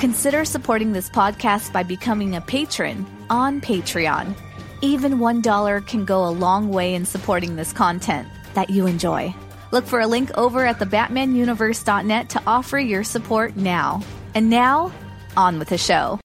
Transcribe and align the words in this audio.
Consider 0.00 0.46
supporting 0.46 0.92
this 0.92 1.10
podcast 1.10 1.74
by 1.74 1.82
becoming 1.82 2.34
a 2.34 2.40
patron 2.40 3.04
on 3.28 3.60
Patreon. 3.60 4.34
Even 4.80 5.18
$1 5.18 5.86
can 5.86 6.06
go 6.06 6.26
a 6.26 6.30
long 6.32 6.70
way 6.70 6.94
in 6.94 7.04
supporting 7.04 7.54
this 7.54 7.70
content 7.74 8.26
that 8.54 8.70
you 8.70 8.86
enjoy. 8.86 9.34
Look 9.72 9.84
for 9.84 10.00
a 10.00 10.06
link 10.06 10.30
over 10.38 10.64
at 10.64 10.78
thebatmanuniverse.net 10.78 12.30
to 12.30 12.42
offer 12.46 12.78
your 12.78 13.04
support 13.04 13.56
now. 13.56 14.00
And 14.34 14.48
now, 14.48 14.90
on 15.36 15.58
with 15.58 15.68
the 15.68 15.76
show. 15.76 16.18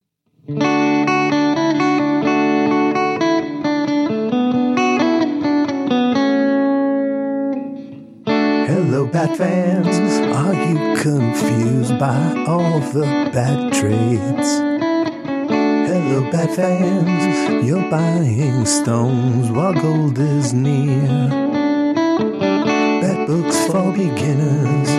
Bat 9.16 9.38
fans. 9.38 9.98
Are 10.36 10.54
you 10.54 10.98
confused 10.98 11.98
by 11.98 12.44
all 12.46 12.82
the 12.82 13.30
bad 13.32 13.72
trades? 13.72 14.50
Hello, 15.88 16.30
bad 16.30 16.54
fans. 16.54 17.66
You're 17.66 17.90
buying 17.90 18.66
stones 18.66 19.50
while 19.52 19.72
gold 19.72 20.20
is 20.20 20.54
near. 20.54 21.30
Bat 23.00 23.28
books 23.28 23.58
for 23.68 23.94
beginners. 23.94 24.90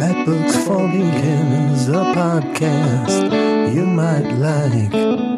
Bat 0.00 0.24
books 0.24 0.56
for 0.64 0.88
beginners. 0.88 1.86
A 1.90 2.14
podcast 2.16 3.74
you 3.74 3.84
might 3.84 4.32
like. 4.38 5.37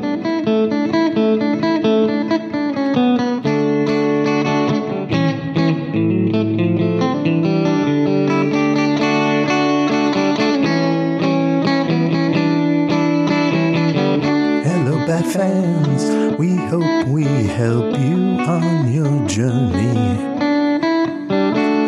Hello, 15.21 15.33
fans. 15.33 16.39
We 16.39 16.57
hope 16.57 17.07
we 17.07 17.25
help 17.25 17.99
you 17.99 18.41
on 18.41 18.91
your 18.91 19.29
journey. 19.29 20.17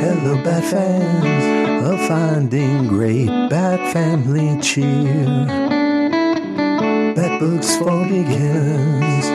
Hello, 0.03 0.37
Bat 0.45 0.65
fans 0.65 1.83
of 1.91 2.09
finding 2.09 2.89
great 2.89 3.29
Bat 3.49 3.91
family 3.95 4.61
cheer. 4.61 5.47
Bat 7.17 7.41
books 7.41 7.75
for 7.77 8.05
beginners. 8.05 9.27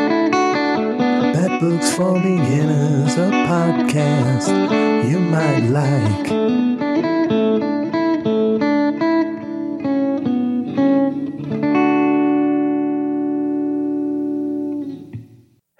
Bat 1.34 1.59
books 1.59 1.92
for 1.95 2.20
beginners, 2.22 3.16
a 3.17 3.32
podcast 3.50 5.09
you 5.09 5.17
might 5.20 5.70
like. 5.70 6.47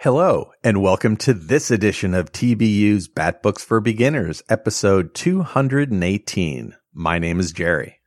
Hello, 0.08 0.54
and 0.64 0.82
welcome 0.82 1.18
to 1.18 1.34
this 1.34 1.70
edition 1.70 2.14
of 2.14 2.32
TBU's 2.32 3.10
Bat 3.10 3.44
Books 3.44 3.62
for 3.62 3.82
Beginners, 3.82 4.42
episode 4.48 5.14
218. 5.14 6.76
My 6.94 7.20
name 7.20 7.42
is 7.42 7.52
Jerry, 7.52 8.00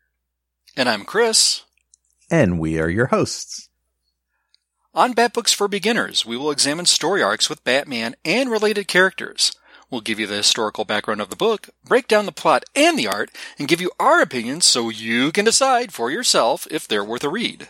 And 0.74 0.88
I'm 0.88 1.04
Chris. 1.04 1.64
and 2.30 2.58
we 2.58 2.80
are 2.80 2.88
your 2.88 3.08
hosts. 3.08 3.68
On 4.94 5.12
Bat 5.12 5.34
Books 5.34 5.52
for 5.52 5.68
Beginners, 5.68 6.24
we 6.24 6.38
will 6.38 6.50
examine 6.50 6.86
story 6.86 7.22
arcs 7.22 7.50
with 7.50 7.64
Batman 7.64 8.16
and 8.24 8.50
related 8.50 8.88
characters. 8.88 9.52
We'll 9.90 10.00
give 10.00 10.18
you 10.18 10.26
the 10.26 10.36
historical 10.36 10.86
background 10.86 11.20
of 11.20 11.28
the 11.28 11.36
book, 11.36 11.68
break 11.84 12.08
down 12.08 12.24
the 12.24 12.32
plot 12.32 12.64
and 12.74 12.98
the 12.98 13.08
art, 13.08 13.30
and 13.58 13.68
give 13.68 13.82
you 13.82 13.90
our 14.00 14.22
opinions 14.22 14.64
so 14.64 14.88
you 14.88 15.32
can 15.32 15.44
decide 15.44 15.92
for 15.92 16.10
yourself 16.10 16.66
if 16.70 16.88
they're 16.88 17.04
worth 17.04 17.24
a 17.24 17.28
read. 17.28 17.68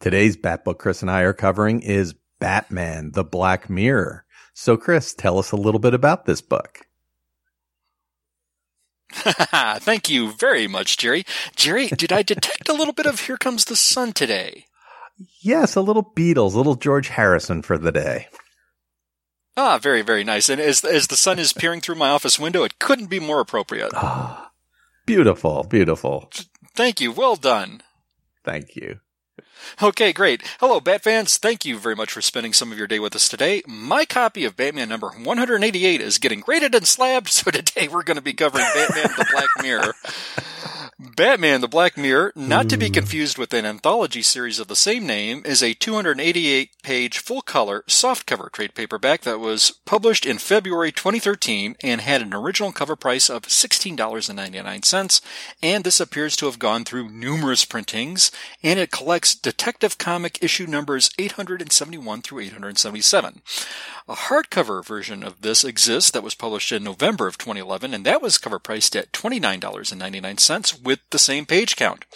Today's 0.00 0.38
Bat 0.38 0.64
Book 0.64 0.78
Chris 0.78 1.02
and 1.02 1.10
I 1.10 1.20
are 1.20 1.34
covering 1.34 1.82
is 1.82 2.14
Batman, 2.38 3.12
the 3.12 3.24
Black 3.24 3.68
Mirror. 3.68 4.24
So, 4.54 4.76
Chris, 4.76 5.14
tell 5.14 5.38
us 5.38 5.52
a 5.52 5.56
little 5.56 5.78
bit 5.78 5.94
about 5.94 6.26
this 6.26 6.40
book. 6.40 6.86
Thank 9.12 10.10
you 10.10 10.32
very 10.32 10.66
much, 10.66 10.98
Jerry. 10.98 11.24
Jerry, 11.56 11.88
did 11.88 12.12
I 12.12 12.22
detect 12.22 12.68
a 12.68 12.74
little 12.74 12.92
bit 12.92 13.06
of 13.06 13.20
Here 13.20 13.38
Comes 13.38 13.64
the 13.64 13.76
Sun 13.76 14.12
today? 14.12 14.66
Yes, 15.40 15.76
a 15.76 15.80
little 15.80 16.04
Beatles, 16.04 16.54
a 16.54 16.58
little 16.58 16.74
George 16.74 17.08
Harrison 17.08 17.62
for 17.62 17.78
the 17.78 17.92
day. 17.92 18.28
Ah, 19.56 19.78
very, 19.78 20.02
very 20.02 20.22
nice. 20.22 20.48
And 20.48 20.60
as, 20.60 20.84
as 20.84 21.08
the 21.08 21.16
sun 21.16 21.40
is 21.40 21.52
peering 21.52 21.80
through 21.80 21.96
my 21.96 22.10
office 22.10 22.38
window, 22.38 22.62
it 22.62 22.78
couldn't 22.78 23.06
be 23.10 23.18
more 23.18 23.40
appropriate. 23.40 23.90
Ah, 23.94 24.52
beautiful, 25.04 25.64
beautiful. 25.64 26.30
Thank 26.76 27.00
you. 27.00 27.10
Well 27.10 27.34
done. 27.34 27.82
Thank 28.44 28.76
you. 28.76 29.00
Okay, 29.82 30.12
great. 30.12 30.42
Hello, 30.60 30.80
Bat 30.80 31.02
fans. 31.02 31.38
Thank 31.38 31.64
you 31.64 31.78
very 31.78 31.96
much 31.96 32.12
for 32.12 32.20
spending 32.20 32.52
some 32.52 32.72
of 32.72 32.78
your 32.78 32.86
day 32.86 32.98
with 32.98 33.14
us 33.14 33.28
today. 33.28 33.62
My 33.66 34.04
copy 34.04 34.44
of 34.44 34.56
Batman 34.56 34.88
number 34.88 35.10
188 35.10 36.00
is 36.00 36.18
getting 36.18 36.40
graded 36.40 36.74
and 36.74 36.86
slabbed, 36.86 37.28
so 37.28 37.50
today 37.50 37.88
we're 37.88 38.02
going 38.02 38.16
to 38.16 38.22
be 38.22 38.32
covering 38.32 38.66
Batman 38.74 39.14
the 39.16 39.26
Black 39.30 39.48
Mirror. 39.62 39.94
Batman 41.00 41.60
the 41.60 41.68
Black 41.68 41.96
Mirror, 41.96 42.32
not 42.34 42.68
to 42.68 42.76
be 42.76 42.88
hmm. 42.88 42.94
confused 42.94 43.38
with 43.38 43.54
an 43.54 43.64
anthology 43.64 44.20
series 44.20 44.58
of 44.58 44.66
the 44.66 44.74
same 44.74 45.06
name, 45.06 45.42
is 45.44 45.62
a 45.62 45.74
288 45.74 46.70
page 46.82 47.18
full 47.18 47.40
color 47.40 47.84
softcover 47.86 48.50
trade 48.50 48.74
paperback 48.74 49.20
that 49.20 49.38
was 49.38 49.70
published 49.84 50.26
in 50.26 50.38
February 50.38 50.90
2013 50.90 51.76
and 51.84 52.00
had 52.00 52.20
an 52.20 52.34
original 52.34 52.72
cover 52.72 52.96
price 52.96 53.30
of 53.30 53.42
$16.99. 53.42 55.20
And 55.62 55.84
this 55.84 56.00
appears 56.00 56.34
to 56.34 56.46
have 56.46 56.58
gone 56.58 56.84
through 56.84 57.10
numerous 57.10 57.64
printings 57.64 58.32
and 58.64 58.80
it 58.80 58.90
collects 58.90 59.36
Detective 59.36 59.98
Comic 59.98 60.42
issue 60.42 60.66
numbers 60.66 61.10
871 61.16 62.22
through 62.22 62.40
877. 62.40 63.40
A 64.08 64.14
hardcover 64.14 64.82
version 64.82 65.22
of 65.22 65.42
this 65.42 65.64
exists 65.64 66.10
that 66.12 66.22
was 66.22 66.34
published 66.34 66.72
in 66.72 66.82
November 66.82 67.26
of 67.26 67.36
2011, 67.36 67.92
and 67.92 68.06
that 68.06 68.22
was 68.22 68.38
cover 68.38 68.58
priced 68.58 68.96
at 68.96 69.12
$29.99 69.12 70.82
with 70.88 71.00
the 71.10 71.18
same 71.18 71.44
page 71.44 71.76
count. 71.76 72.06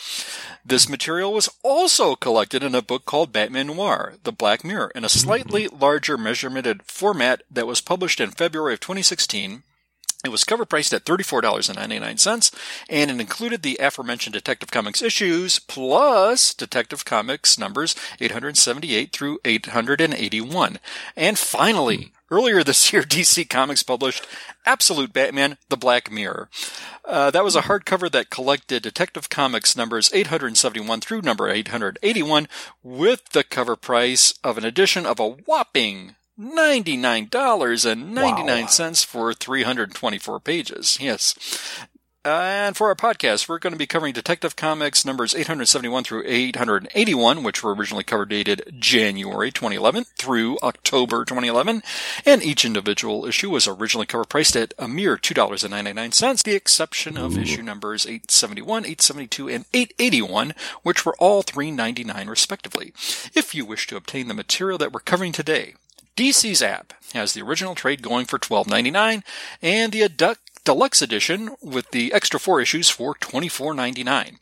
This 0.64 0.88
material 0.88 1.34
was 1.34 1.50
also 1.62 2.16
collected 2.16 2.62
in 2.62 2.74
a 2.74 2.80
book 2.80 3.04
called 3.04 3.30
Batman 3.30 3.66
Noir, 3.66 4.14
The 4.24 4.32
Black 4.32 4.64
Mirror, 4.64 4.92
in 4.94 5.04
a 5.04 5.10
slightly 5.10 5.66
mm-hmm. 5.66 5.78
larger 5.78 6.16
measuremented 6.16 6.80
format 6.84 7.42
that 7.50 7.66
was 7.66 7.82
published 7.82 8.18
in 8.18 8.30
February 8.30 8.72
of 8.72 8.80
2016. 8.80 9.62
It 10.24 10.30
was 10.30 10.44
cover 10.44 10.64
priced 10.64 10.94
at 10.94 11.04
$34.99, 11.04 12.54
and 12.88 13.10
it 13.10 13.20
included 13.20 13.62
the 13.62 13.76
aforementioned 13.80 14.34
Detective 14.34 14.70
Comics 14.70 15.02
issues 15.02 15.58
plus 15.58 16.54
Detective 16.54 17.04
Comics 17.04 17.58
numbers 17.58 17.96
878 18.20 19.12
through 19.12 19.40
881. 19.44 20.78
And 21.16 21.36
finally, 21.36 22.12
earlier 22.30 22.62
this 22.62 22.92
year, 22.92 23.02
DC 23.02 23.50
Comics 23.50 23.82
published 23.82 24.28
Absolute 24.64 25.12
Batman, 25.12 25.58
The 25.70 25.76
Black 25.76 26.08
Mirror. 26.08 26.48
Uh, 27.04 27.32
that 27.32 27.42
was 27.42 27.56
a 27.56 27.62
hardcover 27.62 28.08
that 28.12 28.30
collected 28.30 28.84
Detective 28.84 29.28
Comics 29.28 29.76
numbers 29.76 30.08
871 30.14 31.00
through 31.00 31.22
number 31.22 31.48
881 31.48 32.46
with 32.84 33.30
the 33.30 33.42
cover 33.42 33.74
price 33.74 34.34
of 34.44 34.56
an 34.56 34.64
edition 34.64 35.04
of 35.04 35.18
a 35.18 35.28
whopping 35.28 36.14
$99.99 36.38 39.04
for 39.04 39.34
324 39.34 40.40
pages. 40.40 40.98
Yes. 41.00 41.34
And 42.24 42.76
for 42.76 42.86
our 42.86 42.94
podcast, 42.94 43.48
we're 43.48 43.58
going 43.58 43.72
to 43.72 43.78
be 43.78 43.88
covering 43.88 44.12
Detective 44.12 44.54
Comics 44.54 45.04
numbers 45.04 45.34
871 45.34 46.04
through 46.04 46.22
881, 46.24 47.42
which 47.42 47.64
were 47.64 47.74
originally 47.74 48.04
cover 48.04 48.24
dated 48.24 48.76
January 48.78 49.50
2011 49.50 50.04
through 50.16 50.56
October 50.62 51.24
2011. 51.24 51.82
And 52.24 52.44
each 52.44 52.64
individual 52.64 53.26
issue 53.26 53.50
was 53.50 53.66
originally 53.66 54.06
cover 54.06 54.24
priced 54.24 54.54
at 54.54 54.72
a 54.78 54.86
mere 54.86 55.16
$2.99, 55.16 56.44
the 56.44 56.54
exception 56.54 57.18
of 57.18 57.36
issue 57.36 57.62
numbers 57.62 58.06
871, 58.06 58.84
872, 58.84 59.48
and 59.48 59.64
881, 59.74 60.54
which 60.84 61.04
were 61.04 61.16
all 61.18 61.42
$3.99 61.42 62.28
respectively. 62.28 62.92
If 63.34 63.52
you 63.52 63.64
wish 63.64 63.88
to 63.88 63.96
obtain 63.96 64.28
the 64.28 64.34
material 64.34 64.78
that 64.78 64.92
we're 64.92 65.00
covering 65.00 65.32
today, 65.32 65.74
DC's 66.16 66.62
app 66.62 66.92
has 67.14 67.32
the 67.32 67.42
original 67.42 67.74
trade 67.74 68.02
going 68.02 68.26
for 68.26 68.38
$12.99 68.38 69.22
and 69.62 69.92
the 69.92 70.02
Adduct 70.02 70.36
deluxe 70.64 71.02
edition 71.02 71.50
with 71.60 71.90
the 71.90 72.12
extra 72.12 72.38
four 72.38 72.60
issues 72.60 72.88
for 72.88 73.14
$24.99. 73.14 74.36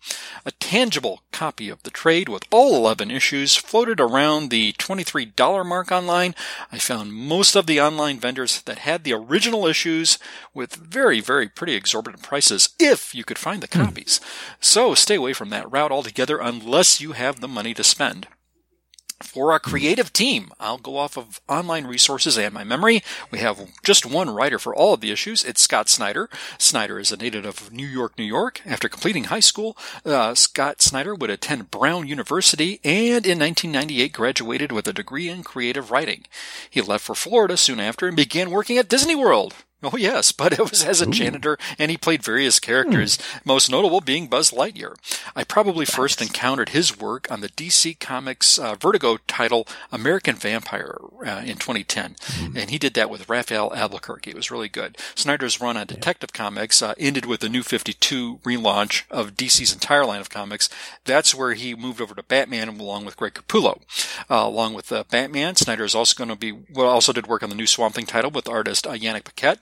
A 0.45 0.51
tangible 0.53 1.23
copy 1.33 1.69
of 1.69 1.83
the 1.83 1.91
trade 1.91 2.29
with 2.29 2.45
all 2.51 2.77
11 2.77 3.11
issues 3.11 3.55
floated 3.55 4.01
around 4.01 4.51
the 4.51 4.73
$23 4.75 5.67
mark 5.67 5.91
online. 5.91 6.35
I 6.71 6.79
found 6.79 7.15
most 7.15 7.57
of 7.57 7.67
the 7.67 7.81
online 7.81 8.19
vendors 8.19 8.61
that 8.63 8.79
had 8.79 9.05
the 9.05 9.15
original 9.15 9.67
issues 9.67 10.19
with 10.53 10.75
very, 10.75 11.21
very 11.21 11.49
pretty 11.49 11.75
exorbitant 11.75 12.23
prices 12.23 12.71
if 12.79 13.15
you 13.15 13.25
could 13.25 13.39
find 13.39 13.63
the 13.63 13.69
copies. 13.69 14.19
Hmm. 14.19 14.25
So 14.61 14.95
stay 14.95 15.15
away 15.15 15.33
from 15.33 15.51
that 15.51 15.71
route 15.71 15.93
altogether 15.93 16.39
unless 16.39 17.01
you 17.01 17.13
have 17.13 17.41
the 17.41 17.49
money 17.49 17.75
to 17.75 17.85
spend. 17.85 18.27
For 19.23 19.53
our 19.53 19.61
creative 19.61 20.13
team, 20.13 20.51
I'll 20.59 20.79
go 20.79 20.97
off 20.97 21.17
of 21.17 21.41
online 21.49 21.87
resources 21.87 22.39
and 22.39 22.55
my 22.55 22.65
memory. 22.65 23.03
We 23.31 23.39
have 23.39 23.61
just 23.85 24.07
one 24.07 24.31
writer 24.31 24.59
for 24.59 24.75
all 24.75 24.95
of 24.95 25.01
the 25.01 25.13
issues. 25.13 25.45
It's 25.45 25.61
Scott 25.61 25.89
Snyder. 25.89 26.29
Snyder 26.59 26.99
is 26.99 27.13
a 27.13 27.17
native 27.17 27.45
of 27.45 27.71
New 27.73 27.87
York, 27.87 28.19
New 28.19 28.25
York. 28.25 28.61
After 28.67 28.89
completing 28.89 29.25
high 29.25 29.41
school, 29.41 29.77
uh, 30.05 30.35
Scott 30.35 30.83
Snyder 30.83 31.15
would 31.15 31.31
attend 31.31 31.71
Brown 31.71 32.09
University 32.09 32.81
and 32.83 33.25
in 33.27 33.39
1998 33.39 34.13
graduated 34.13 34.73
with 34.73 34.89
a 34.89 34.93
degree 34.93 35.29
in 35.29 35.43
creative 35.43 35.91
writing. 35.91 36.25
He 36.69 36.81
left 36.81 37.05
for 37.05 37.15
Florida 37.15 37.57
soon 37.57 37.79
after 37.79 38.09
and 38.09 38.17
began 38.17 38.51
working 38.51 38.79
at 38.79 38.89
Disney 38.89 39.15
World. 39.15 39.55
Oh 39.82 39.97
yes, 39.97 40.32
but 40.41 40.53
it 40.53 40.71
was 40.71 40.85
as 40.85 41.00
a 41.00 41.09
Ooh. 41.09 41.12
janitor, 41.12 41.59
and 41.79 41.91
he 41.91 41.97
played 41.97 42.23
various 42.23 42.61
characters, 42.61 43.17
mm. 43.17 43.47
most 43.47 43.71
notable 43.71 44.00
being 44.00 44.27
Buzz 44.27 44.50
Lightyear. 44.50 44.94
I 45.35 45.44
probably 45.44 45.85
nice. 45.85 45.94
first 45.94 46.23
encountered 46.23 46.71
his 46.71 46.99
work 46.99 47.31
on 47.31 47.41
the 47.41 47.49
DC 47.49 47.99
Comics 47.99 48.59
uh, 48.59 48.75
Vertigo 48.75 49.19
title 49.27 49.67
American 49.93 50.37
Vampire 50.37 50.97
uh, 51.27 51.43
in 51.44 51.56
2010, 51.56 52.15
mm. 52.15 52.56
and 52.56 52.71
he 52.71 52.79
did 52.79 52.94
that 52.94 53.11
with 53.11 53.29
Rafael 53.29 53.73
Albuquerque. 53.75 54.31
It 54.31 54.37
was 54.37 54.50
really 54.50 54.69
good. 54.69 54.99
Snyder's 55.15 55.61
run 55.61 55.77
on 55.77 55.87
Detective 55.87 56.31
yeah. 56.35 56.38
Comics 56.38 56.83
uh, 56.83 56.94
ended 56.99 57.26
with 57.26 57.41
the 57.41 57.49
New 57.49 57.62
52 57.62 58.38
relaunch 58.44 59.05
of 59.11 59.35
DC's 59.35 59.73
entire 59.73 60.05
line 60.05 60.21
of 60.21 60.31
comics. 60.31 60.69
That's 61.05 61.35
where 61.35 61.55
he 61.55 61.75
moved 61.75 62.00
over 62.00 62.15
to 62.15 62.23
Batman 62.23 62.69
along 62.69 63.05
with 63.05 63.17
Greg 63.17 63.35
Capullo. 63.35 63.81
Uh, 64.29 64.47
along 64.47 64.75
with 64.75 64.93
uh, 64.93 65.05
Batman, 65.11 65.56
Snyder 65.56 65.85
is 65.85 65.94
also 65.94 66.17
going 66.17 66.31
to 66.31 66.37
be 66.37 66.53
well, 66.73 66.88
also 66.88 67.12
did 67.12 67.26
work 67.26 67.43
on 67.43 67.49
the 67.49 67.55
new 67.55 67.67
Swamp 67.67 67.94
Thing 67.94 68.06
title 68.06 68.31
with 68.31 68.49
artist 68.49 68.87
uh, 68.87 68.93
Yannick 68.93 69.25
Paquette. 69.25 69.59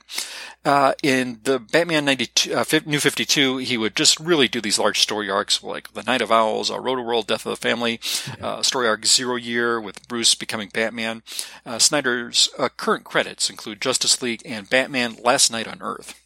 Uh, 0.65 0.93
in 1.01 1.39
the 1.43 1.59
Batman 1.59 2.05
92, 2.05 2.53
uh, 2.53 2.65
New 2.85 2.99
52, 2.99 3.57
he 3.57 3.77
would 3.77 3.95
just 3.95 4.19
really 4.19 4.47
do 4.47 4.59
these 4.59 4.77
large 4.77 4.99
story 4.99 5.29
arcs 5.29 5.63
like 5.63 5.93
The 5.93 6.03
Night 6.03 6.21
of 6.21 6.31
Owls, 6.31 6.69
uh, 6.69 6.77
Rotworld, 6.77 7.27
Death 7.27 7.45
of 7.45 7.51
the 7.51 7.55
Family, 7.55 7.99
uh, 8.41 8.61
story 8.61 8.87
arc 8.87 9.05
Zero 9.05 9.35
Year 9.35 9.79
with 9.79 10.07
Bruce 10.07 10.35
becoming 10.35 10.69
Batman. 10.73 11.23
Uh, 11.65 11.79
Snyder's 11.79 12.49
uh, 12.57 12.69
current 12.69 13.05
credits 13.05 13.49
include 13.49 13.81
Justice 13.81 14.21
League 14.21 14.41
and 14.45 14.69
Batman 14.69 15.15
Last 15.23 15.51
Night 15.51 15.67
on 15.67 15.81
Earth. 15.81 16.19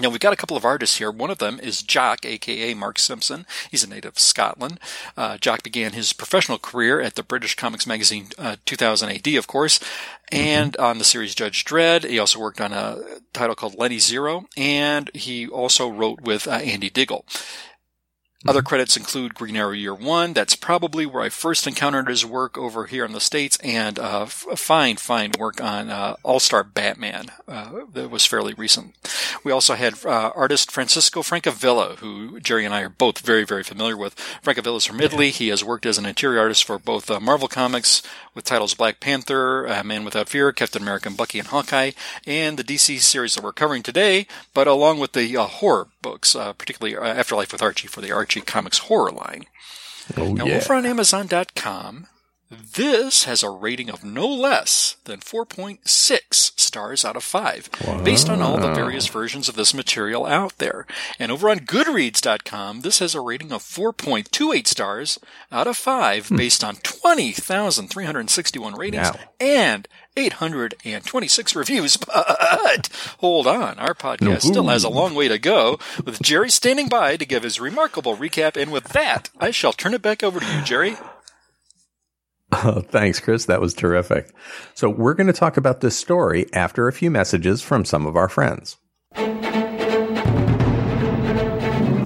Now 0.00 0.10
we've 0.10 0.20
got 0.20 0.34
a 0.34 0.36
couple 0.36 0.56
of 0.58 0.64
artists 0.64 0.98
here. 0.98 1.10
One 1.10 1.30
of 1.30 1.38
them 1.38 1.58
is 1.58 1.82
Jock, 1.82 2.26
aka 2.26 2.74
Mark 2.74 2.98
Simpson. 2.98 3.46
He's 3.70 3.82
a 3.82 3.88
native 3.88 4.06
of 4.06 4.18
Scotland. 4.18 4.78
Uh, 5.16 5.38
Jock 5.38 5.62
began 5.62 5.92
his 5.92 6.12
professional 6.12 6.58
career 6.58 7.00
at 7.00 7.14
the 7.14 7.22
British 7.22 7.56
Comics 7.56 7.86
Magazine 7.86 8.28
uh, 8.38 8.56
2000 8.66 9.08
AD, 9.08 9.26
of 9.36 9.46
course, 9.46 9.80
and 10.30 10.74
mm-hmm. 10.74 10.84
on 10.84 10.98
the 10.98 11.04
series 11.04 11.34
Judge 11.34 11.64
Dredd. 11.64 12.04
He 12.04 12.18
also 12.18 12.38
worked 12.38 12.60
on 12.60 12.72
a 12.72 12.98
title 13.32 13.54
called 13.54 13.78
Lenny 13.78 13.98
Zero, 13.98 14.46
and 14.56 15.10
he 15.14 15.46
also 15.46 15.88
wrote 15.88 16.20
with 16.20 16.46
uh, 16.46 16.52
Andy 16.52 16.90
Diggle. 16.90 17.24
Other 18.44 18.62
credits 18.62 18.96
include 18.96 19.34
Green 19.34 19.56
Arrow 19.56 19.72
Year 19.72 19.94
One. 19.94 20.32
That's 20.32 20.54
probably 20.54 21.06
where 21.06 21.22
I 21.22 21.30
first 21.30 21.66
encountered 21.66 22.08
his 22.08 22.24
work 22.24 22.58
over 22.58 22.86
here 22.86 23.04
in 23.04 23.12
the 23.12 23.20
States, 23.20 23.56
and 23.62 23.98
uh, 23.98 24.22
f- 24.22 24.46
fine, 24.56 24.96
fine 24.96 25.32
work 25.38 25.60
on 25.60 25.90
uh, 25.90 26.16
All 26.22 26.38
Star 26.38 26.62
Batman. 26.62 27.26
Uh, 27.48 27.86
that 27.94 28.10
was 28.10 28.26
fairly 28.26 28.52
recent. 28.54 28.94
We 29.42 29.52
also 29.52 29.74
had 29.74 30.04
uh, 30.04 30.32
artist 30.36 30.70
Francisco 30.70 31.22
Francavilla, 31.22 31.96
who 31.96 32.38
Jerry 32.38 32.64
and 32.66 32.74
I 32.74 32.82
are 32.82 32.88
both 32.90 33.20
very, 33.20 33.44
very 33.44 33.62
familiar 33.62 33.96
with. 33.96 34.14
Francavilla 34.44 34.76
is 34.76 34.84
from 34.84 35.00
Italy. 35.00 35.30
He 35.30 35.48
has 35.48 35.64
worked 35.64 35.86
as 35.86 35.96
an 35.98 36.06
interior 36.06 36.40
artist 36.40 36.64
for 36.64 36.78
both 36.78 37.10
uh, 37.10 37.18
Marvel 37.18 37.48
Comics 37.48 38.02
with 38.34 38.44
titles 38.44 38.74
Black 38.74 39.00
Panther, 39.00 39.66
uh, 39.66 39.82
Man 39.82 40.04
Without 40.04 40.28
Fear, 40.28 40.52
Captain 40.52 40.82
America, 40.82 41.10
Bucky, 41.10 41.38
and 41.38 41.48
Hawkeye, 41.48 41.92
and 42.26 42.58
the 42.58 42.64
DC 42.64 43.00
series 43.00 43.34
that 43.34 43.42
we're 43.42 43.52
covering 43.52 43.82
today, 43.82 44.26
but 44.52 44.66
along 44.68 44.98
with 45.00 45.12
the 45.12 45.32
horror 45.34 45.88
books, 46.06 46.36
uh, 46.36 46.52
particularly 46.52 46.96
uh, 46.96 47.02
Afterlife 47.02 47.50
with 47.50 47.62
Archie 47.62 47.88
for 47.88 48.00
the 48.00 48.12
Archie 48.12 48.40
Archie 48.40 48.40
Comics 48.40 48.78
horror 48.78 49.10
line. 49.10 49.46
Oh, 50.16 50.32
now, 50.32 50.46
yeah. 50.46 50.58
over 50.58 50.74
on 50.74 50.86
Amazon.com, 50.86 52.06
this 52.48 53.24
has 53.24 53.42
a 53.42 53.50
rating 53.50 53.90
of 53.90 54.04
no 54.04 54.28
less 54.28 54.98
than 55.04 55.18
4.6 55.18 56.60
stars 56.66 57.04
out 57.04 57.16
of 57.16 57.24
5, 57.24 57.70
wow. 57.86 58.02
based 58.02 58.28
on 58.28 58.42
all 58.42 58.58
the 58.58 58.74
various 58.74 59.06
versions 59.06 59.48
of 59.48 59.56
this 59.56 59.72
material 59.72 60.26
out 60.26 60.58
there. 60.58 60.86
And 61.18 61.32
over 61.32 61.48
on 61.48 61.60
Goodreads.com, 61.60 62.80
this 62.80 62.98
has 62.98 63.14
a 63.14 63.20
rating 63.20 63.52
of 63.52 63.62
4.28 63.62 64.66
stars 64.66 65.18
out 65.50 65.66
of 65.66 65.76
5, 65.76 66.28
hmm. 66.28 66.36
based 66.36 66.64
on 66.64 66.76
20,361 66.76 68.74
ratings 68.74 69.10
and 69.40 69.88
826 70.16 71.56
reviews. 71.56 71.98
But 72.66 72.88
hold 73.18 73.46
on, 73.46 73.78
our 73.78 73.94
podcast 73.94 74.42
still 74.42 74.66
has 74.68 74.82
a 74.82 74.88
long 74.88 75.14
way 75.14 75.28
to 75.28 75.38
go, 75.38 75.78
with 76.04 76.20
Jerry 76.20 76.50
standing 76.50 76.88
by 76.88 77.16
to 77.16 77.24
give 77.24 77.42
his 77.42 77.60
remarkable 77.60 78.16
recap. 78.16 78.60
And 78.60 78.72
with 78.72 78.88
that, 78.88 79.30
I 79.38 79.50
shall 79.50 79.72
turn 79.72 79.94
it 79.94 80.02
back 80.02 80.22
over 80.22 80.40
to 80.40 80.46
you, 80.46 80.62
Jerry. 80.62 80.96
Oh, 82.52 82.80
thanks, 82.88 83.20
Chris. 83.20 83.46
That 83.46 83.60
was 83.60 83.74
terrific. 83.74 84.34
So, 84.74 84.88
we're 84.88 85.14
going 85.14 85.26
to 85.26 85.32
talk 85.32 85.56
about 85.56 85.80
this 85.80 85.96
story 85.96 86.46
after 86.52 86.88
a 86.88 86.92
few 86.92 87.10
messages 87.10 87.62
from 87.62 87.84
some 87.84 88.06
of 88.06 88.16
our 88.16 88.28
friends. 88.28 88.76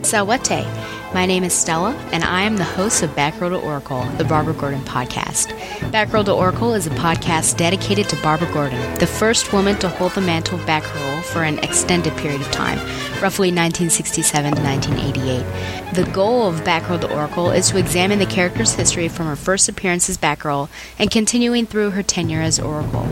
Sawate. 0.03 1.00
My 1.13 1.27
name 1.27 1.43
is 1.43 1.53
Stella, 1.53 1.93
and 2.13 2.23
I 2.23 2.43
am 2.43 2.57
the 2.57 2.63
host 2.63 3.03
of 3.03 3.11
Batgirl 3.11 3.51
to 3.51 3.59
Oracle, 3.59 4.05
the 4.17 4.25
Barbara 4.25 4.55
Gordon 4.55 4.81
podcast. 4.83 5.49
Batgirl 5.91 6.27
to 6.27 6.33
Oracle 6.33 6.73
is 6.73 6.87
a 6.87 6.91
podcast 6.91 7.57
dedicated 7.57 8.09
to 8.11 8.23
Barbara 8.23 8.51
Gordon, 8.53 8.95
the 9.01 9.09
first 9.09 9.53
woman 9.53 9.77
to 9.81 9.89
hold 9.89 10.13
the 10.13 10.21
mantle 10.21 10.61
of 10.61 10.67
Batgirl 10.67 11.25
for 11.25 11.43
an 11.43 11.59
extended 11.59 12.17
period 12.19 12.41
of 12.41 12.51
time, 12.53 12.79
roughly 13.21 13.49
1967 13.49 14.55
to 14.55 14.63
1988. 14.63 15.95
The 15.95 16.11
goal 16.13 16.47
of 16.47 16.61
Batgirl 16.61 17.01
to 17.01 17.13
Oracle 17.13 17.51
is 17.51 17.69
to 17.71 17.79
examine 17.79 18.21
the 18.21 18.27
character's 18.27 18.75
history 18.75 19.09
from 19.09 19.27
her 19.27 19.35
first 19.35 19.69
appearance 19.69 20.09
as 20.09 20.17
Batgirl 20.17 20.69
and 21.01 21.11
continuing 21.11 21.67
through 21.67 21.91
her 21.91 22.05
tenure 22.05 22.41
as 22.41 22.61
Oracle. 22.61 23.09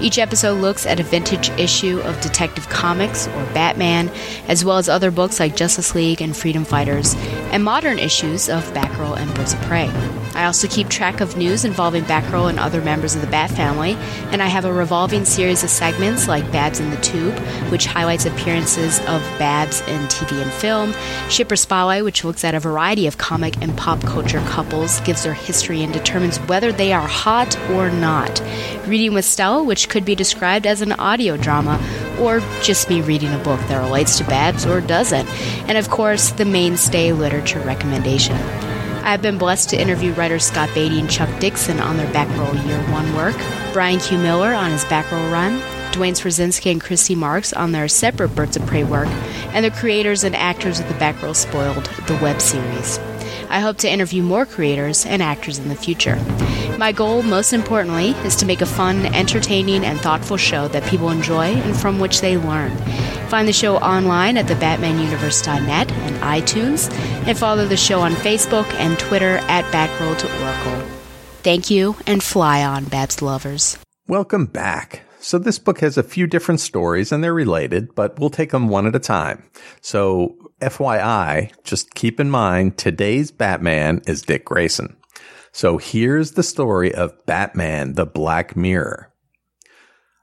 Each 0.00 0.18
episode 0.18 0.60
looks 0.60 0.86
at 0.86 0.98
a 0.98 1.04
vintage 1.04 1.50
issue 1.50 2.00
of 2.00 2.20
Detective 2.22 2.68
Comics 2.70 3.28
or 3.28 3.44
Batman, 3.52 4.10
as 4.48 4.64
well 4.64 4.78
as 4.78 4.88
other 4.88 5.10
books 5.10 5.38
like 5.38 5.54
Justice 5.54 5.94
League 5.94 6.22
and 6.22 6.34
Freedom 6.34 6.64
Fighters 6.64 7.14
and 7.52 7.62
modern 7.62 7.98
issues 7.98 8.48
of 8.48 8.64
Batgirl 8.72 9.16
and 9.16 9.32
Birds 9.34 9.52
of 9.52 9.60
Prey. 9.62 9.90
I 10.34 10.46
also 10.46 10.66
keep 10.66 10.88
track 10.88 11.20
of 11.20 11.36
news 11.36 11.64
involving 11.64 12.04
Batgirl 12.04 12.48
and 12.48 12.58
other 12.58 12.80
members 12.80 13.14
of 13.14 13.20
the 13.20 13.26
Bat 13.26 13.50
family, 13.50 13.92
and 14.32 14.42
I 14.42 14.46
have 14.46 14.64
a 14.64 14.72
revolving 14.72 15.26
series 15.26 15.62
of 15.62 15.68
segments 15.68 16.26
like 16.26 16.50
Babs 16.50 16.80
in 16.80 16.90
the 16.90 16.96
Tube, 16.96 17.38
which 17.70 17.86
highlights 17.86 18.24
appearances 18.24 18.98
of 19.00 19.20
Babs 19.38 19.82
in 19.82 20.00
TV 20.08 20.42
and 20.42 20.50
film, 20.50 20.94
Shipper 21.28 21.56
Spotlight, 21.56 22.04
which 22.04 22.24
looks 22.24 22.44
at 22.44 22.54
a 22.54 22.60
variety 22.60 23.06
of 23.06 23.18
comic 23.18 23.60
and 23.62 23.76
pop 23.76 24.00
culture 24.00 24.40
couples, 24.46 25.00
gives 25.00 25.22
their 25.22 25.34
history, 25.34 25.82
and 25.82 25.92
determines 25.92 26.38
whether 26.40 26.72
they 26.72 26.94
are 26.94 27.06
hot 27.06 27.58
or 27.70 27.90
not, 27.90 28.40
Reading 28.86 29.14
with 29.14 29.24
Stella, 29.24 29.62
which 29.62 29.88
could 29.88 30.04
be 30.04 30.16
described 30.16 30.66
as 30.66 30.80
an 30.80 30.92
audio 30.92 31.36
drama, 31.36 31.80
or 32.18 32.40
just 32.62 32.88
me 32.88 33.00
reading 33.00 33.32
a 33.32 33.38
book 33.38 33.60
that 33.68 33.78
relates 33.78 34.18
to 34.18 34.24
Babs 34.24 34.66
or 34.66 34.80
doesn't, 34.80 35.28
and 35.68 35.78
of 35.78 35.88
course, 35.88 36.30
the 36.32 36.44
mainstay 36.44 37.12
literature 37.42 37.66
recommendation. 37.66 38.36
I've 39.04 39.20
been 39.20 39.36
blessed 39.36 39.70
to 39.70 39.80
interview 39.80 40.12
writers 40.12 40.44
Scott 40.44 40.70
Beatty 40.74 41.00
and 41.00 41.10
Chuck 41.10 41.28
Dixon 41.40 41.80
on 41.80 41.96
their 41.96 42.06
Batgirl 42.12 42.64
Year 42.66 42.78
One 42.92 43.14
work, 43.16 43.34
Brian 43.72 43.98
Q. 43.98 44.18
Miller 44.18 44.54
on 44.54 44.70
his 44.70 44.84
Batgirl 44.84 45.32
run, 45.32 45.60
Duane 45.92 46.14
Swierczynski 46.14 46.70
and 46.70 46.80
Christy 46.80 47.16
Marx 47.16 47.52
on 47.52 47.72
their 47.72 47.88
separate 47.88 48.28
Birds 48.36 48.56
of 48.56 48.64
Prey 48.66 48.84
work, 48.84 49.08
and 49.54 49.64
the 49.64 49.72
creators 49.72 50.22
and 50.22 50.36
actors 50.36 50.78
of 50.78 50.86
the 50.86 50.94
Batgirl 50.94 51.34
Spoiled, 51.34 51.86
the 52.06 52.18
web 52.22 52.40
series. 52.40 52.98
I 53.50 53.58
hope 53.60 53.76
to 53.78 53.90
interview 53.90 54.22
more 54.22 54.46
creators 54.46 55.04
and 55.04 55.20
actors 55.20 55.58
in 55.58 55.68
the 55.68 55.74
future. 55.74 56.16
My 56.78 56.92
goal, 56.92 57.22
most 57.22 57.52
importantly, 57.52 58.10
is 58.24 58.36
to 58.36 58.46
make 58.46 58.60
a 58.60 58.66
fun, 58.66 59.06
entertaining, 59.14 59.84
and 59.84 60.00
thoughtful 60.00 60.36
show 60.36 60.68
that 60.68 60.88
people 60.88 61.10
enjoy 61.10 61.54
and 61.54 61.76
from 61.76 61.98
which 61.98 62.20
they 62.20 62.38
learn. 62.38 62.74
Find 63.28 63.46
the 63.46 63.52
show 63.52 63.76
online 63.76 64.36
at 64.36 64.46
thebatmanuniverse.net 64.46 65.90
and 65.90 66.16
iTunes, 66.16 66.90
and 67.26 67.38
follow 67.38 67.66
the 67.66 67.76
show 67.76 68.00
on 68.00 68.12
Facebook 68.12 68.70
and 68.74 68.98
Twitter 68.98 69.38
at 69.48 69.64
Batgirl 69.72 70.18
to 70.18 70.44
Oracle. 70.44 70.88
Thank 71.42 71.70
you, 71.70 71.96
and 72.06 72.22
fly 72.22 72.64
on, 72.64 72.84
Babs 72.84 73.20
lovers. 73.22 73.78
Welcome 74.06 74.46
back. 74.46 75.02
So 75.18 75.38
this 75.38 75.58
book 75.58 75.80
has 75.80 75.96
a 75.96 76.02
few 76.02 76.26
different 76.26 76.60
stories 76.60 77.12
and 77.12 77.22
they're 77.22 77.32
related, 77.32 77.94
but 77.94 78.18
we'll 78.18 78.30
take 78.30 78.50
them 78.50 78.68
one 78.68 78.86
at 78.86 78.96
a 78.96 79.00
time. 79.00 79.48
So 79.80 80.36
FYI, 80.60 81.52
just 81.64 81.94
keep 81.94 82.18
in 82.18 82.28
mind 82.28 82.76
today's 82.76 83.30
Batman 83.30 84.02
is 84.06 84.22
Dick 84.22 84.44
Grayson. 84.44 84.96
So 85.52 85.78
here's 85.78 86.32
the 86.32 86.42
story 86.42 86.94
of 86.94 87.14
Batman, 87.26 87.94
the 87.94 88.06
Black 88.06 88.56
Mirror. 88.56 89.12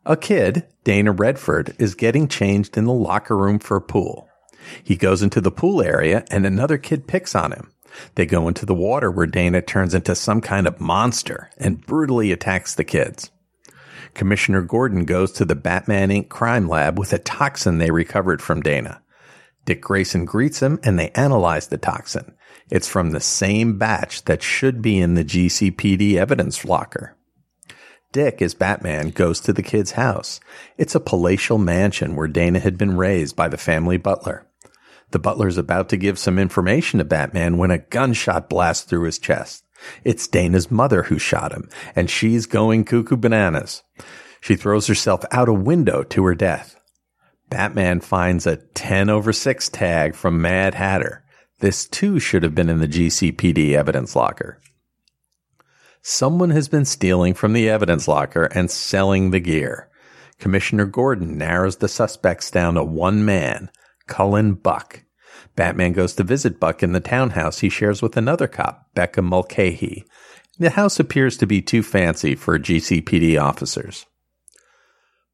A 0.06 0.18
kid, 0.18 0.66
Dana 0.84 1.12
Redford, 1.12 1.76
is 1.80 1.96
getting 1.96 2.28
changed 2.28 2.78
in 2.78 2.86
the 2.86 2.94
locker 2.94 3.38
room 3.38 3.60
for 3.60 3.78
a 3.78 3.82
pool. 3.82 4.29
He 4.84 4.96
goes 4.96 5.22
into 5.22 5.42
the 5.42 5.52
pool 5.52 5.82
area 5.82 6.26
and 6.30 6.46
another 6.46 6.78
kid 6.78 7.08
picks 7.08 7.36
on 7.36 7.52
him. 7.52 7.72
They 8.16 8.26
go 8.26 8.48
into 8.48 8.66
the 8.66 8.76
water 8.76 9.10
where 9.10 9.26
Dana 9.26 9.62
turns 9.62 9.94
into 9.94 10.16
some 10.16 10.42
kind 10.42 10.68
of 10.68 10.80
monster 10.80 11.50
and 11.58 11.86
brutally 11.86 12.32
attacks 12.32 12.76
the 12.76 12.84
kids. 12.84 13.32
Commissioner 14.14 14.62
Gordon 14.62 15.06
goes 15.06 15.32
to 15.34 15.46
the 15.46 15.56
Batman 15.56 16.10
Inc. 16.10 16.30
crime 16.30 16.68
lab 16.68 16.98
with 16.98 17.14
a 17.14 17.20
toxin 17.20 17.78
they 17.78 17.92
recovered 17.92 18.42
from 18.42 18.62
Dana. 18.62 19.02
Dick 19.66 19.82
Grayson 19.82 20.26
greets 20.26 20.62
him 20.62 20.80
and 20.84 20.98
they 20.98 21.10
analyze 21.12 21.68
the 21.68 21.78
toxin. 21.78 22.34
It's 22.72 22.88
from 22.88 23.12
the 23.12 23.20
same 23.20 23.78
batch 23.78 24.26
that 24.26 24.44
should 24.44 24.82
be 24.82 25.00
in 25.00 25.16
the 25.16 25.24
GCPD 25.24 26.16
evidence 26.16 26.66
locker. 26.66 27.16
Dick, 28.12 28.42
as 28.42 28.56
Batman, 28.56 29.10
goes 29.10 29.40
to 29.42 29.54
the 29.54 29.62
kid's 29.62 29.92
house. 29.92 30.40
It's 30.78 30.96
a 30.96 31.00
palatial 31.00 31.60
mansion 31.60 32.16
where 32.16 32.28
Dana 32.28 32.60
had 32.60 32.78
been 32.78 32.98
raised 32.98 33.36
by 33.36 33.48
the 33.48 33.58
family 33.58 33.98
butler. 33.98 34.48
The 35.12 35.20
butler's 35.20 35.58
about 35.58 35.90
to 35.90 35.98
give 35.98 36.20
some 36.20 36.38
information 36.38 37.00
to 37.00 37.06
Batman 37.06 37.58
when 37.58 37.72
a 37.72 37.80
gunshot 37.80 38.50
blasts 38.50 38.86
through 38.86 39.04
his 39.04 39.20
chest. 39.20 39.64
It's 40.04 40.28
Dana's 40.28 40.70
mother 40.70 41.04
who 41.04 41.18
shot 41.18 41.54
him, 41.54 41.70
and 41.96 42.10
she's 42.10 42.46
going 42.46 42.84
cuckoo 42.84 43.18
bananas. 43.18 43.84
She 44.42 44.56
throws 44.56 44.88
herself 44.88 45.24
out 45.32 45.50
a 45.50 45.54
window 45.54 46.04
to 46.04 46.26
her 46.26 46.36
death. 46.36 46.76
Batman 47.50 48.00
finds 48.00 48.46
a 48.46 48.58
10 48.58 49.10
over 49.10 49.34
6 49.34 49.70
tag 49.70 50.16
from 50.16 50.42
Mad 50.42 50.76
Hatter. 50.76 51.24
This 51.60 51.88
too 51.88 52.20
should 52.20 52.44
have 52.44 52.56
been 52.56 52.70
in 52.70 52.80
the 52.80 52.88
GCPD 52.88 53.74
evidence 53.74 54.16
locker. 54.16 54.62
Someone 56.02 56.52
has 56.52 56.70
been 56.70 56.86
stealing 56.86 57.34
from 57.34 57.54
the 57.54 57.68
evidence 57.70 58.08
locker 58.08 58.46
and 58.46 58.72
selling 58.72 59.32
the 59.32 59.40
gear. 59.40 59.90
Commissioner 60.38 60.86
Gordon 60.86 61.38
narrows 61.38 61.78
the 61.78 61.90
suspects 61.90 62.50
down 62.50 62.76
to 62.76 62.84
one 62.84 63.26
man, 63.26 63.70
Cullen 64.10 64.56
Buck. 64.56 65.04
Batman 65.56 65.94
goes 65.94 66.14
to 66.16 66.24
visit 66.24 66.60
Buck 66.60 66.84
in 66.84 66.92
the 66.92 67.00
townhouse 67.00 67.60
he 67.60 67.70
shares 67.70 68.02
with 68.02 68.18
another 68.18 68.48
cop, 68.48 68.88
Becca 68.94 69.22
Mulcahy. 69.22 70.04
The 70.58 70.72
house 70.72 71.00
appears 71.00 71.38
to 71.38 71.48
be 71.48 71.62
too 71.62 71.84
fancy 71.84 72.36
for 72.36 72.60
GCPD 72.60 73.42
officers. 73.42 74.06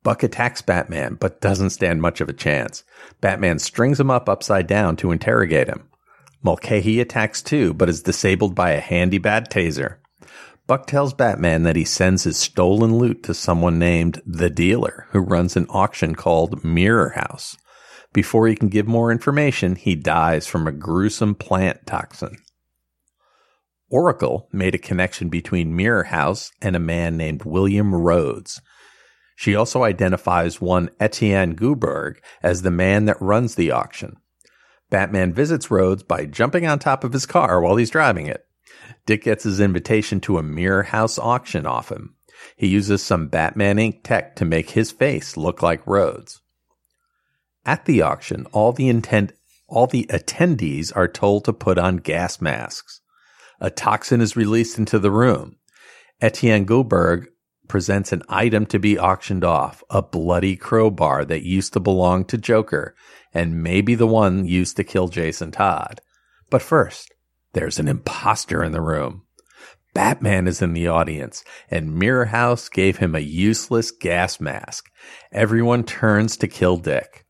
Buck 0.03 0.21
attacks 0.21 0.61
Batman, 0.61 1.15
but 1.15 1.41
doesn't 1.41 1.71
stand 1.71 1.99
much 1.99 2.21
of 2.21 2.29
a 2.29 2.33
chance. 2.33 2.83
Batman 3.21 3.57
strings 3.57 3.99
him 3.99 4.11
up 4.11 4.29
upside 4.29 4.67
down 4.67 4.97
to 4.97 5.11
interrogate 5.11 5.67
him. 5.67 5.89
Mulcahy 6.43 6.99
attacks 6.99 7.41
too, 7.41 7.73
but 7.73 7.89
is 7.89 8.03
disabled 8.03 8.53
by 8.53 8.71
a 8.71 8.79
handy 8.79 9.17
bad 9.17 9.49
taser. 9.49 9.95
Buck 10.67 10.85
tells 10.85 11.13
Batman 11.13 11.63
that 11.63 11.75
he 11.75 11.85
sends 11.85 12.23
his 12.23 12.37
stolen 12.37 12.97
loot 12.97 13.23
to 13.23 13.33
someone 13.33 13.79
named 13.79 14.21
The 14.27 14.49
Dealer, 14.51 15.07
who 15.09 15.19
runs 15.19 15.55
an 15.55 15.65
auction 15.69 16.13
called 16.13 16.63
Mirror 16.63 17.13
House. 17.15 17.57
Before 18.15 18.47
he 18.47 18.55
can 18.55 18.69
give 18.69 18.87
more 18.87 19.11
information, 19.11 19.75
he 19.75 19.93
dies 19.93 20.47
from 20.47 20.67
a 20.67 20.71
gruesome 20.71 21.35
plant 21.35 21.85
toxin. 21.85 22.37
Oracle 23.89 24.47
made 24.53 24.73
a 24.73 24.77
connection 24.77 25.27
between 25.27 25.75
Mirror 25.75 26.05
House 26.05 26.49
and 26.61 26.77
a 26.77 26.79
man 26.79 27.17
named 27.17 27.43
William 27.43 27.93
Rhodes. 27.93 28.61
She 29.35 29.53
also 29.53 29.83
identifies 29.83 30.61
one 30.61 30.91
Etienne 30.97 31.57
Guberg 31.57 32.19
as 32.41 32.61
the 32.61 32.71
man 32.71 33.03
that 33.03 33.21
runs 33.21 33.55
the 33.55 33.71
auction. 33.71 34.15
Batman 34.89 35.33
visits 35.33 35.69
Rhodes 35.69 36.03
by 36.03 36.25
jumping 36.25 36.65
on 36.65 36.79
top 36.79 37.03
of 37.03 37.11
his 37.11 37.25
car 37.25 37.59
while 37.59 37.75
he's 37.75 37.89
driving 37.89 38.27
it. 38.27 38.45
Dick 39.05 39.23
gets 39.23 39.43
his 39.43 39.59
invitation 39.59 40.21
to 40.21 40.37
a 40.37 40.43
Mirror 40.43 40.83
House 40.83 41.19
auction 41.19 41.65
off 41.65 41.91
him. 41.91 42.15
He 42.55 42.67
uses 42.67 43.03
some 43.03 43.27
Batman 43.27 43.75
Inc. 43.75 44.03
tech 44.03 44.37
to 44.37 44.45
make 44.45 44.69
his 44.69 44.93
face 44.93 45.35
look 45.35 45.61
like 45.61 45.85
Rhodes. 45.85 46.39
At 47.65 47.85
the 47.85 48.01
auction, 48.01 48.45
all 48.51 48.71
the 48.71 48.87
intent, 48.87 49.33
all 49.67 49.87
the 49.87 50.05
attendees 50.09 50.95
are 50.95 51.07
told 51.07 51.45
to 51.45 51.53
put 51.53 51.77
on 51.77 51.97
gas 51.97 52.39
masks. 52.39 53.01
A 53.59 53.71
toxin 53.71 54.21
is 54.21 54.35
released 54.35 54.77
into 54.77 54.99
the 54.99 55.11
room. 55.11 55.55
Etienne 56.21 56.65
Guberg 56.65 57.27
presents 57.67 58.11
an 58.11 58.21
item 58.29 58.67
to 58.67 58.77
be 58.77 58.99
auctioned 58.99 59.43
off, 59.43 59.83
a 59.89 60.01
bloody 60.01 60.55
crowbar 60.55 61.25
that 61.25 61.43
used 61.43 61.73
to 61.73 61.79
belong 61.79 62.25
to 62.25 62.37
Joker 62.37 62.95
and 63.33 63.63
maybe 63.63 63.95
the 63.95 64.07
one 64.07 64.45
used 64.45 64.77
to 64.77 64.83
kill 64.83 65.07
Jason 65.07 65.51
Todd. 65.51 65.99
But 66.49 66.61
first, 66.61 67.11
there's 67.53 67.79
an 67.79 67.87
imposter 67.87 68.63
in 68.63 68.71
the 68.71 68.81
room. 68.81 69.23
Batman 69.93 70.47
is 70.47 70.61
in 70.61 70.73
the 70.73 70.87
audience 70.87 71.43
and 71.71 71.95
Mirror 71.95 72.25
House 72.25 72.69
gave 72.69 72.97
him 72.97 73.15
a 73.15 73.19
useless 73.19 73.91
gas 73.91 74.39
mask. 74.39 74.85
Everyone 75.31 75.83
turns 75.83 76.37
to 76.37 76.47
kill 76.47 76.77
Dick. 76.77 77.24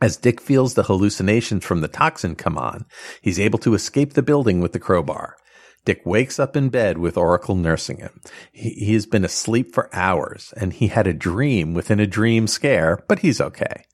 As 0.00 0.16
Dick 0.16 0.40
feels 0.40 0.74
the 0.74 0.84
hallucinations 0.84 1.64
from 1.64 1.82
the 1.82 1.88
toxin 1.88 2.34
come 2.34 2.56
on, 2.56 2.86
he's 3.20 3.38
able 3.38 3.58
to 3.60 3.74
escape 3.74 4.14
the 4.14 4.22
building 4.22 4.60
with 4.60 4.72
the 4.72 4.78
crowbar. 4.78 5.36
Dick 5.84 6.02
wakes 6.04 6.38
up 6.38 6.56
in 6.56 6.68
bed 6.68 6.98
with 6.98 7.16
Oracle 7.16 7.54
nursing 7.54 7.98
him. 7.98 8.20
He, 8.52 8.70
he 8.70 8.94
has 8.94 9.06
been 9.06 9.24
asleep 9.24 9.74
for 9.74 9.94
hours 9.94 10.54
and 10.56 10.72
he 10.72 10.88
had 10.88 11.06
a 11.06 11.12
dream 11.12 11.74
within 11.74 12.00
a 12.00 12.06
dream 12.06 12.46
scare, 12.46 13.04
but 13.08 13.20
he's 13.20 13.40
okay. 13.40 13.84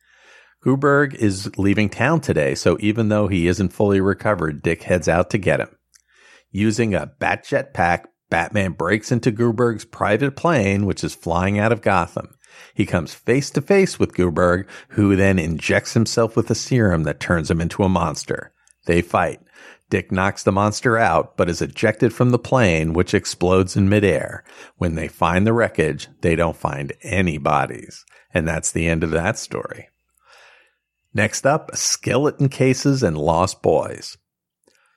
Guberg 0.65 1.15
is 1.15 1.57
leaving 1.57 1.89
town 1.89 2.21
today, 2.21 2.55
so 2.57 2.77
even 2.81 3.09
though 3.09 3.29
he 3.29 3.47
isn't 3.47 3.73
fully 3.73 4.01
recovered, 4.01 4.63
Dick 4.63 4.83
heads 4.83 5.09
out 5.09 5.31
to 5.31 5.39
get 5.39 5.61
him. 5.61 5.69
Using 6.51 6.95
a 6.95 7.07
bat 7.07 7.45
jetpack, 7.45 8.07
Batman 8.31 8.73
breaks 8.73 9.13
into 9.13 9.31
Guberg's 9.31 9.85
private 9.85 10.35
plane, 10.35 10.87
which 10.87 11.05
is 11.05 11.15
flying 11.15 11.59
out 11.59 11.71
of 11.71 11.83
Gotham. 11.83 12.35
He 12.75 12.87
comes 12.87 13.15
face 13.15 13.51
to 13.51 13.61
face 13.61 13.99
with 13.99 14.15
Guberg, 14.15 14.67
who 14.91 15.17
then 15.17 15.39
injects 15.39 15.95
himself 15.95 16.37
with 16.37 16.51
a 16.51 16.55
serum 16.55 17.05
that 17.05 17.21
turns 17.21 17.51
him 17.51 17.61
into 17.61 17.83
a 17.83 17.89
monster. 17.89 18.53
They 18.87 19.03
fight. 19.03 19.41
Dick 19.89 20.11
knocks 20.11 20.43
the 20.43 20.53
monster 20.53 20.99
out, 20.99 21.37
but 21.37 21.49
is 21.49 21.63
ejected 21.63 22.13
from 22.13 22.31
the 22.31 22.39
plane, 22.39 22.93
which 22.93 23.15
explodes 23.15 23.77
in 23.77 23.89
midair. 23.89 24.43
When 24.77 24.95
they 24.95 25.09
find 25.09 25.47
the 25.47 25.53
wreckage, 25.53 26.09
they 26.23 26.35
don't 26.35 26.57
find 26.57 26.93
any 27.03 27.39
bodies. 27.39 28.05
And 28.35 28.49
that's 28.49 28.73
the 28.73 28.89
end 28.89 29.05
of 29.05 29.11
that 29.13 29.39
story. 29.39 29.89
Next 31.15 31.47
up, 31.47 31.75
skeleton 31.75 32.49
cases 32.49 33.03
and 33.03 33.17
lost 33.17 33.63
boys. 33.63 34.19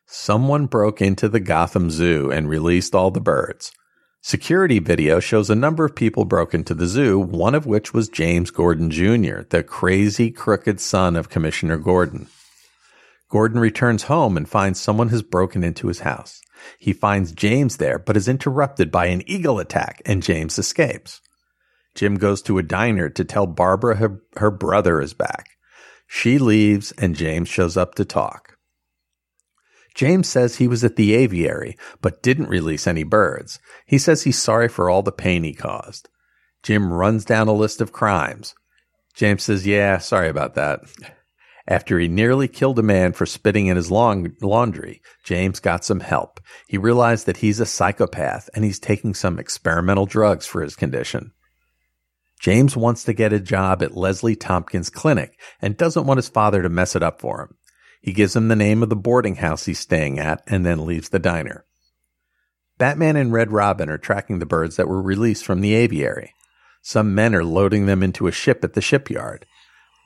Someone 0.06 0.66
broke 0.66 1.02
into 1.02 1.30
the 1.30 1.40
Gotham 1.40 1.92
Zoo 1.92 2.32
and 2.32 2.50
released 2.50 2.96
all 2.96 3.12
the 3.12 3.22
birds. 3.22 3.72
Security 4.22 4.80
video 4.80 5.22
shows 5.22 5.50
a 5.50 5.56
number 5.56 5.86
of 5.86 5.96
people 5.96 6.26
broke 6.26 6.54
into 6.54 6.74
the 6.74 6.88
zoo, 6.88 7.18
one 7.18 7.56
of 7.56 7.66
which 7.66 7.94
was 7.94 8.10
James 8.10 8.52
Gordon 8.52 8.92
Jr., 8.92 9.42
the 9.50 9.64
crazy, 9.66 10.30
crooked 10.30 10.82
son 10.82 11.16
of 11.16 11.30
Commissioner 11.30 11.78
Gordon. 11.78 12.28
Gordon 13.30 13.60
returns 13.62 14.04
home 14.04 14.36
and 14.36 14.50
finds 14.50 14.80
someone 14.80 15.08
has 15.10 15.22
broken 15.22 15.64
into 15.64 15.88
his 15.88 16.02
house. 16.02 16.42
He 16.78 16.92
finds 16.92 17.32
James 17.32 17.78
there, 17.78 17.98
but 17.98 18.18
is 18.18 18.28
interrupted 18.28 18.92
by 18.92 19.06
an 19.06 19.24
eagle 19.26 19.58
attack, 19.58 20.02
and 20.06 20.22
James 20.22 20.60
escapes. 20.60 21.22
Jim 21.96 22.16
goes 22.16 22.42
to 22.42 22.58
a 22.58 22.64
diner 22.64 23.08
to 23.10 23.24
tell 23.24 23.48
Barbara 23.48 23.96
her, 23.96 24.22
her 24.36 24.52
brother 24.52 25.00
is 25.00 25.14
back. 25.14 25.46
She 26.08 26.40
leaves, 26.40 26.92
and 26.98 27.16
James 27.16 27.48
shows 27.48 27.78
up 27.78 27.96
to 27.96 28.04
talk. 28.04 28.58
James 29.96 30.28
says 30.28 30.56
he 30.56 30.68
was 30.68 30.84
at 30.84 30.96
the 30.96 31.14
aviary, 31.14 31.78
but 32.02 32.22
didn't 32.24 32.50
release 32.50 32.88
any 32.88 33.04
birds. 33.04 33.60
He 33.86 33.98
says 33.98 34.24
he's 34.24 34.42
sorry 34.42 34.70
for 34.70 34.90
all 34.90 35.02
the 35.02 35.12
pain 35.12 35.44
he 35.44 35.54
caused. 35.54 36.10
Jim 36.64 36.92
runs 36.94 37.26
down 37.26 37.48
a 37.48 37.54
list 37.54 37.82
of 37.82 37.92
crimes. 37.92 38.56
James 39.16 39.44
says, 39.44 39.66
Yeah, 39.66 39.98
sorry 39.98 40.30
about 40.30 40.56
that. 40.56 40.82
After 41.68 42.00
he 42.00 42.08
nearly 42.08 42.48
killed 42.48 42.80
a 42.80 42.84
man 42.84 43.14
for 43.14 43.28
spitting 43.28 43.68
in 43.68 43.78
his 43.78 43.92
long 43.92 44.34
laundry, 44.42 45.02
James 45.24 45.60
got 45.60 45.86
some 45.86 46.00
help. 46.00 46.40
He 46.68 46.78
realized 46.78 47.28
that 47.28 47.38
he's 47.38 47.60
a 47.60 47.66
psychopath 47.66 48.50
and 48.56 48.66
he's 48.66 48.80
taking 48.80 49.14
some 49.14 49.38
experimental 49.38 50.08
drugs 50.08 50.48
for 50.48 50.64
his 50.64 50.76
condition. 50.76 51.32
James 52.40 52.76
wants 52.76 53.04
to 53.04 53.14
get 53.14 53.34
a 53.34 53.40
job 53.40 53.84
at 53.84 53.96
Leslie 53.96 54.36
Tompkins' 54.36 54.90
clinic 54.90 55.40
and 55.62 55.78
doesn't 55.78 56.06
want 56.06 56.18
his 56.18 56.30
father 56.30 56.64
to 56.64 56.70
mess 56.70 56.96
it 56.96 57.04
up 57.04 57.22
for 57.22 57.42
him. 57.42 57.56
He 58.02 58.14
gives 58.14 58.36
him 58.36 58.48
the 58.48 58.56
name 58.56 58.82
of 58.82 58.90
the 58.90 58.96
boarding 58.96 59.36
house 59.36 59.66
he's 59.66 59.80
staying 59.80 60.20
at 60.20 60.42
and 60.48 60.66
then 60.66 60.86
leaves 60.86 61.10
the 61.10 61.20
diner. 61.20 61.66
Batman 62.78 63.18
and 63.18 63.34
Red 63.34 63.52
Robin 63.52 63.90
are 63.90 63.98
tracking 63.98 64.40
the 64.40 64.46
birds 64.46 64.78
that 64.78 64.88
were 64.88 65.02
released 65.02 65.46
from 65.46 65.62
the 65.62 65.74
aviary. 65.74 66.34
Some 66.82 67.14
men 67.14 67.36
are 67.36 67.44
loading 67.44 67.86
them 67.86 68.02
into 68.02 68.28
a 68.28 68.32
ship 68.32 68.64
at 68.64 68.74
the 68.74 68.82
shipyard. 68.82 69.46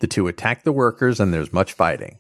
The 0.02 0.08
two 0.08 0.28
attack 0.28 0.64
the 0.64 0.72
workers 0.72 1.20
and 1.20 1.32
there's 1.32 1.54
much 1.54 1.74
fighting. 1.74 2.20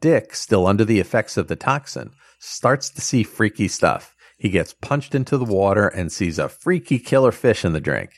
Dick, 0.00 0.34
still 0.34 0.66
under 0.66 0.84
the 0.84 0.98
effects 0.98 1.36
of 1.36 1.48
the 1.48 1.56
toxin, 1.56 2.12
starts 2.38 2.90
to 2.90 3.00
see 3.00 3.22
freaky 3.22 3.68
stuff. 3.68 4.16
He 4.38 4.48
gets 4.48 4.74
punched 4.74 5.14
into 5.14 5.36
the 5.36 5.44
water 5.44 5.86
and 5.86 6.10
sees 6.10 6.38
a 6.38 6.48
freaky 6.48 6.98
killer 6.98 7.30
fish 7.30 7.64
in 7.64 7.72
the 7.72 7.80
drink. 7.80 8.10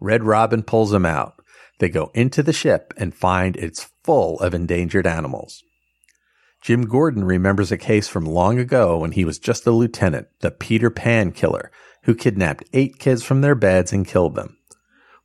Red 0.00 0.24
Robin 0.24 0.62
pulls 0.62 0.92
him 0.92 1.06
out. 1.06 1.34
They 1.78 1.88
go 1.88 2.10
into 2.14 2.42
the 2.42 2.52
ship 2.52 2.92
and 2.96 3.14
find 3.14 3.56
it's 3.56 3.90
full 4.02 4.40
of 4.40 4.54
endangered 4.54 5.06
animals. 5.06 5.62
Jim 6.60 6.86
Gordon 6.86 7.24
remembers 7.24 7.70
a 7.70 7.78
case 7.78 8.08
from 8.08 8.24
long 8.24 8.58
ago 8.58 8.98
when 8.98 9.12
he 9.12 9.24
was 9.24 9.38
just 9.38 9.66
a 9.66 9.70
lieutenant, 9.70 10.28
the 10.40 10.50
Peter 10.50 10.90
Pan 10.90 11.32
killer, 11.32 11.70
who 12.02 12.14
kidnapped 12.14 12.64
eight 12.72 12.98
kids 12.98 13.22
from 13.22 13.40
their 13.40 13.54
beds 13.54 13.92
and 13.92 14.06
killed 14.06 14.34
them. 14.34 14.56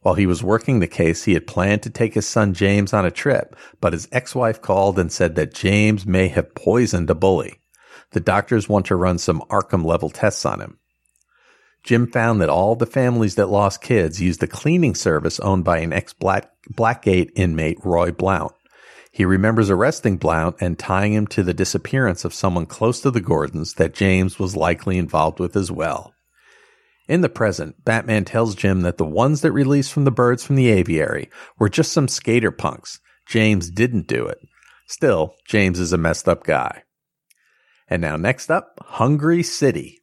While 0.01 0.15
he 0.15 0.25
was 0.25 0.43
working 0.43 0.79
the 0.79 0.87
case, 0.87 1.23
he 1.23 1.33
had 1.33 1.47
planned 1.47 1.81
to 1.83 1.89
take 1.89 2.13
his 2.13 2.27
son 2.27 2.53
James 2.53 2.93
on 2.93 3.05
a 3.05 3.11
trip, 3.11 3.55
but 3.79 3.93
his 3.93 4.07
ex-wife 4.11 4.61
called 4.61 4.99
and 4.99 5.11
said 5.11 5.35
that 5.35 5.53
James 5.53 6.05
may 6.05 6.27
have 6.27 6.55
poisoned 6.55 7.09
a 7.09 7.15
bully. 7.15 7.61
The 8.11 8.19
doctors 8.19 8.69
want 8.69 8.85
to 8.87 8.95
run 8.95 9.17
some 9.17 9.41
Arkham 9.49 9.85
level 9.85 10.09
tests 10.09 10.45
on 10.45 10.59
him. 10.59 10.77
Jim 11.83 12.07
found 12.07 12.41
that 12.41 12.49
all 12.49 12.75
the 12.75 12.85
families 12.85 13.35
that 13.35 13.47
lost 13.47 13.81
kids 13.81 14.21
used 14.21 14.39
the 14.39 14.47
cleaning 14.47 14.95
service 14.95 15.39
owned 15.39 15.63
by 15.63 15.79
an 15.79 15.91
ex-Blackgate 15.91 17.31
inmate, 17.35 17.77
Roy 17.83 18.11
Blount. 18.11 18.53
He 19.13 19.25
remembers 19.25 19.69
arresting 19.69 20.17
Blount 20.17 20.55
and 20.59 20.77
tying 20.77 21.13
him 21.13 21.27
to 21.27 21.43
the 21.43 21.53
disappearance 21.53 22.25
of 22.25 22.33
someone 22.33 22.65
close 22.65 22.99
to 23.01 23.11
the 23.11 23.21
Gordons 23.21 23.75
that 23.75 23.93
James 23.93 24.39
was 24.39 24.55
likely 24.55 24.97
involved 24.97 25.39
with 25.39 25.55
as 25.55 25.71
well. 25.71 26.15
In 27.07 27.21
the 27.21 27.29
present, 27.29 27.85
Batman 27.85 28.25
tells 28.25 28.55
Jim 28.55 28.81
that 28.81 28.97
the 28.97 29.05
ones 29.05 29.41
that 29.41 29.51
released 29.51 29.93
from 29.93 30.05
the 30.05 30.11
birds 30.11 30.43
from 30.43 30.55
the 30.55 30.69
aviary 30.69 31.29
were 31.59 31.69
just 31.69 31.93
some 31.93 32.07
skater 32.07 32.49
punks. 32.49 32.99
James 33.27 33.69
didn't 33.69 34.07
do 34.07 34.25
it. 34.25 34.39
Still, 34.87 35.35
James 35.47 35.79
is 35.79 35.93
a 35.93 35.97
messed 35.97 36.27
up 36.27 36.43
guy. 36.43 36.81
And 37.87 38.01
now 38.01 38.15
next 38.15 38.49
up, 38.49 38.79
Hungry 38.81 39.43
City. 39.43 40.01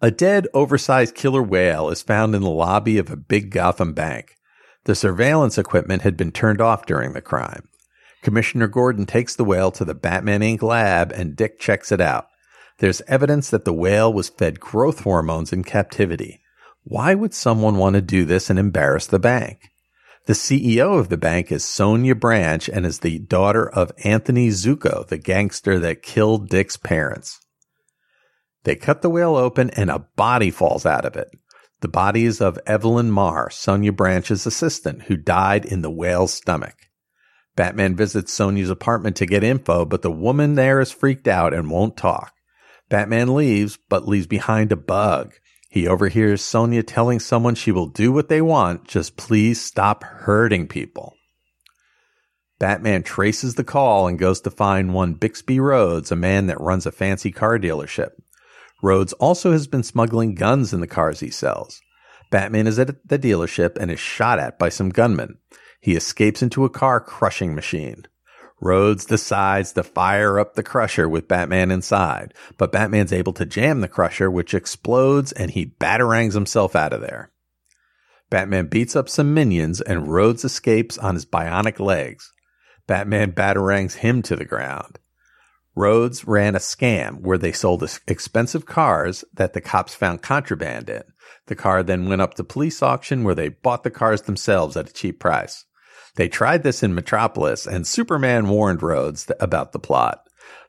A 0.00 0.10
dead, 0.10 0.48
oversized 0.52 1.14
killer 1.14 1.44
whale 1.44 1.90
is 1.90 2.02
found 2.02 2.34
in 2.34 2.42
the 2.42 2.50
lobby 2.50 2.98
of 2.98 3.08
a 3.08 3.16
big 3.16 3.52
Gotham 3.52 3.92
bank. 3.92 4.34
The 4.88 4.94
surveillance 4.94 5.58
equipment 5.58 6.00
had 6.00 6.16
been 6.16 6.32
turned 6.32 6.62
off 6.62 6.86
during 6.86 7.12
the 7.12 7.20
crime. 7.20 7.68
Commissioner 8.22 8.68
Gordon 8.68 9.04
takes 9.04 9.36
the 9.36 9.44
whale 9.44 9.70
to 9.72 9.84
the 9.84 9.92
Batman 9.92 10.40
Inc. 10.40 10.62
lab 10.62 11.12
and 11.12 11.36
Dick 11.36 11.60
checks 11.60 11.92
it 11.92 12.00
out. 12.00 12.28
There's 12.78 13.02
evidence 13.02 13.50
that 13.50 13.66
the 13.66 13.72
whale 13.74 14.10
was 14.10 14.30
fed 14.30 14.60
growth 14.60 15.00
hormones 15.00 15.52
in 15.52 15.62
captivity. 15.62 16.40
Why 16.84 17.14
would 17.14 17.34
someone 17.34 17.76
want 17.76 17.96
to 17.96 18.00
do 18.00 18.24
this 18.24 18.48
and 18.48 18.58
embarrass 18.58 19.06
the 19.06 19.18
bank? 19.18 19.68
The 20.24 20.32
CEO 20.32 20.98
of 20.98 21.10
the 21.10 21.18
bank 21.18 21.52
is 21.52 21.66
Sonia 21.66 22.14
Branch 22.14 22.66
and 22.66 22.86
is 22.86 23.00
the 23.00 23.18
daughter 23.18 23.68
of 23.68 23.92
Anthony 24.04 24.48
Zucco, 24.48 25.06
the 25.06 25.18
gangster 25.18 25.78
that 25.80 26.02
killed 26.02 26.48
Dick's 26.48 26.78
parents. 26.78 27.38
They 28.64 28.74
cut 28.74 29.02
the 29.02 29.10
whale 29.10 29.36
open 29.36 29.68
and 29.68 29.90
a 29.90 30.06
body 30.16 30.50
falls 30.50 30.86
out 30.86 31.04
of 31.04 31.14
it. 31.14 31.28
The 31.80 31.88
bodies 31.88 32.40
of 32.40 32.58
Evelyn 32.66 33.10
Marr, 33.12 33.50
Sonia 33.50 33.92
Branch's 33.92 34.46
assistant, 34.46 35.02
who 35.02 35.16
died 35.16 35.64
in 35.64 35.82
the 35.82 35.90
whale's 35.90 36.32
stomach. 36.32 36.74
Batman 37.54 37.94
visits 37.94 38.32
Sonia's 38.32 38.70
apartment 38.70 39.14
to 39.16 39.26
get 39.26 39.44
info, 39.44 39.84
but 39.84 40.02
the 40.02 40.10
woman 40.10 40.56
there 40.56 40.80
is 40.80 40.90
freaked 40.90 41.28
out 41.28 41.54
and 41.54 41.70
won't 41.70 41.96
talk. 41.96 42.32
Batman 42.88 43.34
leaves, 43.34 43.78
but 43.88 44.08
leaves 44.08 44.26
behind 44.26 44.72
a 44.72 44.76
bug. 44.76 45.34
He 45.68 45.86
overhears 45.86 46.42
Sonia 46.42 46.82
telling 46.82 47.20
someone 47.20 47.54
she 47.54 47.70
will 47.70 47.86
do 47.86 48.10
what 48.10 48.28
they 48.28 48.40
want, 48.40 48.88
just 48.88 49.16
please 49.16 49.60
stop 49.60 50.02
hurting 50.02 50.66
people. 50.66 51.14
Batman 52.58 53.04
traces 53.04 53.54
the 53.54 53.62
call 53.62 54.08
and 54.08 54.18
goes 54.18 54.40
to 54.40 54.50
find 54.50 54.94
one 54.94 55.14
Bixby 55.14 55.60
Rhodes, 55.60 56.10
a 56.10 56.16
man 56.16 56.46
that 56.46 56.60
runs 56.60 56.86
a 56.86 56.92
fancy 56.92 57.30
car 57.30 57.58
dealership. 57.58 58.12
Rhodes 58.82 59.12
also 59.14 59.52
has 59.52 59.66
been 59.66 59.82
smuggling 59.82 60.34
guns 60.34 60.72
in 60.72 60.80
the 60.80 60.86
cars 60.86 61.20
he 61.20 61.30
sells. 61.30 61.80
Batman 62.30 62.66
is 62.66 62.78
at 62.78 63.08
the 63.08 63.18
dealership 63.18 63.76
and 63.78 63.90
is 63.90 63.98
shot 63.98 64.38
at 64.38 64.58
by 64.58 64.68
some 64.68 64.90
gunmen. 64.90 65.38
He 65.80 65.96
escapes 65.96 66.42
into 66.42 66.64
a 66.64 66.70
car 66.70 67.00
crushing 67.00 67.54
machine. 67.54 68.06
Rhodes 68.60 69.04
decides 69.04 69.72
to 69.72 69.82
fire 69.82 70.38
up 70.38 70.54
the 70.54 70.62
crusher 70.62 71.08
with 71.08 71.28
Batman 71.28 71.70
inside, 71.70 72.34
but 72.56 72.72
Batman's 72.72 73.12
able 73.12 73.32
to 73.34 73.46
jam 73.46 73.80
the 73.80 73.88
crusher, 73.88 74.30
which 74.30 74.52
explodes 74.52 75.30
and 75.32 75.52
he 75.52 75.74
batarangs 75.80 76.34
himself 76.34 76.74
out 76.74 76.92
of 76.92 77.00
there. 77.00 77.30
Batman 78.30 78.66
beats 78.66 78.96
up 78.96 79.08
some 79.08 79.32
minions 79.32 79.80
and 79.80 80.08
Rhodes 80.08 80.44
escapes 80.44 80.98
on 80.98 81.14
his 81.14 81.24
bionic 81.24 81.78
legs. 81.78 82.32
Batman 82.86 83.32
batarangs 83.32 83.94
him 83.96 84.22
to 84.22 84.36
the 84.36 84.44
ground. 84.44 84.98
Rhodes 85.78 86.26
ran 86.26 86.56
a 86.56 86.58
scam 86.58 87.20
where 87.20 87.38
they 87.38 87.52
sold 87.52 87.88
expensive 88.08 88.66
cars 88.66 89.24
that 89.32 89.52
the 89.52 89.60
cops 89.60 89.94
found 89.94 90.22
contraband 90.22 90.90
in. 90.90 91.04
The 91.46 91.54
car 91.54 91.84
then 91.84 92.08
went 92.08 92.20
up 92.20 92.34
to 92.34 92.42
police 92.42 92.82
auction 92.82 93.22
where 93.22 93.36
they 93.36 93.50
bought 93.50 93.84
the 93.84 93.90
cars 93.90 94.22
themselves 94.22 94.76
at 94.76 94.90
a 94.90 94.92
cheap 94.92 95.20
price. 95.20 95.66
They 96.16 96.26
tried 96.26 96.64
this 96.64 96.82
in 96.82 96.96
Metropolis, 96.96 97.64
and 97.64 97.86
Superman 97.86 98.48
warned 98.48 98.82
Rhodes 98.82 99.30
about 99.38 99.70
the 99.70 99.78
plot. 99.78 100.22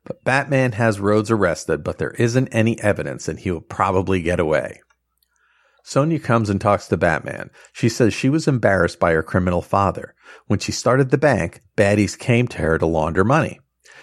But 0.05 0.23
Batman 0.25 0.73
has 0.73 0.99
Rhodes 0.99 1.31
arrested, 1.31 1.83
but 1.83 1.97
there 1.97 2.11
isn't 2.11 2.49
any 2.49 2.79
evidence, 2.79 3.27
and 3.27 3.39
he 3.39 3.49
will 3.49 3.61
probably 3.61 4.21
get 4.21 4.39
away. 4.39 4.79
Sonia 5.83 6.19
comes 6.19 6.51
and 6.51 6.61
talks 6.61 6.87
to 6.87 6.97
Batman. 6.97 7.49
She 7.73 7.89
says 7.89 8.13
she 8.13 8.29
was 8.29 8.47
embarrassed 8.47 8.99
by 8.99 9.13
her 9.13 9.23
criminal 9.23 9.63
father. 9.63 10.13
When 10.45 10.59
she 10.59 10.71
started 10.71 11.09
the 11.09 11.17
bank, 11.17 11.61
baddies 11.75 12.15
came 12.15 12.47
to 12.49 12.59
her 12.59 12.77
to 12.77 12.85
launder 12.85 13.23
money. 13.23 13.59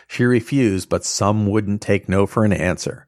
She 0.07 0.25
refused, 0.25 0.89
but 0.89 1.05
some 1.05 1.47
wouldn't 1.47 1.83
take 1.83 2.09
no 2.09 2.27
for 2.27 2.45
an 2.45 2.53
answer. 2.53 3.07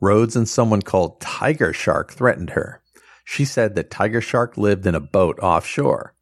Rhodes 0.00 0.36
and 0.36 0.48
someone 0.48 0.82
called 0.82 1.20
Tiger 1.20 1.72
Shark 1.72 2.12
threatened 2.12 2.50
her. 2.50 2.82
She 3.24 3.44
said 3.44 3.74
that 3.74 3.90
Tiger 3.90 4.20
Shark 4.20 4.56
lived 4.56 4.86
in 4.86 4.94
a 4.94 5.00
boat 5.00 5.38
offshore. 5.40 6.14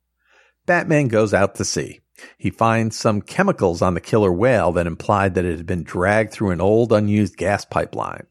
Batman 0.66 1.08
goes 1.08 1.34
out 1.34 1.56
to 1.56 1.64
sea. 1.64 2.00
He 2.38 2.50
finds 2.50 2.96
some 2.96 3.22
chemicals 3.22 3.82
on 3.82 3.94
the 3.94 4.00
killer 4.00 4.32
whale 4.32 4.70
that 4.72 4.86
implied 4.86 5.34
that 5.34 5.44
it 5.44 5.56
had 5.56 5.66
been 5.66 5.82
dragged 5.82 6.32
through 6.32 6.50
an 6.50 6.60
old 6.60 6.92
unused 6.92 7.36
gas 7.36 7.64
pipeline. 7.64 8.26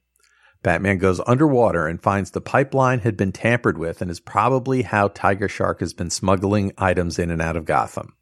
Batman 0.63 0.99
goes 0.99 1.19
underwater 1.25 1.87
and 1.87 2.01
finds 2.01 2.31
the 2.31 2.39
pipeline 2.39 2.99
had 2.99 3.17
been 3.17 3.31
tampered 3.31 3.77
with 3.77 4.01
and 4.01 4.11
is 4.11 4.19
probably 4.19 4.83
how 4.83 5.07
Tiger 5.09 5.49
Shark 5.49 5.79
has 5.79 5.93
been 5.93 6.09
smuggling 6.09 6.71
items 6.77 7.17
in 7.17 7.31
and 7.31 7.41
out 7.41 7.57
of 7.57 7.65
Gotham. 7.65 8.15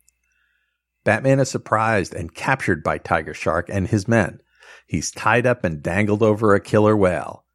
Batman 1.10 1.40
is 1.40 1.50
surprised 1.50 2.14
and 2.14 2.36
captured 2.36 2.84
by 2.84 3.00
Tiger 3.00 3.34
Shark 3.34 3.68
and 3.68 3.88
his 3.88 4.08
men. 4.08 4.42
He's 4.86 5.10
tied 5.10 5.48
up 5.48 5.64
and 5.64 5.82
dangled 5.82 6.22
over 6.22 6.54
a 6.54 6.60
killer 6.60 6.96
whale. 6.96 7.46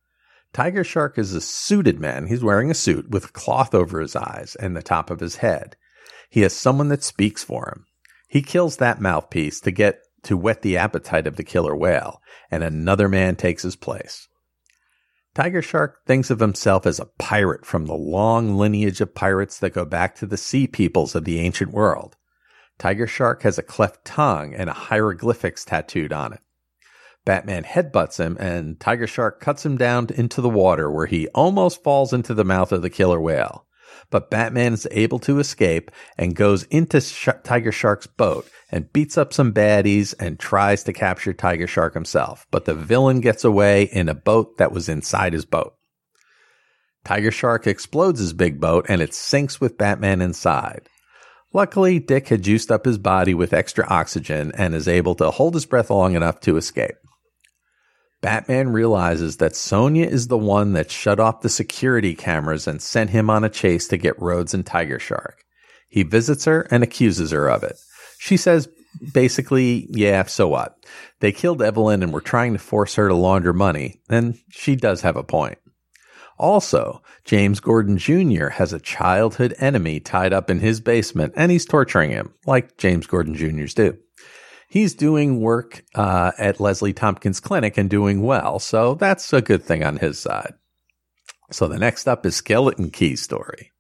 Tiger 0.53 0.83
Shark 0.83 1.19
is 1.19 1.33
a 1.33 1.41
suited 1.41 2.01
man. 2.01 2.27
He's 2.27 2.43
wearing 2.43 2.69
a 2.69 2.75
suit 2.75 3.11
with 3.11 3.33
cloth 3.33 3.73
over 3.73 4.01
his 4.01 4.17
eyes 4.17 4.57
and 4.57 4.77
the 4.77 4.83
top 4.83 5.09
of 5.09 5.21
his 5.21 5.37
head. 5.37 5.77
He 6.29 6.41
has 6.41 6.53
someone 6.53 6.89
that 6.89 7.05
speaks 7.05 7.45
for 7.45 7.69
him. 7.69 7.87
He 8.27 8.43
kills 8.43 8.79
that 8.79 9.01
mouthpiece 9.01 9.61
to 9.61 9.71
get 9.71 10.01
to 10.25 10.37
whet 10.37 10.63
the 10.63 10.77
appetite 10.77 11.29
of 11.29 11.37
the 11.37 11.45
killer 11.45 11.77
whale, 11.77 12.21
and 12.51 12.65
another 12.65 13.09
man 13.09 13.37
takes 13.37 13.63
his 13.63 13.77
place. 13.77 14.27
Tiger 15.33 15.63
Shark 15.63 15.99
thinks 16.09 16.29
of 16.29 16.41
himself 16.41 16.87
as 16.87 16.99
a 16.99 17.11
pirate 17.21 17.65
from 17.65 17.87
the 17.87 17.95
long 17.95 18.57
lineage 18.57 19.01
of 19.01 19.15
pirates 19.15 19.61
that 19.61 19.75
go 19.75 19.85
back 19.85 20.17
to 20.17 20.27
the 20.27 20.37
sea 20.37 20.67
peoples 20.67 21.15
of 21.15 21.25
the 21.25 21.39
ancient 21.39 21.71
world. 21.71 22.17
Tiger 22.79 23.07
Shark 23.07 23.43
has 23.43 23.59
a 23.59 23.63
cleft 23.63 24.05
tongue 24.05 24.55
and 24.55 24.69
a 24.69 24.75
hieroglyphics 24.75 25.65
tattooed 25.65 26.13
on 26.13 26.33
it. 26.33 26.41
Batman 27.25 27.65
headbutts 27.65 28.19
him 28.19 28.37
and 28.39 28.79
Tiger 28.79 29.07
Shark 29.07 29.41
cuts 29.41 29.65
him 29.65 29.77
down 29.77 30.09
into 30.15 30.41
the 30.41 30.49
water 30.51 30.91
where 30.91 31.07
he 31.07 31.29
almost 31.29 31.83
falls 31.83 32.13
into 32.13 32.35
the 32.35 32.45
mouth 32.45 32.73
of 32.73 32.83
the 32.83 32.91
killer 32.91 33.21
whale 33.21 33.65
but 34.11 34.31
Batman 34.31 34.73
is 34.73 34.87
able 34.91 35.19
to 35.21 35.39
escape 35.39 35.91
and 36.17 36.37
goes 36.37 36.65
into 36.65 37.01
Sh- 37.01 37.29
Tiger 37.43 37.73
Shark's 37.73 38.07
boat 38.07 38.49
and 38.71 38.93
beats 38.93 39.19
up 39.19 39.33
some 39.33 39.53
baddies 39.53 40.15
and 40.19 40.39
tries 40.39 40.85
to 40.85 40.93
capture 40.93 41.33
Tiger 41.33 41.67
Shark 41.67 41.95
himself. 41.95 42.47
But 42.51 42.65
the 42.65 42.75
villain 42.75 43.21
gets 43.21 43.45
away 43.45 43.85
in 43.85 44.09
a 44.09 44.15
boat 44.15 44.59
that 44.59 44.73
was 44.73 44.89
inside 44.89 45.33
his 45.33 45.45
boat. 45.45 45.75
Tiger 47.05 47.31
Shark 47.31 47.67
explodes 47.67 48.21
his 48.21 48.33
big 48.33 48.61
boat 48.61 48.87
and 48.89 49.03
it 49.03 49.15
sinks 49.15 49.61
with 49.61 49.79
Batman 49.79 50.21
inside. 50.21 50.89
Luckily, 51.55 52.01
Dick 52.01 52.29
had 52.29 52.43
juiced 52.43 52.73
up 52.73 52.85
his 52.85 52.99
body 52.99 53.33
with 53.33 53.53
extra 53.53 53.87
oxygen 53.87 54.51
and 54.57 54.75
is 54.75 54.89
able 54.89 55.15
to 55.15 55.31
hold 55.31 55.55
his 55.55 55.67
breath 55.67 55.89
long 55.89 56.17
enough 56.17 56.41
to 56.41 56.57
escape. 56.57 56.97
Batman 58.21 58.71
realizes 58.71 59.37
that 59.37 59.55
Sonia 59.55 60.07
is 60.07 60.27
the 60.27 60.39
one 60.39 60.73
that 60.73 60.91
shut 60.91 61.21
off 61.21 61.43
the 61.43 61.49
security 61.49 62.15
cameras 62.15 62.67
and 62.67 62.83
sent 62.83 63.11
him 63.11 63.31
on 63.31 63.45
a 63.45 63.49
chase 63.49 63.87
to 63.89 63.97
get 63.97 64.21
Rhodes 64.21 64.53
and 64.53 64.67
Tiger 64.67 64.99
Shark. 64.99 65.45
He 65.89 66.03
visits 66.03 66.45
her 66.47 66.63
and 66.71 66.83
accuses 66.83 67.31
her 67.31 67.49
of 67.49 67.63
it. 67.63 67.77
She 68.19 68.37
says 68.37 68.69
basically, 69.13 69.87
yeah, 69.91 70.25
so 70.25 70.49
what? 70.49 70.75
They 71.21 71.31
killed 71.31 71.63
Evelyn 71.63 72.03
and 72.03 72.13
were 72.13 72.21
trying 72.21 72.55
to 72.55 72.59
force 72.59 72.97
her 72.97 73.09
to 73.09 73.15
launder 73.15 73.53
money, 73.53 74.01
and 74.09 74.39
she 74.49 74.75
does 74.75 75.03
have 75.03 75.17
a 75.17 75.23
point. 75.23 75.59
Also, 76.39 77.03
James 77.25 77.61
Gordon 77.61 77.97
Jr. 77.97 78.49
has 78.49 78.73
a 78.73 78.81
childhood 78.81 79.55
enemy 79.59 80.01
tied 80.01 80.33
up 80.33 80.51
in 80.51 80.61
his 80.61 80.81
basement 80.81 81.33
and 81.37 81.53
he's 81.53 81.65
torturing 81.65 82.11
him, 82.11 82.35
like 82.47 82.77
James 82.77 83.07
Gordon 83.07 83.35
Jr.'s 83.35 83.75
do 83.75 83.97
he's 84.75 84.95
doing 84.95 85.41
work 85.41 85.85
uh, 85.95 86.33
at 86.37 86.59
Leslie 86.59 86.93
Tompkins 86.93 87.39
Clinic 87.39 87.79
and 87.79 87.89
doing 87.89 88.23
well. 88.23 88.59
So 88.59 88.97
that's 88.97 89.33
a 89.33 89.41
good 89.41 89.63
thing 89.63 89.85
on 89.85 89.99
his 89.99 90.19
side. 90.19 90.55
So 91.53 91.69
the 91.69 91.79
next 91.79 92.09
up 92.09 92.27
is 92.27 92.35
Skeleton 92.35 92.91
Key 92.91 93.15
story. 93.15 93.71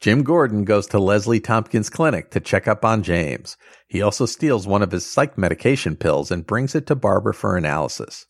Jim 0.00 0.24
Gordon 0.24 0.64
goes 0.64 0.88
to 0.88 0.98
Leslie 0.98 1.38
Tompkins 1.38 1.88
Clinic 1.88 2.32
to 2.32 2.40
check 2.40 2.66
up 2.66 2.84
on 2.84 3.04
James. 3.04 3.56
He 3.86 4.02
also 4.02 4.26
steals 4.26 4.66
one 4.66 4.82
of 4.82 4.90
his 4.90 5.08
psych 5.08 5.38
medication 5.38 5.94
pills 5.94 6.32
and 6.32 6.44
brings 6.44 6.74
it 6.74 6.88
to 6.88 6.96
Barbara 6.96 7.32
for 7.32 7.56
analysis. 7.56 8.26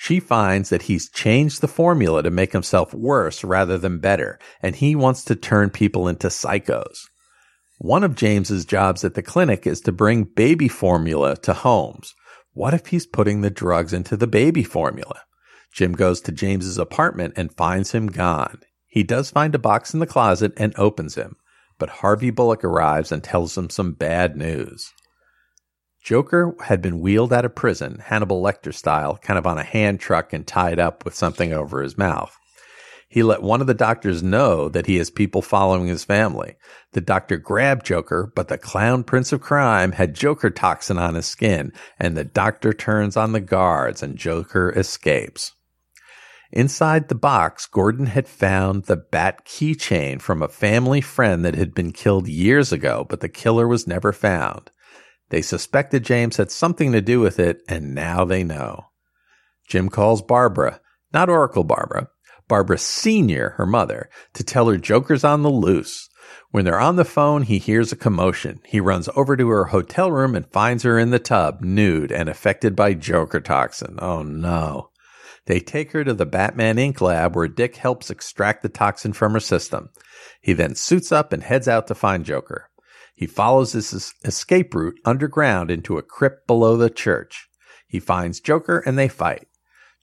She 0.00 0.20
finds 0.20 0.70
that 0.70 0.82
he's 0.82 1.10
changed 1.10 1.60
the 1.60 1.66
formula 1.66 2.22
to 2.22 2.30
make 2.30 2.52
himself 2.52 2.94
worse 2.94 3.42
rather 3.42 3.76
than 3.76 3.98
better, 3.98 4.38
and 4.62 4.76
he 4.76 4.94
wants 4.94 5.24
to 5.24 5.34
turn 5.34 5.70
people 5.70 6.06
into 6.06 6.28
psychos. 6.28 7.00
One 7.78 8.04
of 8.04 8.14
James's 8.14 8.64
jobs 8.64 9.04
at 9.04 9.14
the 9.14 9.22
clinic 9.22 9.66
is 9.66 9.80
to 9.82 9.92
bring 9.92 10.22
baby 10.22 10.68
formula 10.68 11.36
to 11.38 11.52
homes. 11.52 12.14
What 12.52 12.74
if 12.74 12.86
he's 12.86 13.06
putting 13.06 13.40
the 13.40 13.50
drugs 13.50 13.92
into 13.92 14.16
the 14.16 14.28
baby 14.28 14.62
formula? 14.62 15.22
Jim 15.72 15.92
goes 15.94 16.20
to 16.22 16.32
James's 16.32 16.78
apartment 16.78 17.34
and 17.36 17.52
finds 17.56 17.90
him 17.90 18.06
gone. 18.06 18.60
He 18.86 19.02
does 19.02 19.32
find 19.32 19.52
a 19.56 19.58
box 19.58 19.94
in 19.94 20.00
the 20.00 20.06
closet 20.06 20.52
and 20.56 20.72
opens 20.78 21.16
him, 21.16 21.34
but 21.76 21.88
Harvey 21.88 22.30
Bullock 22.30 22.62
arrives 22.62 23.10
and 23.10 23.22
tells 23.22 23.58
him 23.58 23.68
some 23.68 23.92
bad 23.92 24.36
news. 24.36 24.92
Joker 26.08 26.56
had 26.64 26.80
been 26.80 27.00
wheeled 27.00 27.34
out 27.34 27.44
of 27.44 27.54
prison, 27.54 28.00
Hannibal 28.02 28.42
Lecter 28.42 28.72
style, 28.72 29.18
kind 29.18 29.38
of 29.38 29.46
on 29.46 29.58
a 29.58 29.62
hand 29.62 30.00
truck 30.00 30.32
and 30.32 30.46
tied 30.46 30.78
up 30.78 31.04
with 31.04 31.14
something 31.14 31.52
over 31.52 31.82
his 31.82 31.98
mouth. 31.98 32.34
He 33.10 33.22
let 33.22 33.42
one 33.42 33.60
of 33.60 33.66
the 33.66 33.74
doctors 33.74 34.22
know 34.22 34.70
that 34.70 34.86
he 34.86 34.96
has 34.96 35.10
people 35.10 35.42
following 35.42 35.86
his 35.86 36.04
family. 36.04 36.56
The 36.92 37.02
doctor 37.02 37.36
grabbed 37.36 37.84
Joker, 37.84 38.32
but 38.34 38.48
the 38.48 38.56
clown 38.56 39.04
prince 39.04 39.34
of 39.34 39.42
crime 39.42 39.92
had 39.92 40.14
Joker 40.14 40.48
toxin 40.48 40.96
on 40.96 41.14
his 41.14 41.26
skin, 41.26 41.74
and 41.98 42.16
the 42.16 42.24
doctor 42.24 42.72
turns 42.72 43.14
on 43.14 43.32
the 43.32 43.40
guards 43.40 44.02
and 44.02 44.16
Joker 44.16 44.72
escapes. 44.74 45.52
Inside 46.50 47.08
the 47.08 47.16
box, 47.16 47.66
Gordon 47.66 48.06
had 48.06 48.26
found 48.26 48.84
the 48.84 48.96
bat 48.96 49.44
keychain 49.44 50.22
from 50.22 50.40
a 50.40 50.48
family 50.48 51.02
friend 51.02 51.44
that 51.44 51.54
had 51.54 51.74
been 51.74 51.92
killed 51.92 52.28
years 52.28 52.72
ago, 52.72 53.04
but 53.06 53.20
the 53.20 53.28
killer 53.28 53.68
was 53.68 53.86
never 53.86 54.14
found. 54.14 54.70
They 55.30 55.42
suspected 55.42 56.04
James 56.04 56.36
had 56.36 56.50
something 56.50 56.92
to 56.92 57.00
do 57.00 57.20
with 57.20 57.38
it, 57.38 57.62
and 57.68 57.94
now 57.94 58.24
they 58.24 58.44
know. 58.44 58.86
Jim 59.68 59.88
calls 59.88 60.22
Barbara, 60.22 60.80
not 61.12 61.28
Oracle 61.28 61.64
Barbara, 61.64 62.08
Barbara 62.48 62.78
Sr., 62.78 63.50
her 63.56 63.66
mother, 63.66 64.08
to 64.32 64.42
tell 64.42 64.68
her 64.68 64.78
Joker's 64.78 65.24
on 65.24 65.42
the 65.42 65.50
loose. 65.50 66.08
When 66.50 66.64
they're 66.64 66.80
on 66.80 66.96
the 66.96 67.04
phone, 67.04 67.42
he 67.42 67.58
hears 67.58 67.92
a 67.92 67.96
commotion. 67.96 68.60
He 68.64 68.80
runs 68.80 69.08
over 69.14 69.36
to 69.36 69.48
her 69.48 69.66
hotel 69.66 70.10
room 70.10 70.34
and 70.34 70.50
finds 70.50 70.82
her 70.82 70.98
in 70.98 71.10
the 71.10 71.18
tub, 71.18 71.60
nude 71.60 72.10
and 72.10 72.28
affected 72.28 72.74
by 72.74 72.94
Joker 72.94 73.40
toxin. 73.40 73.98
Oh 74.00 74.22
no. 74.22 74.90
They 75.46 75.60
take 75.60 75.92
her 75.92 76.04
to 76.04 76.12
the 76.12 76.26
Batman 76.26 76.76
Inc. 76.76 77.00
lab 77.00 77.34
where 77.34 77.48
Dick 77.48 77.76
helps 77.76 78.10
extract 78.10 78.62
the 78.62 78.68
toxin 78.68 79.14
from 79.14 79.32
her 79.32 79.40
system. 79.40 79.90
He 80.40 80.52
then 80.52 80.74
suits 80.74 81.12
up 81.12 81.32
and 81.32 81.42
heads 81.42 81.68
out 81.68 81.86
to 81.86 81.94
find 81.94 82.24
Joker. 82.24 82.70
He 83.18 83.26
follows 83.26 83.72
his 83.72 84.14
escape 84.24 84.72
route 84.72 85.00
underground 85.04 85.72
into 85.72 85.98
a 85.98 86.04
crypt 86.04 86.46
below 86.46 86.76
the 86.76 86.88
church. 86.88 87.48
He 87.88 87.98
finds 87.98 88.38
Joker 88.38 88.78
and 88.86 88.96
they 88.96 89.08
fight. 89.08 89.48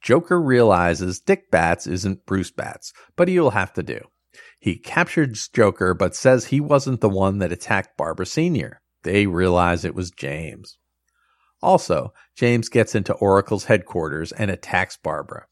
Joker 0.02 0.42
realizes 0.42 1.22
Dick 1.22 1.50
Bats 1.50 1.88
isn't 1.88 2.26
Bruce 2.26 2.52
Bats, 2.52 2.92
but 3.16 3.30
he'll 3.30 3.52
have 3.52 3.72
to 3.76 3.84
do. 3.84 4.02
He 4.60 4.78
captures 4.78 5.48
Joker 5.48 5.94
but 5.94 6.14
says 6.14 6.48
he 6.48 6.60
wasn't 6.60 7.00
the 7.00 7.08
one 7.08 7.38
that 7.38 7.54
attacked 7.54 7.96
Barbara 7.96 8.26
Sr. 8.26 8.82
They 9.04 9.28
realize 9.28 9.86
it 9.86 9.96
was 9.96 10.12
James. 10.12 10.78
Also, 11.62 12.12
James 12.36 12.68
gets 12.68 12.96
into 12.96 13.14
Oracle's 13.14 13.64
headquarters 13.64 14.34
and 14.34 14.52
attacks 14.52 14.98
Barbara. 14.98 15.46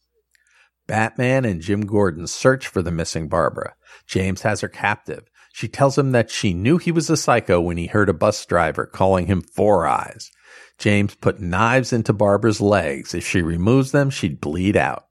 Batman 0.86 1.46
and 1.46 1.62
Jim 1.62 1.86
Gordon 1.86 2.26
search 2.26 2.66
for 2.66 2.82
the 2.82 2.90
missing 2.90 3.26
Barbara. 3.26 3.74
James 4.06 4.42
has 4.42 4.60
her 4.60 4.68
captive. 4.68 5.24
She 5.54 5.68
tells 5.68 5.96
him 5.96 6.10
that 6.10 6.32
she 6.32 6.52
knew 6.52 6.78
he 6.78 6.90
was 6.90 7.08
a 7.08 7.16
psycho 7.16 7.60
when 7.60 7.76
he 7.76 7.86
heard 7.86 8.08
a 8.08 8.12
bus 8.12 8.44
driver 8.44 8.86
calling 8.86 9.26
him 9.26 9.40
Four 9.40 9.86
Eyes. 9.86 10.32
James 10.80 11.14
put 11.14 11.38
knives 11.38 11.92
into 11.92 12.12
Barbara's 12.12 12.60
legs. 12.60 13.14
If 13.14 13.24
she 13.24 13.40
removes 13.40 13.92
them, 13.92 14.10
she'd 14.10 14.40
bleed 14.40 14.76
out. 14.76 15.06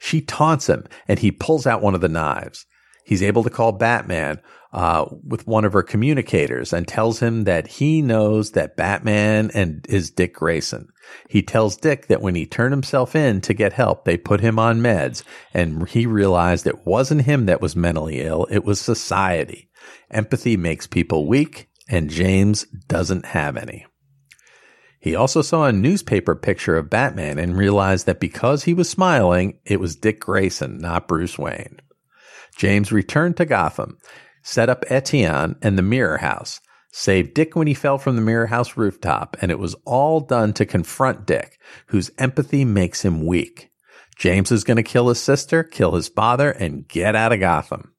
She 0.00 0.22
taunts 0.22 0.68
him 0.68 0.86
and 1.06 1.20
he 1.20 1.30
pulls 1.30 1.68
out 1.68 1.82
one 1.82 1.94
of 1.94 2.00
the 2.00 2.08
knives. 2.08 2.66
He's 3.04 3.22
able 3.22 3.44
to 3.44 3.48
call 3.48 3.70
Batman, 3.70 4.40
uh, 4.72 5.06
with 5.26 5.46
one 5.46 5.64
of 5.64 5.72
her 5.72 5.82
communicators 5.82 6.72
and 6.72 6.86
tells 6.86 7.20
him 7.20 7.44
that 7.44 7.66
he 7.66 8.02
knows 8.02 8.52
that 8.52 8.76
Batman 8.76 9.50
and 9.52 9.84
is 9.88 10.10
Dick 10.10 10.34
Grayson. 10.34 10.88
He 11.28 11.42
tells 11.42 11.76
Dick 11.76 12.06
that 12.06 12.22
when 12.22 12.36
he 12.36 12.46
turned 12.46 12.72
himself 12.72 13.16
in 13.16 13.40
to 13.42 13.54
get 13.54 13.72
help, 13.72 14.04
they 14.04 14.16
put 14.16 14.40
him 14.40 14.58
on 14.58 14.80
meds 14.80 15.24
and 15.52 15.88
he 15.88 16.06
realized 16.06 16.66
it 16.66 16.86
wasn't 16.86 17.22
him 17.22 17.46
that 17.46 17.60
was 17.60 17.74
mentally 17.74 18.20
ill. 18.20 18.46
It 18.50 18.64
was 18.64 18.80
society. 18.80 19.68
Empathy 20.10 20.56
makes 20.56 20.86
people 20.86 21.26
weak 21.26 21.68
and 21.88 22.08
James 22.08 22.64
doesn't 22.86 23.26
have 23.26 23.56
any. 23.56 23.86
He 25.00 25.16
also 25.16 25.42
saw 25.42 25.64
a 25.64 25.72
newspaper 25.72 26.36
picture 26.36 26.76
of 26.76 26.90
Batman 26.90 27.38
and 27.38 27.56
realized 27.56 28.06
that 28.06 28.20
because 28.20 28.64
he 28.64 28.74
was 28.74 28.88
smiling, 28.88 29.58
it 29.64 29.80
was 29.80 29.96
Dick 29.96 30.20
Grayson, 30.20 30.78
not 30.78 31.08
Bruce 31.08 31.38
Wayne. 31.38 31.80
James 32.56 32.92
returned 32.92 33.38
to 33.38 33.46
Gotham 33.46 33.96
set 34.42 34.68
up 34.68 34.84
Etienne 34.88 35.56
and 35.62 35.76
the 35.76 35.82
Mirror 35.82 36.18
House, 36.18 36.60
saved 36.92 37.34
Dick 37.34 37.54
when 37.54 37.66
he 37.66 37.74
fell 37.74 37.98
from 37.98 38.16
the 38.16 38.22
Mirror 38.22 38.46
House 38.46 38.76
rooftop, 38.76 39.36
and 39.40 39.50
it 39.50 39.58
was 39.58 39.76
all 39.84 40.20
done 40.20 40.52
to 40.54 40.66
confront 40.66 41.26
Dick, 41.26 41.58
whose 41.86 42.10
empathy 42.18 42.64
makes 42.64 43.04
him 43.04 43.26
weak. 43.26 43.70
James 44.16 44.52
is 44.52 44.64
going 44.64 44.76
to 44.76 44.82
kill 44.82 45.08
his 45.08 45.20
sister, 45.20 45.62
kill 45.62 45.94
his 45.94 46.08
father, 46.08 46.50
and 46.50 46.86
get 46.88 47.16
out 47.16 47.32
of 47.32 47.40
Gotham. 47.40 47.94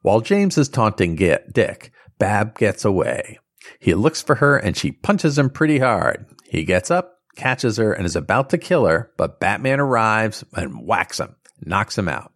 While 0.00 0.20
James 0.20 0.58
is 0.58 0.68
taunting 0.68 1.16
Dick, 1.16 1.92
Bab 2.18 2.56
gets 2.56 2.84
away. 2.84 3.38
He 3.78 3.94
looks 3.94 4.22
for 4.22 4.36
her 4.36 4.56
and 4.56 4.76
she 4.76 4.92
punches 4.92 5.38
him 5.38 5.50
pretty 5.50 5.78
hard. 5.78 6.26
He 6.44 6.64
gets 6.64 6.90
up, 6.90 7.18
catches 7.36 7.76
her, 7.76 7.92
and 7.92 8.04
is 8.04 8.16
about 8.16 8.50
to 8.50 8.58
kill 8.58 8.86
her, 8.86 9.12
but 9.16 9.40
Batman 9.40 9.80
arrives 9.80 10.44
and 10.54 10.86
whacks 10.86 11.18
him, 11.18 11.34
knocks 11.64 11.96
him 11.96 12.08
out. 12.08 12.32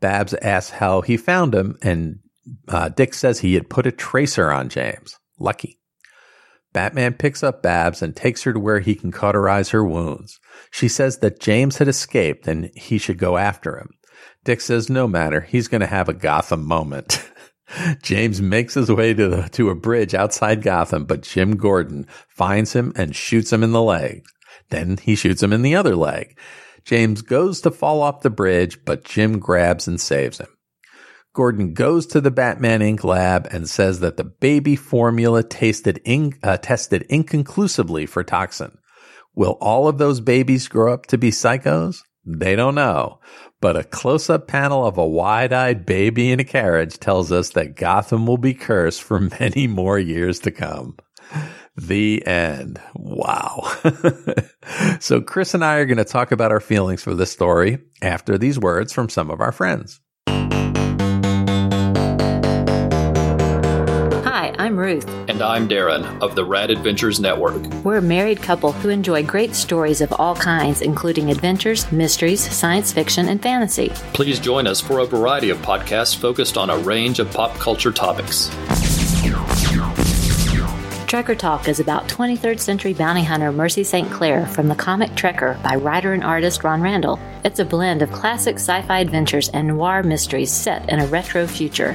Babs 0.00 0.34
asks 0.34 0.72
how 0.72 1.00
he 1.02 1.16
found 1.16 1.54
him, 1.54 1.78
and 1.82 2.18
uh, 2.68 2.88
Dick 2.90 3.14
says 3.14 3.40
he 3.40 3.54
had 3.54 3.70
put 3.70 3.86
a 3.86 3.92
tracer 3.92 4.50
on 4.50 4.68
James. 4.68 5.18
Lucky. 5.38 5.78
Batman 6.72 7.14
picks 7.14 7.42
up 7.42 7.62
Babs 7.62 8.02
and 8.02 8.14
takes 8.14 8.42
her 8.42 8.52
to 8.52 8.58
where 8.58 8.80
he 8.80 8.94
can 8.94 9.12
cauterize 9.12 9.70
her 9.70 9.84
wounds. 9.84 10.40
She 10.72 10.88
says 10.88 11.18
that 11.18 11.40
James 11.40 11.78
had 11.78 11.88
escaped 11.88 12.48
and 12.48 12.70
he 12.74 12.98
should 12.98 13.18
go 13.18 13.36
after 13.36 13.78
him. 13.78 13.90
Dick 14.44 14.60
says 14.60 14.90
no 14.90 15.06
matter, 15.06 15.40
he's 15.40 15.68
going 15.68 15.80
to 15.80 15.86
have 15.86 16.08
a 16.08 16.14
Gotham 16.14 16.64
moment. 16.64 17.24
James 18.02 18.42
makes 18.42 18.74
his 18.74 18.90
way 18.90 19.14
to 19.14 19.28
the, 19.28 19.48
to 19.50 19.70
a 19.70 19.74
bridge 19.74 20.14
outside 20.14 20.62
Gotham, 20.62 21.04
but 21.04 21.22
Jim 21.22 21.56
Gordon 21.56 22.06
finds 22.28 22.72
him 22.72 22.92
and 22.96 23.16
shoots 23.16 23.52
him 23.52 23.62
in 23.62 23.72
the 23.72 23.82
leg. 23.82 24.24
Then 24.70 24.98
he 24.98 25.14
shoots 25.14 25.42
him 25.42 25.52
in 25.52 25.62
the 25.62 25.76
other 25.76 25.96
leg. 25.96 26.38
James 26.84 27.22
goes 27.22 27.60
to 27.62 27.70
fall 27.70 28.02
off 28.02 28.20
the 28.20 28.30
bridge, 28.30 28.84
but 28.84 29.04
Jim 29.04 29.38
grabs 29.38 29.88
and 29.88 30.00
saves 30.00 30.38
him. 30.38 30.53
Gordon 31.34 31.74
goes 31.74 32.06
to 32.06 32.20
the 32.20 32.30
Batman 32.30 32.80
Inc. 32.80 33.02
lab 33.02 33.48
and 33.50 33.68
says 33.68 33.98
that 34.00 34.16
the 34.16 34.24
baby 34.24 34.76
formula 34.76 35.42
tasted 35.42 36.00
in, 36.04 36.34
uh, 36.44 36.56
tested 36.58 37.02
inconclusively 37.10 38.06
for 38.06 38.22
toxin. 38.22 38.78
Will 39.34 39.58
all 39.60 39.88
of 39.88 39.98
those 39.98 40.20
babies 40.20 40.68
grow 40.68 40.94
up 40.94 41.06
to 41.06 41.18
be 41.18 41.32
psychos? 41.32 42.02
They 42.24 42.54
don't 42.54 42.76
know. 42.76 43.18
But 43.60 43.76
a 43.76 43.82
close 43.82 44.30
up 44.30 44.46
panel 44.46 44.86
of 44.86 44.96
a 44.96 45.06
wide 45.06 45.52
eyed 45.52 45.84
baby 45.84 46.30
in 46.30 46.38
a 46.38 46.44
carriage 46.44 46.98
tells 46.98 47.32
us 47.32 47.50
that 47.50 47.74
Gotham 47.74 48.26
will 48.26 48.38
be 48.38 48.54
cursed 48.54 49.02
for 49.02 49.18
many 49.40 49.66
more 49.66 49.98
years 49.98 50.38
to 50.40 50.52
come. 50.52 50.96
The 51.76 52.24
end. 52.24 52.80
Wow. 52.94 53.72
so 55.00 55.20
Chris 55.20 55.54
and 55.54 55.64
I 55.64 55.78
are 55.78 55.86
going 55.86 55.98
to 55.98 56.04
talk 56.04 56.30
about 56.30 56.52
our 56.52 56.60
feelings 56.60 57.02
for 57.02 57.14
this 57.14 57.32
story 57.32 57.78
after 58.00 58.38
these 58.38 58.58
words 58.58 58.92
from 58.92 59.08
some 59.08 59.30
of 59.30 59.40
our 59.40 59.50
friends. 59.50 60.00
I'm 64.64 64.78
Ruth. 64.78 65.06
And 65.28 65.42
I'm 65.42 65.68
Darren 65.68 66.22
of 66.22 66.34
the 66.34 66.42
Rad 66.42 66.70
Adventures 66.70 67.20
Network. 67.20 67.62
We're 67.84 67.98
a 67.98 68.00
married 68.00 68.40
couple 68.40 68.72
who 68.72 68.88
enjoy 68.88 69.22
great 69.22 69.54
stories 69.54 70.00
of 70.00 70.10
all 70.14 70.34
kinds, 70.34 70.80
including 70.80 71.30
adventures, 71.30 71.92
mysteries, 71.92 72.40
science 72.40 72.90
fiction, 72.90 73.28
and 73.28 73.42
fantasy. 73.42 73.90
Please 74.14 74.40
join 74.40 74.66
us 74.66 74.80
for 74.80 75.00
a 75.00 75.04
variety 75.04 75.50
of 75.50 75.58
podcasts 75.58 76.16
focused 76.16 76.56
on 76.56 76.70
a 76.70 76.78
range 76.78 77.18
of 77.18 77.30
pop 77.30 77.54
culture 77.56 77.92
topics. 77.92 78.48
Trekker 81.08 81.36
Talk 81.36 81.68
is 81.68 81.78
about 81.78 82.08
23rd 82.08 82.58
century 82.58 82.94
bounty 82.94 83.22
hunter 83.22 83.52
Mercy 83.52 83.84
St. 83.84 84.10
Clair 84.10 84.46
from 84.46 84.68
the 84.68 84.74
comic 84.74 85.10
Trekker 85.10 85.62
by 85.62 85.74
writer 85.74 86.14
and 86.14 86.24
artist 86.24 86.64
Ron 86.64 86.80
Randall. 86.80 87.20
It's 87.44 87.58
a 87.58 87.66
blend 87.66 88.00
of 88.00 88.10
classic 88.12 88.54
sci 88.54 88.80
fi 88.80 89.00
adventures 89.00 89.50
and 89.50 89.68
noir 89.68 90.02
mysteries 90.02 90.50
set 90.50 90.88
in 90.88 91.00
a 91.00 91.06
retro 91.06 91.46
future. 91.46 91.94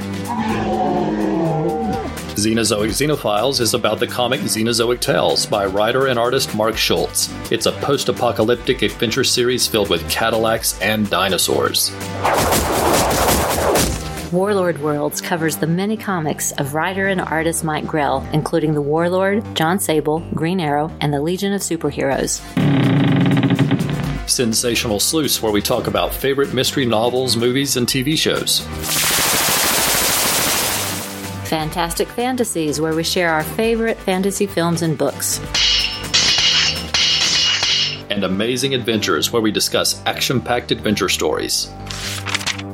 Xenozoic 2.40 2.92
Xenophiles 2.92 3.60
is 3.60 3.74
about 3.74 4.00
the 4.00 4.08
comic 4.08 4.40
Xenozoic 4.40 5.02
Tales 5.02 5.46
by 5.46 5.66
writer 5.66 6.08
and 6.08 6.18
artist 6.18 6.56
Mark 6.56 6.78
Schultz. 6.78 7.30
It's 7.52 7.66
a 7.66 7.74
post 7.74 8.08
apocalyptic 8.08 8.82
adventure 8.82 9.26
series 9.26 9.68
filled 9.68 9.90
with 9.90 10.10
Cadillacs 10.10 10.80
and 10.80 11.10
dinosaurs. 11.10 11.92
Warlord 14.32 14.82
Worlds 14.82 15.20
covers 15.20 15.58
the 15.58 15.68
many 15.68 15.98
comics 15.98 16.54
of 16.54 16.74
writer 16.74 17.08
and 17.08 17.20
artist 17.20 17.66
Mike 17.66 17.86
Grell, 17.86 18.26
including 18.32 18.74
The 18.74 18.82
Warlord, 18.82 19.44
Jon 19.54 19.78
Sable, 19.78 20.20
Green 20.34 20.62
Arrow, 20.62 20.90
and 21.02 21.14
the 21.14 21.22
Legion 21.22 21.52
of 21.52 21.60
Superheroes. 21.60 22.40
Sensational 24.30 25.02
Sleuths, 25.02 25.42
where 25.42 25.52
we 25.52 25.62
talk 25.62 25.88
about 25.88 26.14
favorite 26.14 26.54
mystery 26.54 26.86
novels, 26.86 27.36
movies, 27.36 27.76
and 27.76 27.86
TV 27.86 28.18
shows. 28.18 28.62
Fantastic 31.50 32.08
Fantasies, 32.10 32.80
where 32.80 32.94
we 32.94 33.04
share 33.04 33.32
our 33.32 33.44
favorite 33.44 33.98
fantasy 33.98 34.46
films 34.46 34.84
and 34.84 34.96
books. 34.96 35.40
And 38.12 38.24
Amazing 38.24 38.76
Adventures, 38.76 39.34
where 39.34 39.42
we 39.42 39.52
discuss 39.52 40.00
action 40.06 40.40
packed 40.42 40.72
adventure 40.72 41.10
stories. 41.10 41.72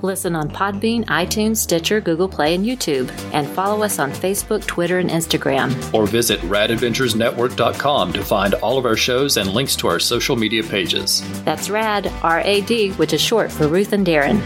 Listen 0.01 0.35
on 0.35 0.49
Podbean, 0.49 1.05
iTunes, 1.05 1.57
Stitcher, 1.57 2.01
Google 2.01 2.27
Play, 2.27 2.53
and 2.53 2.65
YouTube. 2.65 3.09
And 3.33 3.47
follow 3.47 3.81
us 3.81 3.97
on 3.97 4.11
Facebook, 4.11 4.65
Twitter, 4.65 4.99
and 4.99 5.09
Instagram. 5.09 5.71
Or 5.93 6.05
visit 6.05 6.41
radadventuresnetwork.com 6.41 8.11
to 8.11 8.23
find 8.25 8.55
all 8.55 8.77
of 8.77 8.85
our 8.85 8.97
shows 8.97 9.37
and 9.37 9.53
links 9.53 9.77
to 9.77 9.87
our 9.87 9.99
social 9.99 10.35
media 10.35 10.63
pages. 10.63 11.23
That's 11.45 11.69
RAD, 11.69 12.11
R 12.21 12.41
A 12.41 12.59
D, 12.61 12.91
which 12.91 13.13
is 13.13 13.21
short 13.21 13.51
for 13.53 13.69
Ruth 13.69 13.93
and 13.93 14.05
Darren. 14.05 14.41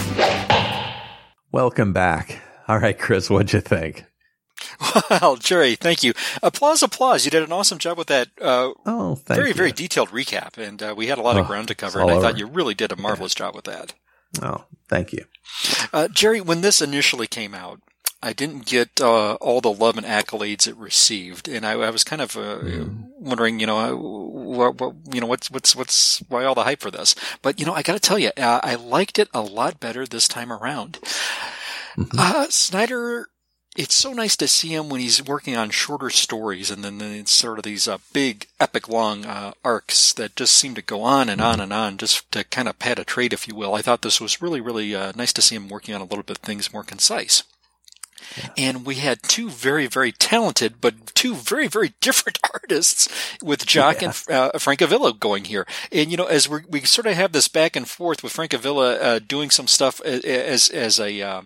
Welcome 1.52 1.94
back. 1.94 2.44
All 2.68 2.78
right, 2.78 2.98
Chris, 2.98 3.30
what'd 3.30 3.52
you 3.54 3.62
think? 3.62 4.06
Well, 5.10 5.36
Jerry, 5.38 5.76
thank 5.76 6.04
you. 6.04 6.14
Applause, 6.42 6.82
applause. 6.84 7.26
You 7.26 7.32
did 7.32 7.44
an 7.44 7.52
awesome 7.52 7.78
job 7.78 7.98
with 7.98 8.08
that. 8.08 8.30
Uh, 8.42 8.72
Oh, 8.86 9.16
thank 9.16 9.38
very, 9.38 9.50
you. 9.50 9.54
very 9.54 9.72
detailed 9.72 10.10
recap, 10.10 10.58
and 10.58 10.82
uh, 10.82 10.94
we 10.96 11.08
had 11.08 11.18
a 11.18 11.22
lot 11.22 11.38
of 11.38 11.46
Oh, 11.46 11.48
ground 11.48 11.68
to 11.70 11.76
cover, 11.76 12.00
and 12.00 12.10
I 12.10 12.16
all 12.16 12.22
thought 12.22 12.38
you 12.38 12.48
really 12.48 12.74
did 12.74 12.92
a 12.92 12.96
marvelous 12.96 13.34
job 13.36 13.56
with 13.56 13.66
that. 13.66 13.94
Oh, 14.42 14.66
thank 14.88 15.12
you. 15.14 15.26
Uh, 15.92 16.08
Jerry, 16.08 16.40
when 16.42 16.62
this 16.62 16.82
initially 16.82 17.28
came 17.28 17.54
out, 17.54 17.82
I 18.22 18.34
didn't 18.34 18.66
get 18.66 19.00
uh, 19.02 19.36
all 19.36 19.62
the 19.62 19.72
love 19.72 19.98
and 19.98 20.06
accolades 20.06 20.68
it 20.68 20.76
received, 20.76 21.48
and 21.48 21.66
I, 21.66 21.72
I 21.72 21.90
was 21.90 22.04
kind 22.04 22.22
of 22.22 22.36
uh, 22.36 22.60
wondering, 23.18 23.60
you 23.60 23.66
know, 23.66 23.78
uh, 23.78 23.96
what, 23.96 24.80
what, 24.80 24.96
you 25.14 25.22
know, 25.22 25.28
what's 25.28 25.50
what's 25.50 25.76
what's 25.76 26.20
why 26.28 26.44
all 26.44 26.54
the 26.56 26.64
hype 26.66 26.82
for 26.82 26.92
this? 26.92 27.16
But 27.42 27.60
you 27.60 27.66
know, 27.66 27.74
I 27.74 27.82
got 27.82 27.94
to 27.94 28.00
tell 28.00 28.20
you, 28.20 28.32
uh, 28.38 28.60
I 28.62 28.76
liked 28.76 29.20
it 29.20 29.30
a 29.34 29.42
lot 29.42 29.80
better 29.80 30.06
this 30.06 30.28
time 30.28 30.52
around. 30.52 31.00
Uh, 32.18 32.48
Snyder. 32.50 33.28
It's 33.80 33.96
so 33.96 34.12
nice 34.12 34.36
to 34.36 34.48
see 34.50 34.74
him 34.74 34.90
when 34.90 35.00
he's 35.00 35.24
working 35.24 35.56
on 35.56 35.70
shorter 35.70 36.10
stories, 36.10 36.70
and 36.70 36.84
then, 36.84 36.98
then 36.98 37.14
it's 37.14 37.32
sort 37.32 37.60
of 37.60 37.64
these 37.64 37.88
uh, 37.88 38.00
big, 38.12 38.48
epic, 38.60 38.90
long 38.90 39.26
uh, 39.26 39.54
arcs 39.64 40.12
that 40.12 40.36
just 40.36 40.58
seem 40.58 40.76
to 40.76 40.82
go 40.82 41.02
on 41.02 41.30
and 41.30 41.40
on 41.40 41.62
and 41.62 41.72
on, 41.72 41.96
just 41.96 42.30
to 42.34 42.44
kind 42.44 42.68
of 42.68 42.78
pad 42.78 43.00
a 43.00 43.06
trade, 43.06 43.32
if 43.32 43.48
you 43.48 43.56
will. 43.56 43.74
I 43.74 43.82
thought 43.82 44.02
this 44.02 44.20
was 44.20 44.42
really, 44.42 44.60
really 44.60 44.94
uh, 44.94 45.14
nice 45.16 45.32
to 45.32 45.42
see 45.42 45.56
him 45.56 45.70
working 45.70 45.96
on 45.96 46.02
a 46.02 46.04
little 46.04 46.24
bit 46.24 46.40
of 46.40 46.44
things 46.44 46.74
more 46.74 46.84
concise. 46.84 47.44
And 48.58 48.86
we 48.86 48.96
had 48.96 49.24
two 49.24 49.50
very, 49.50 49.88
very 49.88 50.12
talented, 50.12 50.82
but 50.82 51.16
two 51.16 51.34
very, 51.34 51.70
very 51.70 51.94
different 52.02 52.38
artists 52.54 53.08
with 53.42 53.66
Jock 53.66 54.02
and 54.02 54.10
uh, 54.30 54.52
Francavilla 54.56 55.18
going 55.18 55.46
here. 55.46 55.66
And, 55.90 56.12
you 56.12 56.18
know, 56.18 56.26
as 56.26 56.50
we 56.50 56.60
we 56.68 56.82
sort 56.82 57.08
of 57.08 57.14
have 57.14 57.32
this 57.32 57.48
back 57.48 57.78
and 57.78 57.88
forth 57.88 58.24
with 58.24 58.34
Francavilla 58.34 59.02
uh, 59.02 59.20
doing 59.20 59.50
some 59.50 59.68
stuff 59.68 60.02
as, 60.02 60.68
as 60.68 61.00
a 61.00 61.22
uh, 61.22 61.42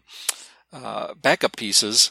uh, 0.74 1.14
backup 1.22 1.56
pieces, 1.56 2.10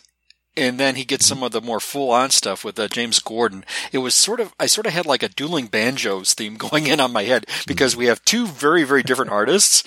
and 0.56 0.78
then 0.78 0.96
he 0.96 1.04
gets 1.04 1.26
some 1.26 1.42
of 1.42 1.52
the 1.52 1.60
more 1.60 1.80
full-on 1.80 2.30
stuff 2.30 2.64
with 2.64 2.78
uh, 2.78 2.88
James 2.88 3.18
Gordon. 3.18 3.64
It 3.90 3.98
was 3.98 4.14
sort 4.14 4.40
of 4.40 4.54
I 4.60 4.66
sort 4.66 4.86
of 4.86 4.92
had 4.92 5.06
like 5.06 5.22
a 5.22 5.28
dueling 5.28 5.66
banjos 5.66 6.34
theme 6.34 6.56
going 6.58 6.86
in 6.86 7.00
on 7.00 7.12
my 7.12 7.24
head 7.24 7.46
because 7.66 7.96
we 7.96 8.06
have 8.06 8.24
two 8.24 8.46
very 8.46 8.84
very 8.84 9.02
different 9.02 9.30
artists. 9.40 9.82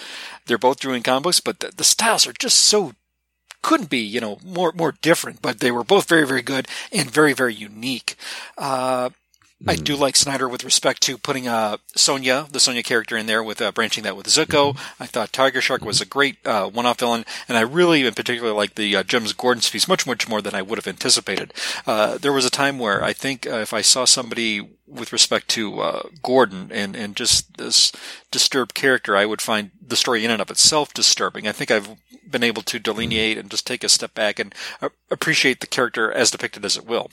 They're 0.46 0.58
both 0.58 0.80
doing 0.80 1.04
comic 1.04 1.24
books, 1.24 1.40
but 1.40 1.60
the, 1.60 1.72
the 1.76 1.84
styles 1.84 2.28
are 2.28 2.34
just 2.34 2.58
so 2.58 2.94
couldn't 3.62 3.90
be 3.90 4.00
you 4.00 4.20
know 4.20 4.40
more 4.44 4.72
more 4.76 4.94
different. 5.02 5.42
But 5.42 5.60
they 5.60 5.72
were 5.72 5.84
both 5.84 6.08
very 6.08 6.26
very 6.26 6.42
good 6.42 6.68
and 6.92 7.10
very 7.10 7.34
very 7.34 7.54
unique. 7.54 8.16
Uh, 8.58 9.10
I 9.66 9.76
do 9.76 9.96
like 9.96 10.16
Snyder 10.16 10.50
with 10.50 10.66
respect 10.66 11.02
to 11.04 11.18
putting 11.18 11.48
uh, 11.48 11.78
Sonya, 11.96 12.48
the 12.52 12.60
Sonya 12.60 12.84
character, 12.84 13.16
in 13.16 13.26
there 13.26 13.42
with 13.42 13.62
uh, 13.62 13.72
branching 13.72 14.04
that 14.04 14.18
with 14.18 14.28
Zucco. 14.28 14.78
I 15.00 15.06
thought 15.06 15.32
Tiger 15.32 15.62
Shark 15.62 15.84
was 15.84 16.02
a 16.02 16.06
great 16.06 16.38
uh, 16.46 16.68
one-off 16.68 17.00
villain, 17.00 17.26
and 17.48 17.58
I 17.58 17.62
really, 17.62 18.06
in 18.06 18.14
particular, 18.14 18.52
like 18.52 18.76
the 18.76 18.98
uh, 18.98 19.04
James 19.04 19.32
Gordon's 19.32 19.70
piece 19.70 19.88
much, 19.88 20.06
much 20.06 20.28
more 20.28 20.42
than 20.42 20.54
I 20.54 20.62
would 20.62 20.78
have 20.78 20.88
anticipated. 20.88 21.54
Uh, 21.88 22.18
there 22.18 22.34
was 22.34 22.46
a 22.46 22.52
time 22.52 22.80
where 22.80 23.02
I 23.02 23.14
think 23.14 23.48
uh, 23.48 23.58
if 23.58 23.74
I 23.74 23.82
saw 23.82 24.04
somebody 24.04 24.68
with 24.88 25.14
respect 25.14 25.48
to 25.50 25.80
uh, 25.80 26.04
Gordon 26.22 26.70
and 26.72 26.96
and 26.96 27.16
just 27.16 27.58
this 27.58 27.92
disturbed 28.32 28.76
character, 28.76 29.16
I 29.16 29.26
would 29.26 29.42
find 29.42 29.72
the 29.82 29.96
story 29.96 30.26
in 30.26 30.32
and 30.32 30.42
of 30.42 30.52
itself 30.52 30.94
disturbing. 30.94 31.48
I 31.48 31.54
think 31.54 31.72
I've 31.72 31.96
been 32.30 32.44
able 32.44 32.62
to 32.64 32.80
delineate 32.80 33.38
and 33.38 33.50
just 33.50 33.66
take 33.66 33.84
a 33.84 33.90
step 33.90 34.14
back 34.14 34.38
and 34.38 34.54
uh, 34.82 34.90
appreciate 35.10 35.62
the 35.62 35.68
character 35.68 36.12
as 36.12 36.32
depicted 36.32 36.66
as 36.66 36.76
it 36.76 36.86
will. 36.86 37.10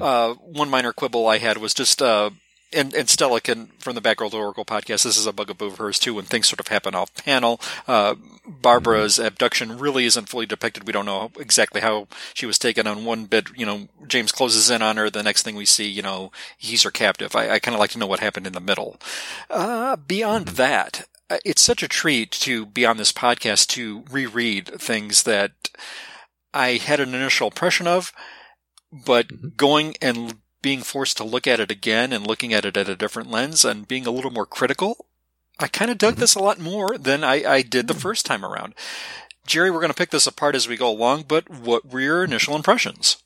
Uh, 0.00 0.34
one 0.34 0.70
minor 0.70 0.92
quibble 0.92 1.26
I 1.26 1.38
had 1.38 1.58
was 1.58 1.74
just, 1.74 2.00
uh, 2.02 2.30
and, 2.72 2.92
and 2.94 3.08
Stella 3.08 3.40
can, 3.40 3.66
from 3.78 3.94
the 3.94 4.00
Batgirl 4.00 4.32
to 4.32 4.36
Oracle 4.36 4.64
podcast, 4.64 5.04
this 5.04 5.16
is 5.16 5.26
a 5.26 5.32
bugaboo 5.32 5.66
of 5.66 5.78
hers 5.78 5.98
too, 5.98 6.14
when 6.14 6.24
things 6.24 6.48
sort 6.48 6.60
of 6.60 6.68
happen 6.68 6.94
off 6.94 7.14
panel. 7.14 7.60
Uh, 7.86 8.16
Barbara's 8.46 9.18
abduction 9.18 9.78
really 9.78 10.04
isn't 10.06 10.28
fully 10.28 10.46
depicted. 10.46 10.86
We 10.86 10.92
don't 10.92 11.06
know 11.06 11.30
exactly 11.38 11.80
how 11.80 12.08
she 12.34 12.46
was 12.46 12.58
taken 12.58 12.86
on 12.86 13.04
one 13.04 13.26
bit. 13.26 13.46
You 13.56 13.64
know, 13.64 13.88
James 14.08 14.32
closes 14.32 14.70
in 14.70 14.82
on 14.82 14.96
her. 14.96 15.08
The 15.08 15.22
next 15.22 15.42
thing 15.42 15.54
we 15.54 15.66
see, 15.66 15.88
you 15.88 16.02
know, 16.02 16.32
he's 16.58 16.82
her 16.82 16.90
captive. 16.90 17.36
I, 17.36 17.50
I 17.50 17.58
kind 17.58 17.74
of 17.74 17.80
like 17.80 17.90
to 17.90 17.98
know 17.98 18.06
what 18.06 18.20
happened 18.20 18.46
in 18.46 18.52
the 18.52 18.60
middle. 18.60 18.96
Uh, 19.48 19.96
beyond 19.96 20.48
that, 20.48 21.06
uh, 21.30 21.38
it's 21.44 21.62
such 21.62 21.82
a 21.82 21.88
treat 21.88 22.30
to 22.32 22.66
be 22.66 22.84
on 22.84 22.96
this 22.96 23.12
podcast 23.12 23.68
to 23.68 24.04
reread 24.10 24.68
things 24.80 25.22
that 25.22 25.52
I 26.52 26.72
had 26.72 27.00
an 27.00 27.14
initial 27.14 27.48
impression 27.48 27.86
of, 27.86 28.12
but 29.04 29.28
mm-hmm. 29.28 29.48
going 29.56 29.96
and 30.00 30.36
being 30.62 30.80
forced 30.80 31.16
to 31.18 31.24
look 31.24 31.46
at 31.46 31.60
it 31.60 31.70
again 31.70 32.12
and 32.12 32.26
looking 32.26 32.54
at 32.54 32.64
it 32.64 32.76
at 32.76 32.88
a 32.88 32.96
different 32.96 33.30
lens 33.30 33.64
and 33.64 33.88
being 33.88 34.06
a 34.06 34.10
little 34.10 34.30
more 34.30 34.46
critical, 34.46 35.06
I 35.58 35.68
kind 35.68 35.90
of 35.90 35.98
dug 35.98 36.14
mm-hmm. 36.14 36.20
this 36.20 36.34
a 36.34 36.42
lot 36.42 36.58
more 36.58 36.96
than 36.96 37.22
I, 37.22 37.44
I 37.44 37.62
did 37.62 37.86
the 37.86 37.94
mm. 37.94 38.00
first 38.00 38.24
time 38.24 38.44
around. 38.44 38.74
Jerry, 39.46 39.70
we're 39.70 39.80
going 39.80 39.90
to 39.90 39.96
pick 39.96 40.10
this 40.10 40.26
apart 40.26 40.54
as 40.54 40.66
we 40.66 40.76
go 40.76 40.88
along, 40.88 41.24
but 41.28 41.50
what 41.50 41.84
were 41.84 42.00
your 42.00 42.24
initial 42.24 42.56
impressions? 42.56 43.18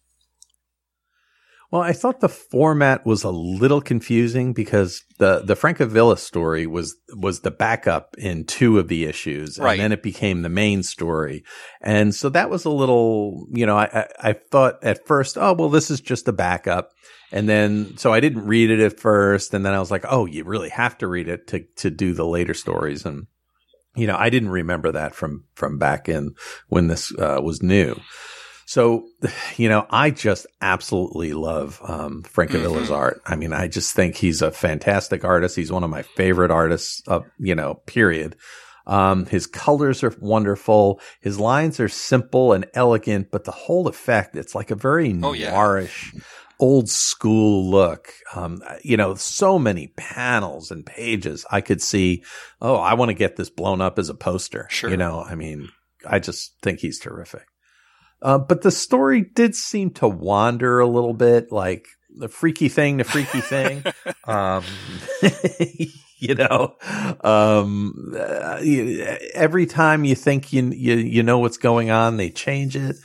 Well, 1.71 1.83
I 1.83 1.93
thought 1.93 2.21
the 2.21 2.31
format 2.31 3.05
was 3.05 3.25
a 3.25 3.31
little 3.31 3.83
confusing 3.83 4.55
because 4.55 5.05
the 5.19 5.41
the 5.45 5.55
Francavilla 5.55 6.17
story 6.19 6.67
was 6.67 6.97
was 7.15 7.41
the 7.41 7.51
backup 7.51 8.15
in 8.17 8.45
two 8.47 8.79
of 8.79 8.89
the 8.89 9.05
issues, 9.05 9.59
and 9.59 9.65
Right. 9.67 9.79
then 9.79 9.93
it 9.93 10.03
became 10.03 10.41
the 10.41 10.49
main 10.49 10.83
story, 10.83 11.45
and 11.83 12.15
so 12.15 12.31
that 12.31 12.49
was 12.49 12.65
a 12.65 12.71
little, 12.71 13.47
you 13.53 13.67
know, 13.67 13.77
I 13.77 13.85
I, 13.93 14.31
I 14.31 14.33
thought 14.33 14.83
at 14.83 15.07
first, 15.07 15.37
oh 15.37 15.53
well, 15.53 15.69
this 15.69 15.91
is 15.91 16.01
just 16.01 16.27
a 16.27 16.33
backup, 16.33 16.89
and 17.33 17.47
then 17.47 17.99
so 17.99 18.15
I 18.15 18.21
didn't 18.21 18.47
read 18.47 18.71
it 18.71 18.81
at 18.81 18.99
first, 18.99 19.53
and 19.53 19.67
then 19.67 19.75
I 19.75 19.79
was 19.79 19.91
like, 19.91 20.07
oh, 20.09 20.25
you 20.25 20.45
really 20.45 20.71
have 20.71 20.97
to 20.99 21.07
read 21.07 21.29
it 21.29 21.47
to 21.49 21.65
to 21.77 21.91
do 21.91 22.15
the 22.15 22.27
later 22.27 22.55
stories, 22.55 23.05
and 23.05 23.27
you 23.95 24.07
know, 24.07 24.17
I 24.17 24.31
didn't 24.31 24.51
remember 24.51 24.91
that 24.93 25.15
from 25.15 25.45
from 25.55 25.77
back 25.77 26.09
in 26.09 26.35
when 26.69 26.87
this 26.89 27.13
uh, 27.19 27.41
was 27.43 27.63
new. 27.63 28.01
So, 28.69 29.07
you 29.57 29.71
know, 29.71 29.87
I 29.89 30.11
just 30.11 30.47
absolutely 30.61 31.33
love 31.33 31.81
um, 31.83 32.23
Francavilla's 32.23 32.91
art. 32.91 33.23
I 33.25 33.35
mean, 33.35 33.55
I 33.55 33.67
just 33.67 33.95
think 33.95 34.15
he's 34.17 34.43
a 34.43 34.51
fantastic 34.53 35.25
artist. 35.25 35.57
He's 35.57 35.73
one 35.73 35.85
of 35.85 35.91
my 35.91 36.03
favorite 36.03 36.51
artists, 36.51 37.03
uh, 37.09 37.21
you 37.39 37.55
know, 37.55 37.77
period. 37.87 38.37
Um, 38.87 39.25
his 39.25 39.47
colors 39.47 40.03
are 40.03 40.15
wonderful. 40.21 41.01
His 41.23 41.41
lines 41.41 41.81
are 41.81 41.89
simple 41.89 42.53
and 42.53 42.67
elegant, 42.75 43.31
but 43.31 43.45
the 43.45 43.53
whole 43.53 43.89
effect, 43.89 44.37
it's 44.37 44.55
like 44.55 44.71
a 44.71 44.75
very 44.75 45.19
Oh, 45.23 45.33
yeah. 45.33 45.55
noirish, 45.55 46.23
old 46.61 46.91
school 46.91 47.71
look. 47.71 48.13
Um, 48.35 48.63
you 48.83 48.99
know, 48.99 49.15
so 49.15 49.59
many 49.59 49.95
panels 49.97 50.71
and 50.71 50.85
pages. 50.85 51.47
I 51.51 51.63
could 51.63 51.81
see, 51.81 52.23
oh, 52.61 52.77
I 52.77 52.95
want 52.95 53.09
to 53.09 53.15
get 53.15 53.37
this 53.37 53.49
blown 53.49 53.81
up 53.81 53.99
as 53.99 54.11
a 54.11 54.15
poster. 54.15 54.67
Sure. 54.69 54.91
You 54.91 54.99
know, 54.99 55.23
I 55.23 55.37
mean, 55.37 55.71
I 56.07 56.19
just 56.19 56.53
think 56.63 56.81
he's 56.81 56.99
terrific. 56.99 57.47
Uh, 58.21 58.39
but 58.39 58.63
the 58.63 58.71
story 58.71 59.23
did 59.23 59.55
seem 59.55 59.91
to 59.91 60.09
wander 60.09 60.81
a 60.81 60.87
little 60.87 61.15
bit, 61.15 61.53
like 61.53 61.87
the 62.17 62.29
freaky 62.29 62.69
thing 62.69 62.97
the 62.97 63.05
freaky 63.05 63.41
thing. 63.41 63.85
um, 64.27 64.65
you 66.19 66.35
know, 66.35 66.77
um, 67.23 68.13
uh, 68.19 68.59
you- 68.63 69.03
every 69.35 69.67
time 69.67 70.05
you 70.05 70.15
think 70.15 70.53
you, 70.53 70.71
you 70.71 70.95
you 70.97 71.23
know 71.23 71.39
what's 71.39 71.59
going 71.59 71.91
on, 71.91 72.17
they 72.17 72.31
change 72.31 72.77
it. 72.77 72.97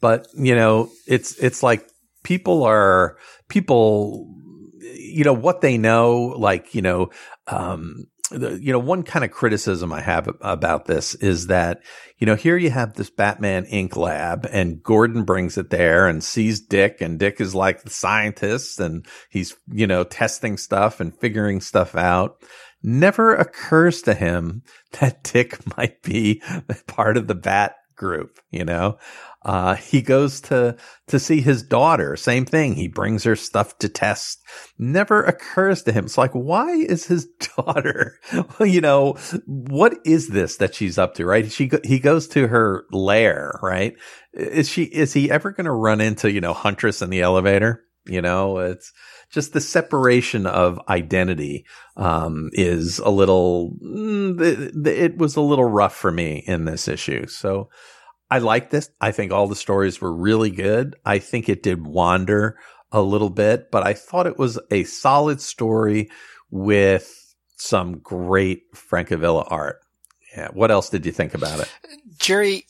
But 0.00 0.26
you 0.34 0.54
know, 0.54 0.90
it's 1.06 1.36
it's 1.38 1.62
like 1.62 1.86
people 2.24 2.64
are 2.64 3.16
people, 3.48 4.34
you 4.80 5.24
know, 5.24 5.32
what 5.34 5.60
they 5.60 5.78
know, 5.78 6.34
like 6.38 6.74
you 6.74 6.82
know, 6.82 7.10
um, 7.46 8.06
the, 8.32 8.58
you 8.60 8.72
know, 8.72 8.78
one 8.78 9.02
kind 9.02 9.24
of 9.24 9.30
criticism 9.30 9.92
I 9.92 10.00
have 10.00 10.28
about 10.40 10.86
this 10.86 11.14
is 11.14 11.48
that, 11.48 11.82
you 12.18 12.26
know, 12.26 12.34
here 12.34 12.56
you 12.56 12.70
have 12.70 12.94
this 12.94 13.10
Batman 13.10 13.64
Inc. 13.66 13.96
lab 13.96 14.46
and 14.50 14.82
Gordon 14.82 15.24
brings 15.24 15.58
it 15.58 15.70
there 15.70 16.08
and 16.08 16.22
sees 16.22 16.60
Dick 16.60 17.00
and 17.00 17.18
Dick 17.18 17.40
is 17.40 17.54
like 17.54 17.82
the 17.82 17.90
scientist 17.90 18.80
and 18.80 19.06
he's, 19.30 19.56
you 19.72 19.86
know, 19.86 20.04
testing 20.04 20.56
stuff 20.56 21.00
and 21.00 21.16
figuring 21.18 21.60
stuff 21.60 21.94
out. 21.94 22.42
Never 22.82 23.34
occurs 23.34 24.02
to 24.02 24.14
him 24.14 24.62
that 25.00 25.22
Dick 25.22 25.76
might 25.76 26.02
be 26.02 26.42
part 26.86 27.16
of 27.16 27.26
the 27.26 27.34
Bat 27.34 27.76
group, 27.96 28.38
you 28.50 28.64
know? 28.64 28.98
Uh, 29.44 29.74
he 29.74 30.02
goes 30.02 30.40
to, 30.40 30.76
to 31.08 31.18
see 31.18 31.40
his 31.40 31.62
daughter. 31.62 32.16
Same 32.16 32.44
thing. 32.44 32.74
He 32.74 32.88
brings 32.88 33.24
her 33.24 33.34
stuff 33.34 33.76
to 33.78 33.88
test. 33.88 34.40
Never 34.78 35.22
occurs 35.22 35.82
to 35.82 35.92
him. 35.92 36.04
It's 36.04 36.18
like, 36.18 36.32
why 36.32 36.70
is 36.70 37.06
his 37.06 37.26
daughter, 37.56 38.18
you 38.60 38.80
know, 38.80 39.14
what 39.46 39.98
is 40.04 40.28
this 40.28 40.56
that 40.58 40.74
she's 40.74 40.98
up 40.98 41.14
to, 41.14 41.26
right? 41.26 41.50
She, 41.50 41.70
he 41.84 41.98
goes 41.98 42.28
to 42.28 42.48
her 42.48 42.84
lair, 42.92 43.58
right? 43.62 43.94
Is 44.32 44.68
she, 44.68 44.84
is 44.84 45.12
he 45.12 45.30
ever 45.30 45.50
going 45.50 45.66
to 45.66 45.72
run 45.72 46.00
into, 46.00 46.30
you 46.30 46.40
know, 46.40 46.52
Huntress 46.52 47.02
in 47.02 47.10
the 47.10 47.22
elevator? 47.22 47.84
You 48.04 48.20
know, 48.20 48.58
it's 48.58 48.92
just 49.32 49.52
the 49.52 49.60
separation 49.60 50.46
of 50.46 50.78
identity, 50.88 51.66
um, 51.96 52.50
is 52.52 52.98
a 53.00 53.10
little, 53.10 53.72
mm, 53.82 54.40
it, 54.40 54.86
it 54.86 55.18
was 55.18 55.36
a 55.36 55.40
little 55.40 55.64
rough 55.64 55.96
for 55.96 56.12
me 56.12 56.44
in 56.46 56.64
this 56.64 56.86
issue. 56.86 57.26
So, 57.26 57.70
I 58.30 58.38
like 58.38 58.70
this. 58.70 58.88
I 58.98 59.10
think 59.12 59.30
all 59.30 59.46
the 59.46 59.54
stories 59.54 60.00
were 60.00 60.10
really 60.10 60.48
good. 60.48 60.96
I 61.04 61.18
think 61.18 61.50
it 61.50 61.62
did 61.62 61.86
wander 61.86 62.56
a 62.90 63.02
little 63.02 63.28
bit, 63.28 63.70
but 63.70 63.86
I 63.86 63.92
thought 63.92 64.26
it 64.26 64.38
was 64.38 64.58
a 64.70 64.84
solid 64.84 65.38
story 65.38 66.10
with 66.50 67.34
some 67.56 67.98
great 67.98 68.72
Francavilla 68.74 69.46
art. 69.50 69.80
Yeah. 70.34 70.48
What 70.54 70.70
else 70.70 70.88
did 70.88 71.04
you 71.04 71.12
think 71.12 71.34
about 71.34 71.60
it? 71.60 71.70
Jerry, 72.18 72.64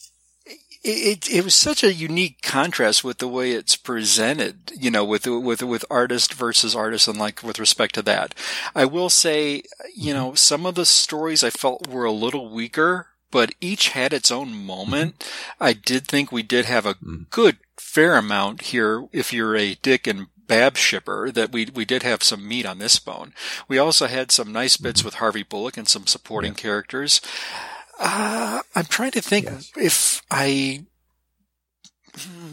it, 0.85 1.31
it, 1.31 1.45
was 1.45 1.55
such 1.55 1.85
a 1.85 1.93
unique 1.93 2.43
contrast 2.43 3.05
with 3.05 3.19
the 3.19 3.29
way 3.29 3.53
it's 3.53 3.77
presented, 3.77 4.73
you 4.77 4.91
know, 4.91 5.05
with, 5.05 5.27
with, 5.27 5.63
with 5.63 5.85
artist 5.89 6.35
versus 6.35 6.75
artist 6.75 7.07
and 7.07 7.19
like 7.19 7.43
with 7.43 7.59
respect 7.59 7.95
to 7.95 8.03
that. 8.03 8.35
I 8.75 8.85
will 8.85 9.11
say, 9.11 9.63
you 9.95 10.13
know, 10.13 10.35
some 10.35 10.67
of 10.67 10.75
the 10.75 10.87
stories 10.87 11.45
I 11.45 11.51
felt 11.51 11.87
were 11.87 12.05
a 12.05 12.13
little 12.13 12.51
weaker 12.51 13.09
but 13.33 13.55
each 13.61 13.89
had 13.89 14.13
its 14.13 14.31
own 14.31 14.55
moment. 14.55 15.19
Mm-hmm. 15.19 15.65
I 15.65 15.73
did 15.73 16.07
think 16.07 16.31
we 16.31 16.45
did 16.45 16.67
have 16.67 16.87
a 16.87 16.95
mm. 16.95 17.29
good 17.31 17.57
fair 17.77 18.17
amount 18.17 18.61
here 18.63 19.09
if 19.11 19.33
you're 19.33 19.57
a 19.57 19.75
Dick 19.77 20.07
and 20.07 20.29
Babs 20.47 20.79
shipper 20.79 21.31
that 21.31 21.51
we 21.51 21.67
we 21.75 21.87
did 21.87 22.03
have 22.03 22.23
some 22.23 22.47
meat 22.47 22.67
on 22.67 22.79
this 22.79 22.99
bone. 22.99 23.33
We 23.69 23.79
also 23.79 24.07
had 24.07 24.31
some 24.31 24.53
nice 24.53 24.77
bits 24.77 25.01
mm-hmm. 25.01 25.07
with 25.07 25.15
Harvey 25.15 25.43
Bullock 25.43 25.79
and 25.79 25.89
some 25.89 26.07
supporting 26.07 26.53
yeah. 26.53 26.59
characters. 26.59 27.23
Uh, 28.05 28.61
I'm 28.75 28.87
trying 28.87 29.13
to 29.13 29.23
think 29.23 29.45
yes. 29.47 29.71
if 29.77 30.23
I 30.29 30.85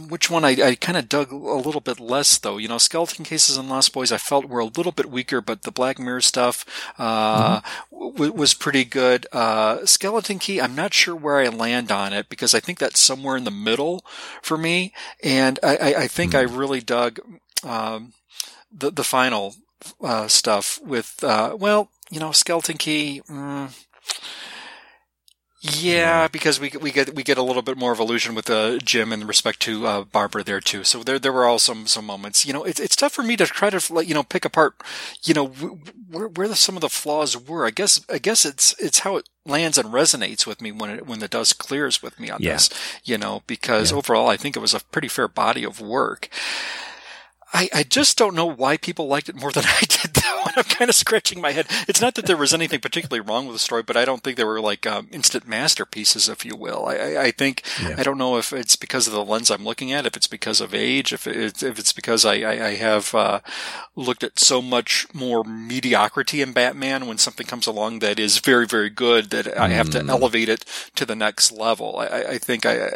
which 0.08 0.30
one 0.30 0.46
I, 0.46 0.56
I 0.64 0.76
kind 0.76 0.98
of 0.98 1.10
dug 1.10 1.32
a 1.32 1.36
little 1.36 1.82
bit 1.82 2.00
less 2.00 2.38
though. 2.38 2.58
You 2.58 2.68
know, 2.68 2.78
Skeleton 2.78 3.26
Cases 3.26 3.58
and 3.58 3.68
Lost 3.68 3.92
Boys 3.92 4.12
I 4.12 4.18
felt 4.18 4.46
were 4.46 4.60
a 4.60 4.66
little 4.66 4.92
bit 4.92 5.10
weaker, 5.10 5.42
but 5.42 5.64
the 5.64 5.72
Black 5.72 5.98
Mirror 5.98 6.22
stuff 6.22 6.66
uh, 6.98 7.60
mm-hmm. 7.60 8.16
w- 8.16 8.32
was 8.32 8.54
pretty 8.54 8.86
good. 8.86 9.26
Uh, 9.32 9.86
Skeleton 9.86 10.38
Key, 10.40 10.62
I'm 10.62 10.76
not 10.76 10.94
sure 10.94 11.16
where 11.16 11.40
I 11.40 11.48
land 11.48 11.92
on 11.92 12.14
it 12.14 12.30
because 12.30 12.54
I 12.54 12.60
think 12.60 12.78
that's 12.78 13.00
somewhere 13.00 13.36
in 13.36 13.44
the 13.44 13.52
middle 13.52 14.06
for 14.42 14.58
me, 14.58 14.94
and 15.24 15.60
I, 15.64 15.76
I, 15.76 15.94
I 16.04 16.08
think 16.08 16.34
mm-hmm. 16.34 16.54
I 16.54 16.58
really 16.58 16.80
dug 16.80 17.20
um, 17.64 18.14
the 18.72 18.92
the 18.92 19.04
final 19.04 19.56
uh, 20.02 20.28
stuff 20.28 20.80
with 20.84 21.24
uh, 21.24 21.58
well, 21.60 21.90
you 22.12 22.20
know, 22.20 22.32
Skeleton 22.32 22.78
Key. 22.78 23.22
Mm, 23.28 23.74
yeah, 25.62 26.30
because 26.30 26.58
we 26.58 26.72
we 26.80 26.90
get 26.90 27.14
we 27.14 27.22
get 27.22 27.38
a 27.38 27.44
little 27.44 27.62
bit 27.62 27.76
more 27.76 27.92
of 27.92 28.00
illusion 28.00 28.34
with 28.34 28.50
uh, 28.50 28.78
Jim 28.78 29.12
in 29.12 29.28
respect 29.28 29.60
to 29.62 29.86
uh, 29.86 30.04
Barbara 30.06 30.42
there 30.42 30.62
too. 30.62 30.86
So 30.86 31.04
there 31.04 31.20
there 31.20 31.34
were 31.34 31.46
all 31.46 31.60
some 31.60 31.86
some 31.86 32.06
moments. 32.06 32.46
You 32.46 32.54
know, 32.54 32.64
it's 32.64 32.80
it's 32.80 32.96
tough 32.96 33.12
for 33.12 33.24
me 33.24 33.36
to 33.36 33.46
try 33.46 33.70
to 33.70 34.06
you 34.06 34.14
know 34.14 34.24
pick 34.24 34.46
apart. 34.46 34.76
You 35.24 35.34
know 35.34 35.48
where 35.48 36.30
where 36.30 36.48
the, 36.48 36.56
some 36.56 36.78
of 36.78 36.82
the 36.82 36.88
flaws 36.88 37.38
were. 37.38 37.66
I 37.66 37.72
guess 37.72 38.06
I 38.10 38.20
guess 38.20 38.46
it's 38.46 38.74
it's 38.80 39.00
how 39.00 39.18
it 39.18 39.28
lands 39.46 39.78
and 39.78 39.90
resonates 39.90 40.48
with 40.48 40.62
me 40.62 40.72
when 40.72 40.92
it 40.92 41.06
when 41.06 41.20
the 41.20 41.28
dust 41.28 41.58
clears 41.58 42.02
with 42.02 42.18
me 42.22 42.30
on 42.30 42.42
yeah. 42.42 42.54
this. 42.54 42.70
You 43.04 43.18
know, 43.18 43.44
because 43.46 43.92
yeah. 43.92 43.98
overall 43.98 44.30
I 44.30 44.38
think 44.38 44.56
it 44.56 44.62
was 44.62 44.74
a 44.74 44.80
pretty 44.80 45.10
fair 45.10 45.28
body 45.28 45.66
of 45.66 45.82
work. 45.82 46.30
I, 47.54 47.70
I 47.74 47.84
just 47.84 48.18
don't 48.18 48.36
know 48.36 48.46
why 48.46 48.78
people 48.78 49.08
liked 49.08 49.30
it 49.30 49.36
more 49.36 49.52
than 49.52 49.64
I 49.68 49.82
did, 49.82 50.14
I'm 50.56 50.64
kind 50.64 50.90
of 50.90 50.96
scratching 50.96 51.42
my 51.42 51.52
head. 51.52 51.68
It's 51.88 52.02
not 52.02 52.16
that 52.16 52.26
there 52.26 52.38
was 52.38 52.54
anything 52.54 52.80
particularly 52.80 53.20
wrong 53.20 53.46
with 53.46 53.56
the 53.56 53.60
story, 53.60 53.84
but 53.84 53.98
I 53.98 54.06
don't 54.06 54.24
think 54.24 54.38
there 54.38 54.48
were 54.48 54.62
like 54.62 54.86
um, 54.86 55.08
instant 55.12 55.48
masterpieces, 55.48 56.30
if 56.30 56.46
you 56.46 56.56
will. 56.56 56.86
I, 56.86 56.96
I, 56.96 57.24
I 57.24 57.32
think 57.32 57.64
yeah. 57.82 57.96
I 57.98 58.04
don't 58.04 58.18
know 58.18 58.38
if 58.38 58.54
it's 58.54 58.76
because 58.76 59.08
of 59.08 59.14
the 59.14 59.26
lens 59.26 59.50
I'm 59.50 59.66
looking 59.66 59.92
at, 59.92 60.06
if 60.06 60.16
it's 60.16 60.28
because 60.28 60.62
of 60.62 60.74
age, 60.74 61.12
if 61.12 61.28
it's 61.28 61.64
if 61.64 61.80
it's 61.80 61.94
because 61.94 62.26
I 62.26 62.36
I, 62.36 62.68
I 62.68 62.76
have 62.76 63.14
uh, 63.16 63.40
looked 63.96 64.24
at 64.24 64.40
so 64.40 64.62
much 64.62 65.08
more 65.14 65.44
mediocrity 65.44 66.42
in 66.42 66.54
Batman 66.54 67.08
when 67.08 67.18
something 67.18 67.48
comes 67.48 67.68
along 67.68 68.00
that 68.00 68.20
is 68.20 68.40
very 68.40 68.68
very 68.68 68.90
good 68.90 69.32
that 69.32 69.58
I 69.58 69.70
have 69.70 69.90
to 69.92 70.00
mm. 70.00 70.10
elevate 70.10 70.50
it 70.50 70.64
to 70.96 71.06
the 71.06 71.16
next 71.16 71.52
level. 71.52 71.98
I, 71.98 72.06
I 72.06 72.38
think 72.38 72.66
I, 72.66 72.92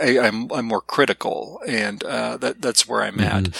I 0.00 0.18
am 0.18 0.36
I'm, 0.36 0.52
I'm 0.52 0.64
more 0.66 0.80
critical, 0.80 1.60
and 1.66 2.02
uh, 2.04 2.36
that 2.38 2.60
that's 2.60 2.88
where 2.88 3.02
I'm 3.02 3.16
mm-hmm. 3.16 3.52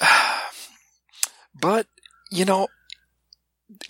at. 0.00 0.44
but, 1.60 1.86
you 2.34 2.44
know, 2.44 2.68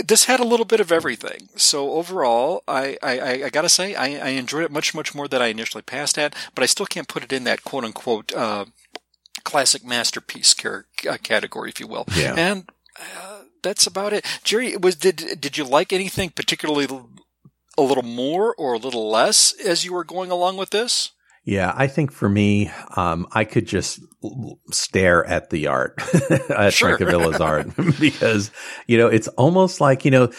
this 0.05 0.25
had 0.25 0.41
a 0.41 0.45
little 0.45 0.67
bit 0.67 0.81
of 0.81 0.93
everything. 0.93 1.49
So 1.57 1.93
overall, 1.93 2.63
I, 2.69 2.97
I, 3.03 3.45
I 3.45 3.49
gotta 3.51 3.69
say, 3.69 3.95
I, 3.95 4.07
I 4.17 4.29
enjoyed 4.31 4.65
it 4.65 4.71
much, 4.71 4.95
much 4.95 5.15
more 5.15 5.29
than 5.29 5.43
I 5.43 5.47
initially 5.47 5.83
passed 5.83 6.19
at, 6.19 6.35
but 6.55 6.63
I 6.63 6.67
still 6.67 6.87
can't 6.87 7.09
put 7.09 7.25
it 7.25 7.33
in 7.33 7.45
that 7.45 7.65
quote 7.65 7.85
unquote, 7.85 8.33
uh, 8.35 8.67
classic 9.45 9.85
masterpiece 9.85 10.55
car- 10.55 10.87
uh, 11.09 11.17
category, 11.23 11.71
if 11.71 11.81
you 11.81 11.87
will. 11.87 12.05
Yeah. 12.15 12.35
And, 12.37 12.71
uh, 12.99 13.41
that's 13.63 13.87
about 13.87 14.13
it. 14.13 14.25
Jerry, 14.45 14.77
was, 14.77 14.95
did, 14.95 15.41
did 15.41 15.57
you 15.57 15.65
like 15.65 15.93
anything 15.93 16.31
particularly 16.31 16.87
a 17.79 17.83
little 17.83 18.05
more 18.05 18.55
or 18.57 18.75
a 18.75 18.79
little 18.79 19.11
less 19.11 19.53
as 19.53 19.85
you 19.85 19.93
were 19.95 20.05
going 20.05 20.31
along 20.31 20.59
with 20.59 20.71
this? 20.71 21.13
Yeah, 21.45 21.75
I 21.77 21.89
think 21.89 22.11
for 22.11 22.29
me, 22.29 22.71
um, 22.97 23.27
I 23.33 23.45
could 23.45 23.67
just 23.67 24.01
stare 24.71 25.25
at 25.27 25.51
the 25.51 25.67
art, 25.67 26.01
at 26.51 26.73
sure. 26.73 26.97
Francavilla's 26.97 27.41
art, 27.41 27.69
because, 28.01 28.51
you 28.87 28.97
know, 28.97 29.09
it's 29.09 29.29
almost 29.29 29.79
like, 29.79 30.07
you 30.07 30.11
know, 30.11 30.31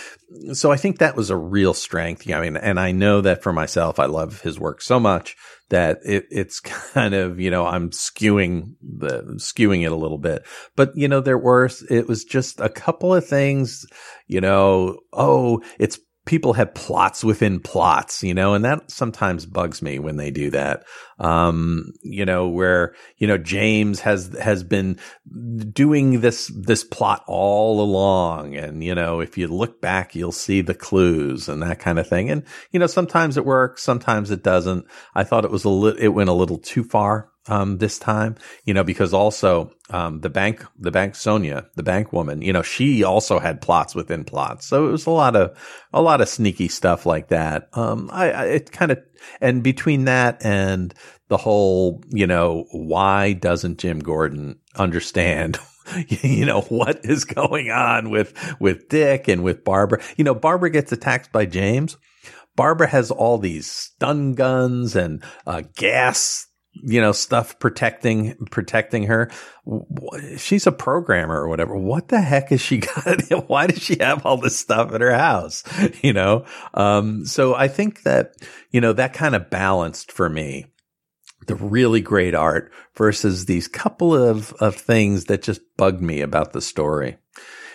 so 0.54 0.72
I 0.72 0.78
think 0.78 0.98
that 0.98 1.16
was 1.16 1.30
a 1.30 1.38
real 1.38 1.76
strength. 1.76 2.28
I 2.32 2.42
mean, 2.42 2.58
and 2.58 2.80
I 2.80 2.92
know 2.92 3.22
that 3.22 3.44
for 3.44 3.54
myself, 3.54 4.00
I 4.00 4.06
love 4.06 4.42
his 4.42 4.60
work 4.60 4.82
so 4.82 5.00
much 5.00 5.36
that 5.70 6.00
it, 6.04 6.26
it's 6.32 6.60
kind 6.60 7.14
of, 7.14 7.40
you 7.40 7.52
know, 7.52 7.68
I'm 7.68 7.92
skewing 7.92 8.74
the, 8.82 9.22
skewing 9.38 9.84
it 9.84 9.92
a 9.92 9.96
little 9.96 10.18
bit, 10.18 10.44
but, 10.76 10.92
you 10.96 11.08
know, 11.08 11.22
there 11.22 11.38
were, 11.38 11.70
it 11.88 12.08
was 12.08 12.24
just 12.24 12.60
a 12.60 12.70
couple 12.70 13.14
of 13.14 13.28
things, 13.28 13.86
you 14.26 14.42
know, 14.42 14.98
oh, 15.14 15.62
it's 15.78 16.00
people 16.26 16.54
have 16.54 16.74
plots 16.74 17.24
within 17.24 17.60
plots, 17.60 18.24
you 18.24 18.34
know, 18.34 18.56
and 18.56 18.66
that 18.66 18.90
sometimes 18.90 19.46
bugs 19.46 19.82
me 19.82 20.00
when 20.00 20.18
they 20.18 20.32
do 20.32 20.50
that. 20.50 20.84
Um, 21.20 21.94
you 22.02 22.26
know, 22.26 22.48
where, 22.48 22.96
you 23.18 23.28
know, 23.28 23.38
James 23.38 24.00
has, 24.02 24.36
has 24.42 24.64
been 24.64 25.00
doing 25.72 26.22
this, 26.22 26.52
this 26.56 26.84
plot 26.84 27.24
all 27.28 27.80
along. 27.80 28.56
And, 28.56 28.84
you 28.84 28.96
know, 28.96 29.22
if 29.22 29.38
you 29.38 29.48
look 29.48 29.82
back, 29.82 30.16
you'll 30.16 30.32
see 30.32 30.62
the 30.62 30.74
clues 30.74 31.48
and 31.48 31.62
that 31.62 31.80
kind 31.80 32.00
of 32.00 32.08
thing. 32.08 32.30
And, 32.30 32.44
you 32.72 32.80
know, 32.80 32.88
sometimes 32.88 33.38
it 33.38 33.46
works, 33.46 33.84
sometimes 33.84 34.32
it 34.32 34.44
doesn't. 34.44 34.86
I 35.14 35.24
thought 35.24 35.46
it 35.46 35.52
was 35.52 35.64
a 35.64 35.70
little, 35.70 36.00
it 36.00 36.10
went 36.10 36.30
a 36.30 36.34
little 36.34 36.58
too 36.58 36.84
far 36.84 37.30
um, 37.48 37.78
this 37.78 38.00
time, 38.00 38.36
you 38.64 38.74
know, 38.74 38.84
because 38.84 39.14
also, 39.14 39.72
um, 39.90 40.22
the 40.22 40.30
bank, 40.30 40.66
the 40.78 40.92
bank 40.92 41.16
Sonia, 41.16 41.68
the 41.76 41.84
bank 41.84 42.12
woman, 42.12 42.42
you 42.42 42.52
know, 42.52 42.62
she 42.62 43.04
also 43.04 43.40
had 43.40 43.62
plots 43.62 43.94
within 43.94 44.24
plots. 44.24 44.66
So 44.66 44.88
it 44.88 44.92
was 44.92 45.06
a 45.06 45.12
lot 45.12 45.36
of, 45.36 45.58
a 45.94 46.02
lot 46.02 46.22
of 46.22 46.30
sneaky 46.30 46.68
stuff 46.68 47.06
like 47.06 47.30
that. 47.30 47.70
Um, 47.74 48.10
I, 48.12 48.32
I 48.32 48.46
it 48.46 48.72
kind 48.72 48.92
of, 48.92 49.00
and 49.42 49.64
between 49.64 50.06
that 50.06 50.44
and 50.44 50.94
the 51.28 51.38
whole, 51.38 52.04
you 52.10 52.28
know, 52.28 52.66
why 52.72 53.34
doesn't 53.34 53.80
Jim 53.80 54.00
Gordon 54.00 54.60
understand 54.76 55.60
you 56.08 56.46
know 56.46 56.62
what 56.62 57.06
is 57.06 57.26
going 57.26 57.70
on 57.70 58.10
with 58.10 58.34
with 58.60 58.90
Dick 58.90 59.28
and 59.28 59.44
with 59.44 59.64
Barbara. 59.64 60.02
You 60.18 60.24
know, 60.24 60.34
Barbara 60.34 60.70
gets 60.70 60.92
attacked 60.92 61.32
by 61.32 61.46
James. 61.46 61.98
Barbara 62.56 62.88
has 62.88 63.12
all 63.12 63.38
these 63.38 63.70
stun 63.70 64.34
guns 64.34 64.96
and 64.96 65.24
uh, 65.46 65.64
gas 65.76 66.48
you 66.84 67.02
know, 67.02 67.12
stuff 67.12 67.60
protecting, 67.60 68.36
protecting 68.52 69.04
her. 69.04 69.30
She's 70.38 70.68
a 70.68 70.72
programmer 70.72 71.42
or 71.42 71.48
whatever. 71.48 71.76
What 71.76 72.10
the 72.10 72.22
heck 72.22 72.50
has 72.50 72.62
she 72.62 72.78
got? 72.96 73.22
Why 73.48 73.68
does 73.68 73.82
she 73.82 73.98
have 74.00 74.26
all 74.26 74.38
this 74.38 74.58
stuff 74.58 74.94
at 74.94 75.02
her 75.02 75.14
house? 75.14 75.64
You 76.02 76.14
know? 76.14 76.46
Um, 76.74 77.26
so 77.26 77.56
I 77.56 77.68
think 77.68 78.04
that, 78.04 78.36
you 78.70 78.82
know, 78.82 78.94
that 78.94 79.14
kind 79.14 79.34
of 79.34 79.50
balanced 79.50 80.12
for 80.12 80.30
me 80.30 80.66
the 81.48 81.56
really 81.56 82.02
great 82.02 82.36
art 82.36 82.72
versus 82.96 83.46
these 83.46 83.68
couple 83.68 84.16
of, 84.16 84.54
of 84.54 84.76
things 84.76 85.26
that 85.26 85.44
just 85.44 85.62
bugged 85.78 86.02
me 86.02 86.22
about 86.22 86.54
the 86.54 86.62
story. 86.62 87.18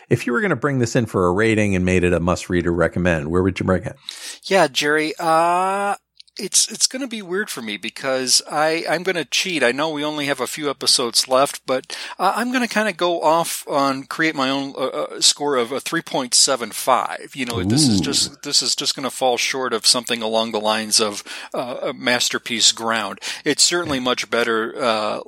If 0.09 0.26
you 0.26 0.32
were 0.32 0.40
going 0.40 0.51
to 0.51 0.57
bring 0.57 0.80
this 0.80 0.96
in 0.96 1.07
for 1.07 1.26
a 1.26 1.32
rating 1.32 1.76
and 1.76 1.84
made 1.84 2.03
it 2.03 2.12
a 2.12 2.20
must 2.20 2.51
read 2.51 2.66
or 2.66 2.72
recommend, 2.72 3.30
where 3.30 3.42
would 3.42 3.61
you 3.61 3.66
bring 3.66 3.84
it? 3.84 3.96
Yeah, 4.44 4.66
Jerry, 4.66 5.14
uh, 5.18 5.94
it's 6.41 6.70
it's 6.70 6.86
going 6.86 7.03
to 7.03 7.09
be 7.09 7.22
weird 7.22 7.51
for 7.51 7.62
me 7.62 7.76
because 7.76 8.43
I 8.51 8.84
I'm 8.88 9.03
going 9.03 9.16
to 9.16 9.24
cheat. 9.24 9.62
I 9.62 9.72
know 9.72 9.91
we 9.91 10.05
only 10.05 10.26
have 10.26 10.41
a 10.41 10.47
few 10.47 10.70
episodes 10.70 11.28
left, 11.28 11.64
but 11.66 11.97
I'm 12.18 12.51
going 12.51 12.66
to 12.66 12.72
kind 12.72 12.88
of 12.88 12.97
go 12.97 13.22
off 13.22 13.66
on 13.68 14.05
create 14.05 14.34
my 14.34 14.49
own 14.49 14.74
uh, 14.76 14.86
uh 14.86 15.20
score 15.20 15.57
of 15.57 15.72
a 15.72 15.80
3.75. 15.80 17.36
You 17.36 17.47
know, 17.47 17.61
Ooh. 17.61 17.64
this 17.64 17.86
is 17.86 18.01
just 18.01 18.43
this 18.43 18.62
is 18.62 18.74
just 18.74 18.97
going 18.97 19.05
to 19.05 19.14
fall 19.14 19.36
short 19.36 19.72
of 19.72 19.86
something 19.86 20.22
along 20.22 20.53
the 20.53 20.61
lines 20.61 21.01
of 21.01 21.22
uh, 21.55 21.78
a 21.82 21.93
masterpiece 21.93 22.72
ground. 22.72 23.20
It's 23.45 23.62
certainly 23.62 24.01
much 24.01 24.30
better 24.30 24.74
uh, 24.82 25.20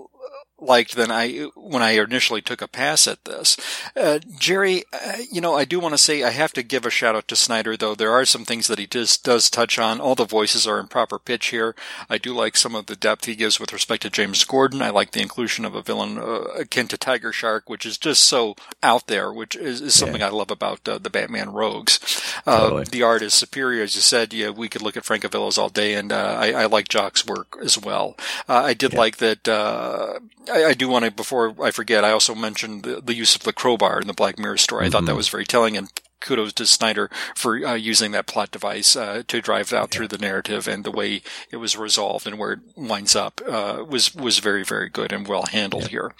liked 0.62 0.94
than 0.94 1.10
I 1.10 1.48
when 1.54 1.82
I 1.82 1.92
initially 1.92 2.42
took 2.42 2.60
a 2.60 2.68
pass 2.68 3.06
at 3.06 3.24
this. 3.24 3.56
Uh, 3.96 4.18
Jerry, 4.38 4.84
uh, 4.92 5.18
you 5.30 5.40
know, 5.40 5.54
I 5.56 5.64
do 5.64 5.80
want 5.80 5.94
to 5.94 5.98
say 5.98 6.22
I 6.22 6.30
have 6.30 6.52
to 6.54 6.62
give 6.62 6.84
a 6.84 6.90
shout 6.90 7.16
out 7.16 7.28
to 7.28 7.36
Snyder 7.36 7.76
though. 7.76 7.94
There 7.94 8.12
are 8.12 8.24
some 8.24 8.44
things 8.44 8.66
that 8.66 8.78
he 8.78 8.86
just 8.86 9.24
does 9.24 9.48
touch 9.50 9.78
on. 9.78 10.00
All 10.00 10.14
the 10.14 10.24
voices 10.24 10.66
are 10.66 10.78
in 10.78 10.88
proper 10.88 11.18
pitch 11.18 11.46
here. 11.46 11.74
I 12.10 12.18
do 12.18 12.34
like 12.34 12.56
some 12.56 12.74
of 12.74 12.86
the 12.86 12.96
depth 12.96 13.24
he 13.24 13.34
gives 13.34 13.58
with 13.58 13.72
respect 13.72 14.02
to 14.02 14.10
James 14.10 14.44
Gordon. 14.44 14.82
I 14.82 14.90
like 14.90 15.12
the 15.12 15.22
inclusion 15.22 15.64
of 15.64 15.74
a 15.74 15.82
villain 15.82 16.18
uh, 16.18 16.44
akin 16.58 16.88
to 16.88 16.98
Tiger 16.98 17.32
Shark, 17.32 17.68
which 17.68 17.86
is 17.86 17.98
just 17.98 18.24
so 18.24 18.54
out 18.82 19.06
there, 19.06 19.32
which 19.32 19.56
is, 19.56 19.80
is 19.80 19.94
something 19.94 20.20
yeah. 20.20 20.28
I 20.28 20.30
love 20.30 20.50
about 20.50 20.86
uh, 20.88 20.98
the 20.98 21.10
Batman 21.10 21.52
Rogues. 21.52 21.98
Uh, 22.46 22.60
totally. 22.60 22.84
The 22.84 23.02
art 23.02 23.22
is 23.22 23.34
superior, 23.34 23.82
as 23.82 23.94
you 23.94 24.00
said. 24.00 24.32
Yeah, 24.32 24.50
we 24.50 24.68
could 24.68 24.82
look 24.82 24.96
at 24.96 25.04
Frank 25.04 25.22
Francavilla's 25.22 25.58
all 25.58 25.68
day, 25.68 25.94
and 25.94 26.12
uh, 26.12 26.36
I, 26.38 26.52
I, 26.52 26.66
like 26.66 26.88
Jock's 26.88 27.26
work 27.26 27.56
as 27.62 27.78
well. 27.78 28.16
I 28.48 28.74
did 28.74 28.92
yeah. 28.92 28.98
like 28.98 29.18
that 29.18 29.48
I, 30.52 30.66
I 30.66 30.74
do 30.74 30.88
want 30.88 31.04
to, 31.04 31.10
before 31.10 31.54
I 31.62 31.70
forget, 31.70 32.04
I 32.04 32.12
also 32.12 32.34
mentioned 32.34 32.82
the, 32.84 33.00
the, 33.00 33.14
use 33.14 33.34
of 33.34 33.42
the 33.42 33.52
crowbar 33.52 34.00
in 34.00 34.06
the 34.06 34.12
Black 34.12 34.38
Mirror 34.38 34.58
story. 34.58 34.82
I 34.82 34.84
mm-hmm. 34.86 34.92
thought 34.92 35.00
that 35.02 35.10
mm-hmm. 35.12 35.16
was 35.16 35.28
very 35.28 35.44
telling 35.44 35.76
and 35.76 35.88
kudos 36.20 36.52
to 36.54 36.66
Snyder 36.66 37.10
for 37.34 37.64
uh, 37.66 37.74
using 37.74 38.12
that 38.12 38.26
plot 38.26 38.50
device 38.50 38.96
uh, 38.96 39.22
to 39.26 39.40
drive 39.40 39.72
out 39.72 39.92
yeah. 39.92 39.98
through 39.98 40.08
the 40.08 40.18
narrative 40.18 40.68
and 40.68 40.84
the 40.84 40.90
way 40.90 41.22
it 41.50 41.56
was 41.56 41.76
resolved 41.76 42.26
and 42.26 42.38
where 42.38 42.52
it 42.52 42.60
winds 42.76 43.16
up 43.16 43.40
uh, 43.46 43.84
was 43.88 44.14
was 44.14 44.38
very 44.38 44.64
very 44.64 44.88
good 44.88 45.12
and 45.12 45.26
well 45.26 45.46
handled 45.50 45.88
here. 45.88 46.14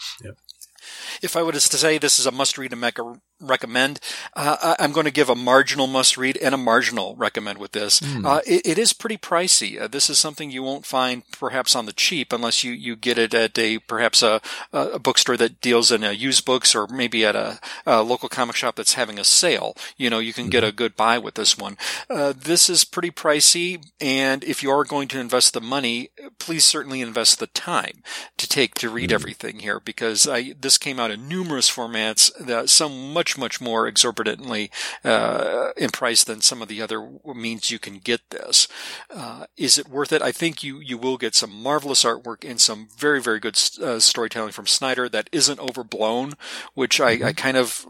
If 1.22 1.36
I 1.36 1.42
was 1.42 1.68
to 1.68 1.76
say 1.76 1.98
this 1.98 2.18
is 2.18 2.26
a 2.26 2.32
must 2.32 2.58
read 2.58 2.72
and 2.72 2.82
mecha 2.82 3.20
recommend. 3.42 4.00
Uh, 4.34 4.74
I'm 4.78 4.92
going 4.92 5.04
to 5.04 5.12
give 5.12 5.28
a 5.28 5.34
marginal 5.34 5.86
must 5.86 6.16
read 6.16 6.36
and 6.38 6.54
a 6.54 6.58
marginal 6.58 7.14
recommend 7.16 7.58
with 7.58 7.72
this. 7.72 8.00
Mm. 8.00 8.24
Uh, 8.24 8.40
it, 8.46 8.62
it 8.64 8.78
is 8.78 8.92
pretty 8.92 9.18
pricey. 9.18 9.80
Uh, 9.80 9.88
this 9.88 10.08
is 10.08 10.18
something 10.18 10.50
you 10.50 10.62
won't 10.62 10.86
find 10.86 11.22
perhaps 11.32 11.74
on 11.74 11.86
the 11.86 11.92
cheap 11.92 12.32
unless 12.32 12.64
you, 12.64 12.72
you 12.72 12.96
get 12.96 13.18
it 13.18 13.34
at 13.34 13.58
a 13.58 13.78
perhaps 13.80 14.22
a, 14.22 14.40
a 14.72 14.98
bookstore 14.98 15.36
that 15.36 15.60
deals 15.60 15.90
in 15.90 16.02
used 16.02 16.44
books 16.44 16.74
or 16.74 16.86
maybe 16.86 17.24
at 17.24 17.36
a, 17.36 17.58
a, 17.86 18.02
local 18.02 18.28
comic 18.28 18.56
shop 18.56 18.76
that's 18.76 18.94
having 18.94 19.18
a 19.18 19.24
sale. 19.24 19.76
You 19.96 20.10
know, 20.10 20.18
you 20.18 20.32
can 20.32 20.44
mm-hmm. 20.44 20.50
get 20.50 20.64
a 20.64 20.72
good 20.72 20.96
buy 20.96 21.18
with 21.18 21.34
this 21.34 21.58
one. 21.58 21.76
Uh, 22.08 22.32
this 22.36 22.68
is 22.68 22.84
pretty 22.84 23.10
pricey, 23.10 23.84
and 24.00 24.44
if 24.44 24.62
you 24.62 24.70
are 24.70 24.84
going 24.84 25.08
to 25.08 25.20
invest 25.20 25.54
the 25.54 25.60
money, 25.60 26.10
please 26.38 26.64
certainly 26.64 27.00
invest 27.00 27.38
the 27.38 27.46
time 27.48 28.02
to 28.36 28.48
take 28.48 28.74
to 28.74 28.90
read 28.90 29.10
mm. 29.10 29.14
everything 29.14 29.60
here 29.60 29.80
because 29.80 30.26
I, 30.26 30.54
this 30.60 30.71
came 30.78 30.98
out 30.98 31.10
in 31.10 31.28
numerous 31.28 31.70
formats. 31.70 32.30
That 32.38 32.70
some 32.70 33.12
much 33.12 33.38
much, 33.38 33.60
more 33.60 33.86
exorbitantly 33.86 34.70
uh, 35.04 35.70
in 35.76 35.90
price 35.90 36.24
than 36.24 36.40
some 36.40 36.62
of 36.62 36.68
the 36.68 36.82
other 36.82 37.10
means 37.24 37.70
you 37.70 37.78
can 37.78 37.98
get 37.98 38.20
this. 38.30 38.68
Uh, 39.14 39.46
is 39.56 39.78
it 39.78 39.88
worth 39.88 40.12
it? 40.12 40.22
I 40.22 40.32
think 40.32 40.62
you 40.62 40.80
you 40.80 40.98
will 40.98 41.16
get 41.16 41.34
some 41.34 41.62
marvelous 41.62 42.04
artwork 42.04 42.48
and 42.48 42.60
some 42.60 42.88
very 42.96 43.20
very 43.20 43.40
good 43.40 43.58
uh, 43.82 43.98
storytelling 43.98 44.52
from 44.52 44.66
Snyder 44.66 45.08
that 45.08 45.28
isn't 45.32 45.60
overblown, 45.60 46.34
which 46.74 47.00
I, 47.00 47.16
mm-hmm. 47.16 47.26
I 47.26 47.32
kind 47.32 47.56
of 47.56 47.86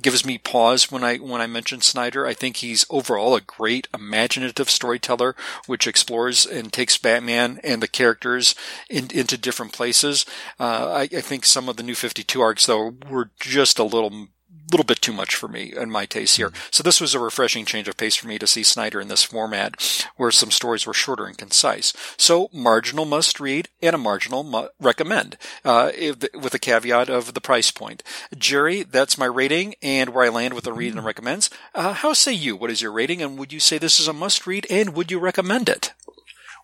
gives 0.00 0.24
me 0.24 0.38
pause 0.38 0.90
when 0.90 1.04
I 1.04 1.16
when 1.16 1.40
I 1.40 1.46
mention 1.46 1.80
Snyder. 1.80 2.26
I 2.26 2.34
think 2.34 2.56
he's 2.56 2.86
overall 2.90 3.34
a 3.34 3.40
great 3.40 3.88
imaginative 3.94 4.70
storyteller, 4.70 5.34
which 5.66 5.86
explores 5.86 6.46
and 6.46 6.72
takes 6.72 6.98
Batman 6.98 7.60
and 7.62 7.82
the 7.82 7.88
characters 7.88 8.54
in, 8.88 9.10
into 9.12 9.38
different 9.38 9.72
places. 9.72 10.24
Uh, 10.58 10.92
I, 10.92 11.02
I, 11.02 11.20
think 11.20 11.44
some 11.44 11.68
of 11.68 11.76
the 11.76 11.82
New 11.82 11.94
Fifty 11.94 12.22
Two 12.22 12.40
arcs 12.40 12.66
though 12.66 12.94
were 13.08 13.30
just 13.40 13.78
a 13.78 13.84
little 13.84 14.28
little 14.70 14.84
bit 14.84 15.00
too 15.00 15.12
much 15.12 15.34
for 15.34 15.48
me 15.48 15.72
and 15.76 15.90
my 15.90 16.06
taste 16.06 16.36
here. 16.36 16.50
Mm-hmm. 16.50 16.68
So 16.70 16.82
this 16.82 17.00
was 17.00 17.14
a 17.14 17.20
refreshing 17.20 17.64
change 17.64 17.88
of 17.88 17.96
pace 17.96 18.16
for 18.16 18.28
me 18.28 18.38
to 18.38 18.46
see 18.46 18.62
Snyder 18.62 19.00
in 19.00 19.08
this 19.08 19.24
format 19.24 19.80
where 20.16 20.30
some 20.30 20.50
stories 20.50 20.86
were 20.86 20.94
shorter 20.94 21.26
and 21.26 21.36
concise. 21.36 21.92
So 22.16 22.48
marginal 22.52 23.04
must 23.04 23.40
read 23.40 23.68
and 23.82 23.94
a 23.94 23.98
marginal 23.98 24.44
mu- 24.44 24.68
recommend, 24.80 25.36
uh, 25.64 25.92
with 26.34 26.54
a 26.54 26.58
caveat 26.58 27.08
of 27.08 27.34
the 27.34 27.40
price 27.40 27.70
point. 27.70 28.02
Jerry, 28.36 28.82
that's 28.82 29.18
my 29.18 29.26
rating 29.26 29.74
and 29.82 30.10
where 30.10 30.24
I 30.24 30.28
land 30.28 30.54
with 30.54 30.66
a 30.66 30.72
read 30.72 30.88
and 30.88 30.98
mm-hmm. 30.98 31.06
recommends. 31.06 31.50
Uh, 31.74 31.92
how 31.92 32.12
say 32.12 32.32
you? 32.32 32.56
What 32.56 32.70
is 32.70 32.82
your 32.82 32.92
rating? 32.92 33.22
And 33.22 33.38
would 33.38 33.52
you 33.52 33.60
say 33.60 33.78
this 33.78 34.00
is 34.00 34.08
a 34.08 34.12
must 34.12 34.46
read 34.46 34.66
and 34.70 34.94
would 34.94 35.10
you 35.10 35.18
recommend 35.18 35.68
it? 35.68 35.92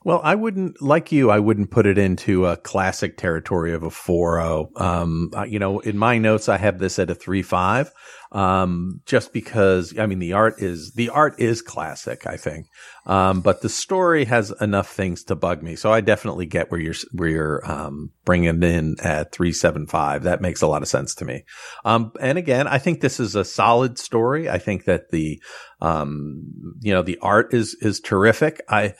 Well, 0.05 0.21
I 0.23 0.35
wouldn't 0.35 0.83
like 0.83 1.13
you. 1.13 1.31
I 1.31 1.39
wouldn't 1.39 1.71
put 1.71 1.87
it 1.87 1.97
into 1.97 2.45
a 2.45 2.59
classic 2.59 3.17
territory 3.17 3.73
of 3.73 3.83
a 3.83 3.89
4-0. 3.89 4.79
Um, 4.79 5.31
you 5.49 5.59
know, 5.59 5.81
in 5.81 5.97
my 5.97 6.19
notes, 6.19 6.47
I 6.47 6.59
have 6.59 6.79
this 6.79 6.99
at 6.99 7.09
a 7.09 7.15
3-5. 7.15 7.91
Um, 8.31 9.01
just 9.07 9.33
because, 9.33 9.97
I 9.99 10.07
mean, 10.07 10.19
the 10.19 10.35
art 10.35 10.61
is, 10.61 10.93
the 10.93 11.09
art 11.09 11.37
is 11.39 11.63
classic, 11.63 12.27
I 12.27 12.37
think. 12.37 12.67
Um, 13.07 13.41
but 13.41 13.63
the 13.63 13.69
story 13.69 14.25
has 14.27 14.53
enough 14.61 14.93
things 14.93 15.23
to 15.25 15.37
bug 15.37 15.63
me. 15.63 15.77
So 15.77 15.91
I 15.93 16.01
definitely 16.03 16.47
get 16.47 16.71
where 16.71 16.81
you're, 16.81 16.95
where 17.13 17.29
you're, 17.29 17.71
um, 17.71 18.11
bringing 18.25 18.63
in 18.63 18.97
at 19.03 19.33
375. 19.33 20.25
That 20.25 20.43
makes 20.43 20.61
a 20.61 20.67
lot 20.67 20.83
of 20.83 20.89
sense 20.89 21.15
to 21.17 21.25
me. 21.25 21.45
Um, 21.85 22.13
and 22.21 22.37
again, 22.37 22.67
I 22.67 22.79
think 22.79 23.01
this 23.01 23.21
is 23.21 23.37
a 23.37 23.45
solid 23.45 23.99
story. 23.99 24.51
I 24.51 24.59
think 24.59 24.85
that 24.85 25.11
the, 25.11 25.41
um, 25.81 26.75
you 26.81 26.93
know, 26.93 27.03
the 27.03 27.19
art 27.23 27.55
is, 27.55 27.75
is 27.81 28.01
terrific. 28.01 28.61
I, 28.69 28.95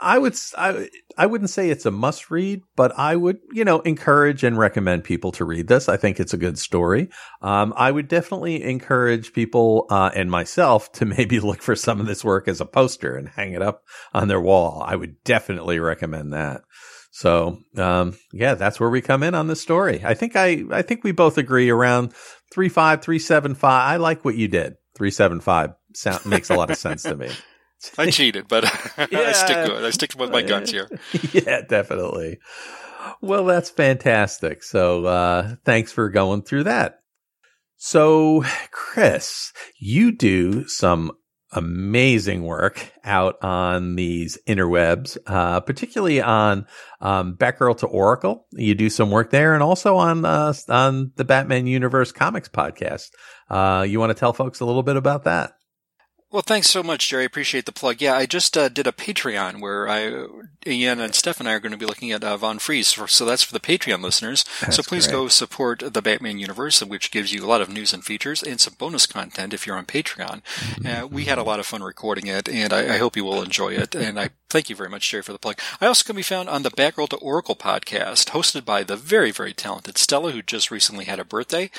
I 0.00 0.18
would 0.18 0.36
I, 0.56 0.88
I 1.16 1.26
wouldn't 1.26 1.50
say 1.50 1.70
it's 1.70 1.86
a 1.86 1.90
must 1.90 2.30
read, 2.30 2.62
but 2.74 2.98
I 2.98 3.16
would 3.16 3.38
you 3.52 3.64
know 3.64 3.80
encourage 3.80 4.42
and 4.42 4.58
recommend 4.58 5.04
people 5.04 5.32
to 5.32 5.44
read 5.44 5.68
this. 5.68 5.88
I 5.88 5.96
think 5.96 6.18
it's 6.18 6.32
a 6.32 6.38
good 6.38 6.58
story. 6.58 7.10
Um, 7.42 7.74
I 7.76 7.90
would 7.90 8.08
definitely 8.08 8.62
encourage 8.62 9.32
people 9.32 9.86
uh, 9.90 10.10
and 10.14 10.30
myself 10.30 10.90
to 10.92 11.04
maybe 11.16 11.40
look 11.40 11.62
for 11.62 11.76
some 11.76 12.00
of 12.00 12.06
this 12.06 12.24
work 12.24 12.48
as 12.48 12.60
a 12.60 12.66
poster 12.66 13.14
and 13.16 13.28
hang 13.28 13.52
it 13.52 13.62
up 13.62 13.82
on 14.14 14.28
their 14.28 14.40
wall. 14.40 14.82
I 14.84 14.96
would 14.96 15.22
definitely 15.24 15.78
recommend 15.78 16.32
that. 16.32 16.62
So 17.10 17.58
um, 17.76 18.16
yeah, 18.32 18.54
that's 18.54 18.80
where 18.80 18.90
we 18.90 19.02
come 19.02 19.22
in 19.22 19.34
on 19.34 19.48
the 19.48 19.56
story. 19.56 20.02
I 20.04 20.14
think 20.14 20.36
I 20.36 20.64
I 20.70 20.82
think 20.82 21.04
we 21.04 21.12
both 21.12 21.38
agree 21.38 21.68
around 21.68 22.14
three 22.52 22.68
five 22.68 23.02
three 23.02 23.18
seven 23.18 23.54
five. 23.54 23.92
I 23.92 23.96
like 23.96 24.24
what 24.24 24.36
you 24.36 24.48
did. 24.48 24.76
Three 24.96 25.10
seven 25.10 25.40
five 25.40 25.74
sound 25.94 26.24
makes 26.24 26.50
a 26.50 26.54
lot 26.54 26.70
of 26.70 26.76
sense 26.76 27.02
to 27.02 27.16
me. 27.16 27.30
I 27.96 28.10
cheated, 28.10 28.48
but 28.48 28.64
yeah. 29.10 29.20
I 29.20 29.32
stick 29.32 29.66
to 29.66 29.76
it. 29.76 29.84
I 29.84 29.90
stick 29.90 30.14
with 30.18 30.30
my 30.30 30.42
guns 30.42 30.70
here. 30.70 30.88
yeah, 31.32 31.62
definitely. 31.62 32.38
Well, 33.20 33.44
that's 33.44 33.70
fantastic. 33.70 34.62
So, 34.62 35.06
uh, 35.06 35.56
thanks 35.64 35.92
for 35.92 36.10
going 36.10 36.42
through 36.42 36.64
that. 36.64 37.00
So, 37.76 38.44
Chris, 38.70 39.52
you 39.78 40.12
do 40.12 40.68
some 40.68 41.12
amazing 41.52 42.44
work 42.44 42.92
out 43.04 43.42
on 43.42 43.96
these 43.96 44.38
interwebs, 44.46 45.16
uh, 45.26 45.60
particularly 45.60 46.20
on 46.20 46.66
um, 47.00 47.36
Batgirl 47.36 47.78
to 47.78 47.86
Oracle. 47.86 48.46
You 48.52 48.74
do 48.74 48.90
some 48.90 49.10
work 49.10 49.30
there, 49.30 49.54
and 49.54 49.62
also 49.62 49.96
on 49.96 50.24
uh, 50.24 50.52
on 50.68 51.12
the 51.16 51.24
Batman 51.24 51.66
Universe 51.66 52.12
Comics 52.12 52.48
podcast. 52.48 53.08
Uh, 53.48 53.82
you 53.88 53.98
want 53.98 54.10
to 54.10 54.18
tell 54.18 54.32
folks 54.32 54.60
a 54.60 54.66
little 54.66 54.82
bit 54.82 54.96
about 54.96 55.24
that? 55.24 55.52
Well, 56.32 56.42
thanks 56.42 56.70
so 56.70 56.84
much, 56.84 57.08
Jerry. 57.08 57.24
Appreciate 57.24 57.66
the 57.66 57.72
plug. 57.72 58.00
Yeah, 58.00 58.14
I 58.14 58.24
just 58.24 58.56
uh, 58.56 58.68
did 58.68 58.86
a 58.86 58.92
Patreon 58.92 59.60
where 59.60 59.88
I, 59.88 60.26
Ian 60.64 61.00
and 61.00 61.12
Steph 61.12 61.40
and 61.40 61.48
I 61.48 61.54
are 61.54 61.60
going 61.60 61.72
to 61.72 61.78
be 61.78 61.86
looking 61.86 62.12
at 62.12 62.22
uh, 62.22 62.36
Von 62.36 62.60
Freeze. 62.60 62.92
For, 62.92 63.08
so 63.08 63.24
that's 63.24 63.42
for 63.42 63.52
the 63.52 63.58
Patreon 63.58 64.00
listeners. 64.00 64.44
That's 64.60 64.76
so 64.76 64.84
please 64.84 65.08
great. 65.08 65.16
go 65.16 65.28
support 65.28 65.82
the 65.92 66.02
Batman 66.02 66.38
universe, 66.38 66.80
which 66.84 67.10
gives 67.10 67.32
you 67.32 67.44
a 67.44 67.48
lot 67.48 67.60
of 67.60 67.68
news 67.68 67.92
and 67.92 68.04
features 68.04 68.44
and 68.44 68.60
some 68.60 68.74
bonus 68.78 69.08
content 69.08 69.52
if 69.52 69.66
you're 69.66 69.76
on 69.76 69.86
Patreon. 69.86 70.42
Mm-hmm. 70.42 71.04
Uh, 71.04 71.06
we 71.08 71.24
had 71.24 71.38
a 71.38 71.42
lot 71.42 71.58
of 71.58 71.66
fun 71.66 71.82
recording 71.82 72.28
it, 72.28 72.48
and 72.48 72.72
I, 72.72 72.94
I, 72.94 72.98
hope 72.98 73.16
you 73.16 73.24
will 73.24 73.42
enjoy 73.42 73.70
it. 73.70 73.96
And 73.96 74.20
I 74.20 74.30
thank 74.50 74.68
you 74.68 74.76
very 74.76 74.88
much, 74.88 75.08
Jerry, 75.08 75.22
for 75.22 75.32
the 75.32 75.38
plug. 75.38 75.58
I 75.80 75.86
also 75.86 76.04
can 76.04 76.16
be 76.16 76.22
found 76.22 76.48
on 76.48 76.62
the 76.62 76.70
Batgirl 76.70 77.08
to 77.10 77.16
Oracle 77.16 77.56
podcast, 77.56 78.30
hosted 78.30 78.64
by 78.64 78.82
the 78.82 78.96
very, 78.96 79.30
very 79.30 79.52
talented 79.52 79.96
Stella, 79.96 80.32
who 80.32 80.42
just 80.42 80.70
recently 80.70 81.04
had 81.04 81.18
a 81.18 81.24
birthday. 81.24 81.70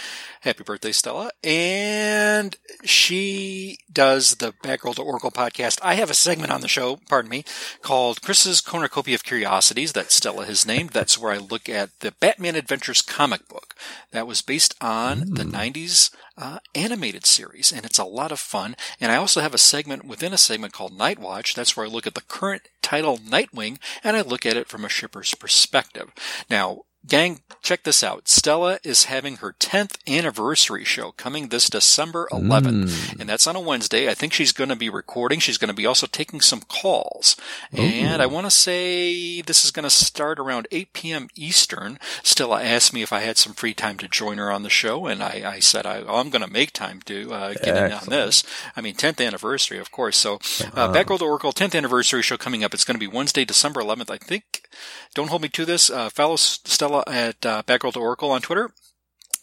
Happy 0.42 0.64
birthday, 0.64 0.92
Stella! 0.92 1.32
And 1.44 2.58
she 2.84 3.80
does 3.92 4.36
the 4.36 4.54
Batgirl 4.54 4.96
to 4.96 5.02
Oracle 5.02 5.32
podcast, 5.32 5.80
I 5.84 5.96
have 5.96 6.10
a 6.10 6.16
segment 6.16 6.52
on 6.52 6.62
the 6.62 6.68
show, 6.68 7.00
pardon 7.10 7.30
me, 7.30 7.44
called 7.82 8.22
Chris's 8.22 8.62
Cornucopia 8.62 9.16
of 9.16 9.24
Curiosities 9.24 9.94
that 9.94 10.12
Stella 10.12 10.46
has 10.46 10.66
named. 10.66 10.92
That's 10.92 11.18
where 11.18 11.34
I 11.34 11.38
look 11.38 11.68
at 11.68 12.00
the 12.00 12.14
Batman 12.14 12.56
Adventures 12.56 13.02
comic 13.02 13.48
book 13.48 13.76
that 14.12 14.28
was 14.28 14.42
based 14.42 14.76
on 14.82 15.22
mm. 15.22 15.36
the 15.36 15.44
90s 15.44 16.12
uh, 16.42 16.60
animated 16.74 17.26
series, 17.26 17.72
and 17.72 17.86
it's 17.86 18.00
a 18.00 18.04
lot 18.04 18.32
of 18.32 18.40
fun. 18.40 18.76
And 19.00 19.12
I 19.12 19.16
also 19.16 19.42
have 19.42 19.54
a 19.54 19.60
segment 19.60 20.04
within 20.04 20.34
a 20.34 20.38
segment 20.38 20.74
called 20.74 20.98
Night 20.98 21.20
Watch. 21.20 21.54
That's 21.54 21.78
where 21.78 21.86
I 21.86 21.90
look 21.90 22.08
at 22.08 22.16
the 22.16 22.22
current 22.22 22.64
title 22.82 23.18
Nightwing, 23.18 23.78
and 24.04 24.18
I 24.18 24.22
look 24.22 24.46
at 24.46 24.58
it 24.58 24.68
from 24.68 24.84
a 24.84 24.90
shipper's 24.90 25.36
perspective. 25.36 26.12
Now, 26.50 26.82
Gang, 27.08 27.40
check 27.64 27.84
this 27.84 28.04
out. 28.04 28.28
Stella 28.28 28.80
is 28.84 29.06
having 29.06 29.38
her 29.38 29.54
10th 29.60 29.98
anniversary 30.08 30.84
show 30.84 31.12
coming 31.12 31.48
this 31.48 31.70
December 31.70 32.28
11th. 32.32 32.86
Mm. 32.86 33.20
And 33.22 33.30
that's 33.30 33.48
on 33.48 33.56
a 33.56 33.60
Wednesday. 33.60 34.08
I 34.10 34.14
think 34.14 34.34
she's 34.34 34.52
going 34.52 34.70
to 34.70 34.76
be 34.76 34.90
recording. 34.90 35.40
She's 35.40 35.58
going 35.58 35.70
to 35.70 35.74
be 35.74 35.86
also 35.86 36.06
taking 36.06 36.42
some 36.42 36.62
calls. 36.62 37.36
And 37.74 38.22
I 38.22 38.28
want 38.28 38.46
to 38.46 38.52
say 38.52 39.42
this 39.42 39.66
is 39.66 39.72
going 39.72 39.84
to 39.84 39.90
start 39.90 40.38
around 40.38 40.68
8 40.72 40.94
p.m. 40.94 41.28
Eastern. 41.36 41.98
Stella 42.24 42.62
asked 42.62 42.94
me 42.94 43.02
if 43.02 43.12
I 43.12 43.22
had 43.22 43.38
some 43.38 43.54
free 43.54 43.74
time 43.74 43.98
to 43.98 44.08
join 44.08 44.38
her 44.38 44.52
on 44.52 44.62
the 44.62 44.70
show. 44.70 45.08
And 45.08 45.24
I, 45.24 45.42
I 45.46 45.60
said, 45.60 45.88
I, 45.88 45.98
am 46.00 46.30
going 46.30 46.46
to 46.46 46.52
make 46.52 46.72
time 46.72 47.02
to 47.06 47.34
uh, 47.34 47.54
get 47.54 47.78
in 47.78 47.92
on 47.92 48.06
this. 48.10 48.44
I 48.76 48.82
mean, 48.82 48.94
10th 48.94 49.26
anniversary, 49.26 49.80
of 49.80 49.92
course. 49.92 50.18
So, 50.18 50.36
uh, 50.36 50.94
Batgirl 50.94 51.20
to 51.20 51.26
Oracle 51.26 51.52
10th 51.52 51.76
anniversary 51.76 52.22
show 52.22 52.38
coming 52.38 52.64
up. 52.64 52.76
It's 52.76 52.86
going 52.86 53.00
to 53.00 53.00
be 53.00 53.08
Wednesday, 53.08 53.44
December 53.44 53.82
11th. 53.82 54.12
I 54.12 54.18
think. 54.18 54.68
Don't 55.14 55.30
hold 55.30 55.42
me 55.42 55.50
to 55.50 55.66
this. 55.66 55.90
Uh, 55.90 56.10
follow 56.10 56.36
Stella 56.36 56.91
at 57.08 57.46
uh, 57.46 57.64
to 57.64 58.00
Oracle 58.00 58.32
on 58.32 58.42
Twitter. 58.42 58.72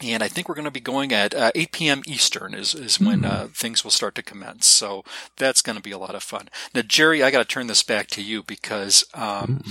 And 0.01 0.23
I 0.23 0.29
think 0.29 0.49
we're 0.49 0.55
going 0.55 0.65
to 0.65 0.71
be 0.71 0.79
going 0.79 1.13
at 1.13 1.35
uh, 1.35 1.51
8 1.57 1.73
p.m. 1.73 2.03
Eastern 2.07 2.55
is, 2.55 2.73
is 2.73 3.01
when 3.01 3.25
uh, 3.25 3.49
things 3.53 3.83
will 3.83 3.91
start 3.91 4.15
to 4.15 4.23
commence. 4.23 4.67
So 4.67 5.05
that's 5.37 5.61
going 5.61 5.75
to 5.75 5.83
be 5.83 5.91
a 5.91 5.99
lot 5.99 6.15
of 6.15 6.23
fun. 6.23 6.49
Now, 6.73 6.83
Jerry, 6.83 7.21
I 7.21 7.33
got 7.33 7.39
to 7.39 7.45
turn 7.45 7.67
this 7.67 7.83
back 7.83 8.07
to 8.09 8.23
you 8.23 8.45
because 8.45 9.05
um, 9.13 9.65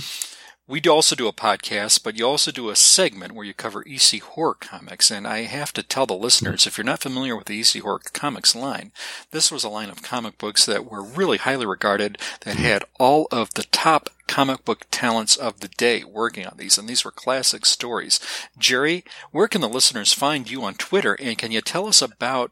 we 0.68 0.80
do 0.80 0.92
also 0.92 1.16
do 1.16 1.26
a 1.26 1.32
podcast, 1.32 2.04
but 2.04 2.18
you 2.18 2.26
also 2.26 2.52
do 2.52 2.68
a 2.68 2.76
segment 2.76 3.32
where 3.32 3.46
you 3.46 3.54
cover 3.54 3.82
EC 3.88 4.20
horror 4.20 4.54
comics. 4.54 5.10
And 5.10 5.26
I 5.26 5.40
have 5.44 5.72
to 5.72 5.82
tell 5.82 6.04
the 6.04 6.12
listeners, 6.12 6.66
if 6.66 6.76
you're 6.76 6.84
not 6.84 7.00
familiar 7.00 7.34
with 7.34 7.46
the 7.46 7.58
EC 7.58 7.82
horror 7.82 8.02
comics 8.12 8.54
line, 8.54 8.92
this 9.30 9.50
was 9.50 9.64
a 9.64 9.70
line 9.70 9.88
of 9.88 10.02
comic 10.02 10.36
books 10.36 10.66
that 10.66 10.84
were 10.84 11.02
really 11.02 11.38
highly 11.38 11.64
regarded, 11.64 12.18
that 12.42 12.56
had 12.56 12.84
all 13.00 13.28
of 13.32 13.54
the 13.54 13.64
top 13.64 14.10
comic 14.26 14.66
book 14.66 14.84
talents 14.90 15.36
of 15.36 15.60
the 15.60 15.68
day 15.68 16.04
working 16.04 16.46
on 16.46 16.58
these. 16.58 16.76
And 16.76 16.86
these 16.86 17.02
were 17.02 17.10
classic 17.10 17.64
stories. 17.64 18.20
Jerry, 18.58 19.04
where 19.30 19.48
can 19.48 19.62
the 19.62 19.70
listeners 19.70 20.12
find 20.12 20.50
you 20.50 20.62
on 20.64 20.74
Twitter? 20.74 21.14
And 21.14 21.38
can 21.38 21.50
you 21.50 21.62
tell 21.62 21.86
us 21.86 22.02
about 22.02 22.50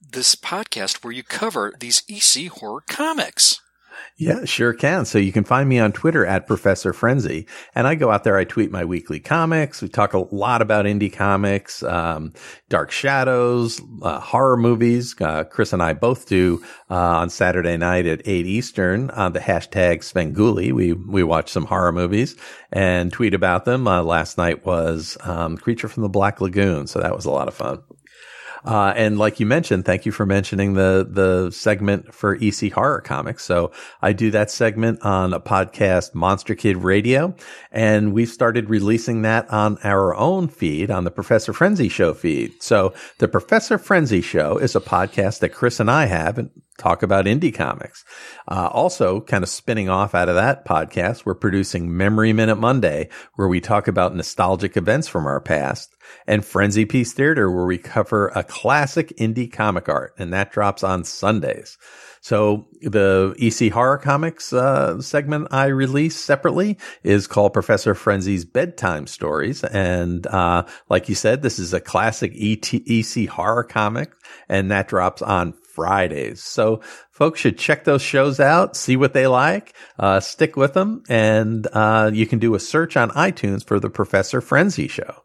this 0.00 0.34
podcast 0.34 1.04
where 1.04 1.12
you 1.12 1.22
cover 1.22 1.74
these 1.78 2.04
EC 2.08 2.48
horror 2.48 2.82
comics? 2.88 3.60
Yeah, 4.16 4.44
sure 4.44 4.72
can. 4.72 5.04
So 5.04 5.18
you 5.18 5.32
can 5.32 5.44
find 5.44 5.68
me 5.68 5.78
on 5.78 5.92
Twitter 5.92 6.24
at 6.24 6.46
Professor 6.46 6.92
Frenzy, 6.92 7.46
and 7.74 7.86
I 7.86 7.94
go 7.94 8.10
out 8.10 8.24
there. 8.24 8.36
I 8.36 8.44
tweet 8.44 8.70
my 8.70 8.84
weekly 8.84 9.20
comics. 9.20 9.82
We 9.82 9.88
talk 9.88 10.14
a 10.14 10.34
lot 10.34 10.62
about 10.62 10.86
indie 10.86 11.12
comics, 11.12 11.82
um, 11.82 12.32
Dark 12.68 12.90
Shadows, 12.90 13.80
uh, 14.02 14.20
horror 14.20 14.56
movies. 14.56 15.14
Uh, 15.20 15.44
Chris 15.44 15.72
and 15.72 15.82
I 15.82 15.92
both 15.92 16.26
do 16.26 16.62
uh, 16.90 16.94
on 16.94 17.30
Saturday 17.30 17.76
night 17.76 18.06
at 18.06 18.22
eight 18.26 18.46
Eastern 18.46 19.10
on 19.10 19.32
the 19.32 19.40
hashtag 19.40 19.98
Svengoolie. 19.98 20.72
We 20.72 20.92
we 20.92 21.22
watch 21.22 21.50
some 21.50 21.66
horror 21.66 21.92
movies 21.92 22.36
and 22.72 23.12
tweet 23.12 23.34
about 23.34 23.64
them. 23.64 23.86
Uh, 23.86 24.02
last 24.02 24.38
night 24.38 24.64
was 24.64 25.18
um, 25.24 25.56
Creature 25.56 25.88
from 25.88 26.02
the 26.02 26.08
Black 26.08 26.40
Lagoon, 26.40 26.86
so 26.86 27.00
that 27.00 27.14
was 27.14 27.26
a 27.26 27.30
lot 27.30 27.48
of 27.48 27.54
fun. 27.54 27.82
Uh, 28.64 28.92
and 28.96 29.18
like 29.18 29.38
you 29.40 29.46
mentioned, 29.46 29.84
thank 29.84 30.06
you 30.06 30.12
for 30.12 30.26
mentioning 30.26 30.74
the, 30.74 31.06
the 31.08 31.50
segment 31.50 32.14
for 32.14 32.36
EC 32.40 32.72
horror 32.72 33.00
comics. 33.00 33.44
So 33.44 33.72
I 34.02 34.12
do 34.12 34.30
that 34.30 34.50
segment 34.50 35.02
on 35.02 35.32
a 35.32 35.40
podcast, 35.40 36.14
Monster 36.14 36.54
Kid 36.54 36.78
Radio, 36.78 37.34
and 37.70 38.12
we've 38.12 38.28
started 38.28 38.70
releasing 38.70 39.22
that 39.22 39.48
on 39.50 39.78
our 39.84 40.14
own 40.14 40.48
feed 40.48 40.90
on 40.90 41.04
the 41.04 41.10
Professor 41.10 41.52
Frenzy 41.52 41.88
Show 41.88 42.14
feed. 42.14 42.62
So 42.62 42.94
the 43.18 43.28
Professor 43.28 43.78
Frenzy 43.78 44.20
Show 44.20 44.58
is 44.58 44.74
a 44.74 44.80
podcast 44.80 45.40
that 45.40 45.50
Chris 45.50 45.80
and 45.80 45.90
I 45.90 46.06
have 46.06 46.38
and 46.38 46.50
talk 46.78 47.02
about 47.02 47.26
indie 47.26 47.54
comics. 47.54 48.04
Uh, 48.48 48.68
also 48.72 49.20
kind 49.20 49.42
of 49.42 49.48
spinning 49.48 49.88
off 49.88 50.14
out 50.14 50.28
of 50.28 50.34
that 50.34 50.66
podcast, 50.66 51.24
we're 51.24 51.34
producing 51.34 51.96
Memory 51.96 52.32
Minute 52.32 52.56
Monday, 52.56 53.08
where 53.34 53.48
we 53.48 53.60
talk 53.60 53.88
about 53.88 54.14
nostalgic 54.14 54.76
events 54.76 55.08
from 55.08 55.26
our 55.26 55.40
past 55.40 55.96
and 56.26 56.44
Frenzy 56.44 56.84
Piece 56.84 57.12
Theater, 57.12 57.50
where 57.50 57.66
we 57.66 57.78
cover 57.78 58.28
a 58.28 58.44
classic 58.44 59.12
indie 59.18 59.50
comic 59.50 59.88
art, 59.88 60.14
and 60.18 60.32
that 60.32 60.52
drops 60.52 60.84
on 60.84 61.04
Sundays. 61.04 61.78
So 62.20 62.66
the 62.80 63.34
EC 63.38 63.72
Horror 63.72 63.98
Comics 63.98 64.52
uh, 64.52 65.00
segment 65.00 65.48
I 65.52 65.66
release 65.66 66.16
separately 66.16 66.76
is 67.04 67.26
called 67.28 67.52
Professor 67.52 67.94
Frenzy's 67.94 68.44
Bedtime 68.44 69.06
Stories, 69.06 69.62
and 69.62 70.26
uh, 70.26 70.64
like 70.88 71.08
you 71.08 71.14
said, 71.14 71.42
this 71.42 71.58
is 71.58 71.72
a 71.72 71.80
classic 71.80 72.32
ET, 72.36 72.72
EC 72.74 73.28
horror 73.28 73.64
comic, 73.64 74.12
and 74.48 74.70
that 74.70 74.88
drops 74.88 75.22
on 75.22 75.54
Fridays. 75.76 76.42
So 76.42 76.80
folks 77.10 77.38
should 77.40 77.58
check 77.58 77.84
those 77.84 78.02
shows 78.02 78.40
out, 78.40 78.76
see 78.76 78.96
what 78.96 79.12
they 79.12 79.26
like, 79.26 79.74
uh, 79.98 80.20
stick 80.20 80.56
with 80.56 80.72
them, 80.72 81.02
and 81.08 81.68
uh, 81.72 82.10
you 82.12 82.26
can 82.26 82.38
do 82.38 82.54
a 82.54 82.60
search 82.60 82.96
on 82.96 83.10
iTunes 83.10 83.64
for 83.64 83.78
the 83.78 83.90
Professor 83.90 84.40
Frenzy 84.40 84.88
Show. 84.88 85.22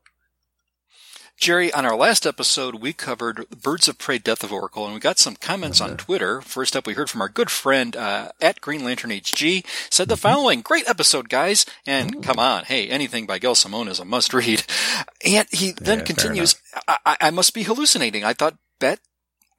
Jerry, 1.37 1.73
on 1.73 1.85
our 1.87 1.95
last 1.95 2.27
episode, 2.27 2.75
we 2.83 2.93
covered 2.93 3.49
Birds 3.49 3.87
of 3.87 3.97
Prey 3.97 4.19
Death 4.19 4.43
of 4.43 4.53
Oracle, 4.53 4.85
and 4.85 4.93
we 4.93 4.99
got 4.99 5.17
some 5.17 5.35
comments 5.35 5.81
on 5.81 5.97
Twitter. 5.97 6.39
First 6.41 6.75
up, 6.75 6.85
we 6.85 6.93
heard 6.93 7.09
from 7.09 7.21
our 7.21 7.29
good 7.29 7.49
friend 7.49 7.95
uh, 7.95 8.29
at 8.39 8.61
Green 8.61 8.83
Lantern 8.83 9.09
HG, 9.09 9.65
said 9.89 10.07
the 10.07 10.17
following 10.17 10.61
Great 10.61 10.87
episode, 10.87 11.29
guys. 11.29 11.65
And 11.87 12.21
come 12.21 12.37
on, 12.37 12.65
hey, 12.65 12.89
anything 12.89 13.25
by 13.25 13.39
Gail 13.39 13.55
Simone 13.55 13.87
is 13.87 13.99
a 13.99 14.05
must 14.05 14.33
read. 14.35 14.63
And 15.25 15.47
he 15.51 15.71
then 15.71 15.99
Yeah, 15.99 16.05
continues, 16.05 16.55
I-, 16.87 16.97
I-, 17.05 17.17
I 17.21 17.29
must 17.31 17.53
be 17.55 17.63
hallucinating. 17.63 18.23
I 18.23 18.33
thought 18.33 18.57
Bet. 18.79 18.99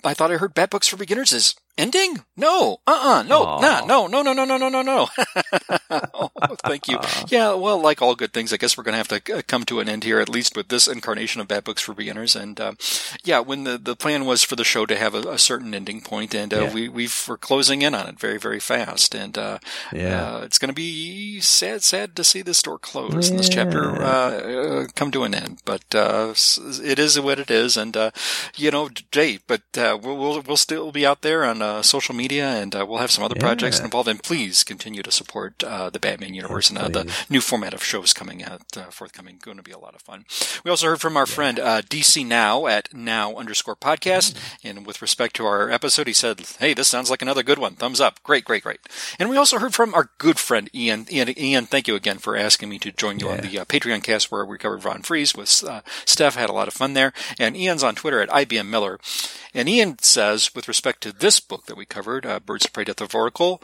I 0.05 0.14
thought 0.14 0.32
I 0.32 0.36
heard 0.36 0.55
Bat 0.55 0.70
Books 0.70 0.88
for 0.88 0.96
Beginners 0.96 1.32
is 1.32 1.55
ending. 1.79 2.25
No, 2.37 2.79
uh-uh, 2.87 3.23
no, 3.25 3.43
Aw. 3.45 3.61
nah, 3.61 3.87
no, 3.87 4.07
no, 4.07 4.23
no, 4.23 4.33
no, 4.33 4.45
no, 4.45 4.57
no, 4.57 4.68
no, 4.68 4.83
no. 4.83 5.09
oh, 5.91 6.31
thank 6.64 6.89
you. 6.89 6.99
Yeah, 7.29 7.55
well, 7.55 7.81
like 7.81 8.01
all 8.03 8.14
good 8.14 8.33
things, 8.33 8.53
I 8.53 8.57
guess 8.57 8.77
we're 8.77 8.85
going 8.85 8.93
to 8.95 8.99
have 8.99 9.09
to 9.23 9.39
uh, 9.39 9.43
come 9.47 9.64
to 9.64 9.81
an 9.81 9.89
end 9.89 10.05
here, 10.05 10.20
at 10.20 10.29
least 10.29 10.57
with 10.57 10.68
this 10.68 10.89
incarnation 10.89 11.41
of 11.41 11.49
Bat 11.49 11.64
Books 11.64 11.83
for 11.83 11.95
Beginners. 11.95 12.35
And 12.37 12.59
uh, 12.61 12.73
yeah, 13.25 13.41
when 13.41 13.64
the, 13.64 13.79
the 13.79 13.97
plan 13.97 14.25
was 14.25 14.43
for 14.43 14.57
the 14.57 14.64
show 14.64 14.87
to 14.87 14.97
have 14.97 15.14
a, 15.14 15.20
a 15.31 15.39
certain 15.39 15.75
ending 15.75 16.01
point, 16.01 16.35
and 16.35 16.53
uh, 16.53 16.62
Yeah. 16.64 16.73
we 16.75 16.89
we've, 16.89 17.25
we're 17.29 17.37
closing 17.37 17.83
in 17.83 17.95
on 17.95 18.07
it 18.09 18.18
very 18.18 18.39
very 18.39 18.61
fast, 18.61 19.14
and 19.14 19.37
uh, 19.39 19.59
Yeah. 19.93 20.37
uh, 20.37 20.41
it's 20.43 20.59
going 20.59 20.68
to 20.70 20.75
be 20.75 21.41
sad 21.41 21.83
sad 21.83 22.16
to 22.16 22.25
see 22.25 22.43
this 22.43 22.59
store 22.59 22.79
close 22.79 23.31
and 23.31 23.39
this 23.39 23.49
chapter 23.49 24.03
uh, 24.03 24.07
uh, 24.07 24.87
come 24.95 25.11
to 25.12 25.25
an 25.25 25.35
end. 25.35 25.61
But 25.64 25.95
uh, 25.95 26.35
it 26.83 26.99
is 26.99 27.18
what 27.20 27.39
it 27.39 27.51
is, 27.51 27.77
and 27.77 27.97
uh, 27.97 28.11
you 28.57 28.70
know, 28.70 28.89
Jay, 29.11 29.39
but 29.47 29.62
uh, 29.77 29.99
we'll, 30.03 30.16
we'll 30.16 30.43
we'll 30.43 30.57
still 30.57 30.91
be 30.93 31.07
out 31.07 31.23
there 31.23 31.45
on 31.45 31.62
uh, 31.63 31.83
social 31.83 32.15
media, 32.15 32.47
and 32.47 32.75
uh, 32.75 32.85
we'll 32.87 32.99
have 32.99 33.11
some 33.11 33.25
other 33.25 33.37
projects 33.39 33.81
involved. 33.81 34.09
And 34.09 34.23
please 34.23 34.65
continue 34.65 35.03
to 35.03 35.11
support 35.11 35.63
uh, 35.65 35.91
the 35.91 35.99
Batman 36.01 36.35
universe 36.35 36.69
and 36.69 36.79
uh, 36.79 36.89
the 36.89 37.13
new 37.31 37.41
format 37.41 37.73
of 37.73 37.83
shows 37.83 38.13
coming 38.13 38.43
out 38.43 38.77
uh, 38.77 38.85
forthcoming. 38.91 39.39
Going 39.41 39.57
to 39.57 39.63
be 39.63 39.73
a 39.73 39.79
lot 39.79 39.95
of 39.95 40.03
fun. 40.03 40.25
We 40.65 40.71
also 40.71 40.89
heard 40.89 41.01
from 41.01 41.17
our 41.17 41.27
friend 41.27 41.59
uh, 41.59 41.83
DC 41.83 42.27
Now 42.27 42.67
at 42.67 42.93
Now 42.93 43.35
underscore 43.37 43.77
podcast, 43.77 44.37
and 44.63 44.87
with 44.87 45.01
respect 45.01 45.37
to 45.37 45.47
our 45.47 45.71
episode, 45.71 46.07
he 46.07 46.13
said, 46.13 46.41
"Hey, 46.59 46.75
this 46.75 46.89
sounds 46.89 47.11
like 47.11 47.23
another 47.23 47.43
good 47.43 47.59
one. 47.59 47.75
Thumbs 47.75 48.01
up. 48.01 48.23
Great, 48.23 48.45
great, 48.45 48.63
great." 48.63 48.81
And 49.19 49.31
we 49.31 49.37
also 49.37 49.59
heard 49.59 49.75
from 49.75 49.95
our 49.95 50.11
good 50.19 50.39
friend 50.39 50.69
Ian. 50.75 51.07
Ian, 51.11 51.39
Ian 51.39 51.67
thank 51.67 51.89
you 51.89 51.95
again 51.95 52.19
for 52.19 52.37
asking 52.37 52.69
me 52.69 52.79
to 52.81 52.93
join 52.93 53.19
you 53.19 53.29
on 53.29 53.41
the 53.41 53.61
uh, 53.61 53.65
Patreon 53.65 54.03
cast 54.03 54.31
where 54.31 54.45
we 54.45 54.59
covered 54.59 54.83
Von 54.83 55.03
Freeze 55.03 55.35
with 55.35 55.65
uh, 55.65 55.83
Steph. 56.05 56.35
Had 56.35 56.51
a 56.51 56.55
lot 56.55 56.69
of 56.69 56.75
fun 56.75 56.95
there. 56.95 57.13
And 57.39 57.57
Ian's 57.57 57.83
on 57.83 57.95
Twitter 57.95 58.21
at 58.21 58.29
IBM 58.31 58.69
Miller. 58.69 58.99
And 59.55 59.69
Ian 59.69 59.99
says, 60.01 60.55
with 60.55 60.69
respect 60.69 61.03
to 61.03 61.13
this 61.13 61.41
book 61.53 61.66
that 61.66 61.76
we 61.76 61.84
covered, 61.84 62.24
uh, 62.24 62.40
Birds 62.40 62.64
of 62.64 62.72
Prey, 62.72 62.84
Death 62.84 63.03
of 63.03 63.14
Oracle, 63.14 63.62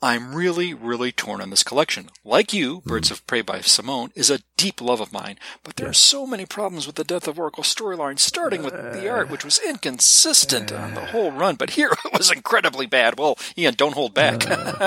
I'm 0.00 0.34
really, 0.34 0.72
really 0.72 1.12
torn 1.12 1.40
on 1.42 1.50
this 1.50 1.62
collection. 1.62 2.08
Like 2.24 2.52
you, 2.54 2.80
Birds 2.86 3.10
of 3.10 3.26
Prey 3.26 3.42
by 3.42 3.60
Simone 3.60 4.10
is 4.14 4.30
a 4.30 4.40
deep 4.56 4.80
love 4.80 5.00
of 5.02 5.12
mine, 5.12 5.36
but 5.62 5.76
there 5.76 5.88
are 5.88 5.92
so 5.94 6.26
many 6.26 6.46
problems 6.46 6.86
with 6.86 6.96
the 6.96 7.04
Death 7.04 7.28
of 7.28 7.38
Oracle 7.38 7.62
storyline, 7.62 8.18
starting 8.18 8.62
with 8.62 8.72
the 8.94 9.06
art, 9.10 9.30
which 9.30 9.44
was 9.44 9.58
inconsistent 9.58 10.72
on 10.72 10.94
the 10.94 11.00
whole 11.12 11.30
run, 11.30 11.56
but 11.56 11.70
here 11.70 11.90
it 12.06 12.16
was 12.16 12.30
incredibly 12.30 12.86
bad. 12.86 13.18
Well, 13.18 13.36
Ian, 13.58 13.74
don't 13.74 13.94
hold 13.94 14.14
back. 14.14 14.48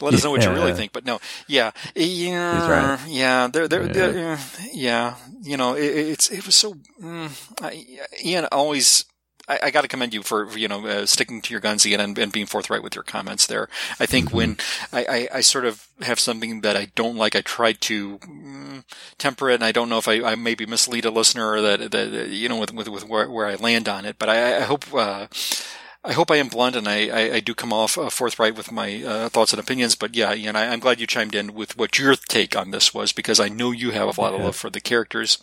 Let 0.00 0.14
us 0.14 0.24
know 0.24 0.30
what 0.30 0.42
you 0.44 0.50
really 0.52 0.70
Yeah. 0.70 0.74
think. 0.74 0.92
But 0.92 1.04
no, 1.04 1.20
yeah, 1.46 1.72
yeah, 1.94 2.70
right. 2.70 3.00
yeah, 3.08 3.46
there, 3.48 3.68
there, 3.68 3.86
there, 3.88 4.38
yeah, 4.72 5.16
you 5.42 5.56
know, 5.58 5.74
it, 5.74 5.84
it's, 5.84 6.30
it 6.30 6.46
was 6.46 6.54
so, 6.54 6.74
mm, 7.02 7.28
I, 7.62 7.84
Ian 8.24 8.46
always, 8.52 9.04
I, 9.50 9.58
I 9.64 9.70
got 9.70 9.82
to 9.82 9.88
commend 9.88 10.14
you 10.14 10.22
for, 10.22 10.56
you 10.56 10.68
know, 10.68 10.86
uh, 10.86 11.06
sticking 11.06 11.42
to 11.42 11.52
your 11.52 11.60
guns, 11.60 11.84
Ian, 11.84 12.00
and, 12.00 12.18
and 12.18 12.32
being 12.32 12.46
forthright 12.46 12.84
with 12.84 12.94
your 12.94 13.02
comments 13.02 13.46
there. 13.46 13.68
I 13.98 14.06
think 14.06 14.32
when 14.32 14.58
I, 14.92 15.04
I, 15.04 15.28
I 15.38 15.40
sort 15.40 15.64
of 15.64 15.88
have 16.02 16.20
something 16.20 16.60
that 16.60 16.76
I 16.76 16.92
don't 16.94 17.16
like, 17.16 17.34
I 17.34 17.40
try 17.40 17.72
to 17.72 18.18
mm, 18.18 18.84
temper 19.18 19.50
it, 19.50 19.54
and 19.54 19.64
I 19.64 19.72
don't 19.72 19.88
know 19.88 19.98
if 19.98 20.06
I, 20.06 20.22
I 20.22 20.34
maybe 20.36 20.66
mislead 20.66 21.04
a 21.04 21.10
listener 21.10 21.50
or 21.50 21.60
that, 21.62 21.90
that 21.90 22.28
you 22.28 22.48
know, 22.48 22.58
with, 22.58 22.72
with, 22.72 22.88
with 22.88 23.08
where, 23.08 23.28
where 23.28 23.46
I 23.46 23.56
land 23.56 23.88
on 23.88 24.04
it. 24.04 24.16
But 24.18 24.28
I, 24.28 24.58
I 24.58 24.60
hope, 24.60 24.84
uh, 24.94 25.26
I 26.04 26.12
hope 26.12 26.30
I 26.30 26.36
am 26.36 26.48
blunt 26.48 26.76
and 26.76 26.88
I, 26.88 27.08
I, 27.08 27.34
I 27.34 27.40
do 27.40 27.54
come 27.54 27.72
off 27.72 27.98
uh, 27.98 28.08
forthright 28.08 28.54
with 28.54 28.70
my 28.70 29.02
uh, 29.02 29.28
thoughts 29.28 29.52
and 29.52 29.60
opinions. 29.60 29.96
But 29.96 30.14
yeah, 30.14 30.32
Ian, 30.32 30.56
I, 30.56 30.72
I'm 30.72 30.80
glad 30.80 31.00
you 31.00 31.06
chimed 31.06 31.34
in 31.34 31.54
with 31.54 31.76
what 31.76 31.98
your 31.98 32.14
take 32.14 32.56
on 32.56 32.70
this 32.70 32.94
was 32.94 33.12
because 33.12 33.40
I 33.40 33.48
know 33.48 33.72
you 33.72 33.90
have 33.90 34.16
a 34.16 34.20
lot 34.20 34.32
of 34.32 34.40
love 34.40 34.56
for 34.56 34.70
the 34.70 34.80
characters 34.80 35.38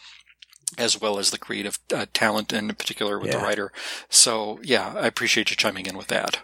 as 0.77 0.99
well 0.99 1.17
as 1.17 1.31
the 1.31 1.37
creative 1.37 1.79
uh, 1.93 2.05
talent 2.13 2.51
and 2.53 2.69
in 2.69 2.75
particular 2.75 3.17
with 3.19 3.31
the 3.31 3.37
writer. 3.37 3.71
So 4.09 4.59
yeah, 4.63 4.93
I 4.95 5.07
appreciate 5.07 5.49
you 5.49 5.55
chiming 5.55 5.85
in 5.85 5.97
with 5.97 6.07
that. 6.07 6.39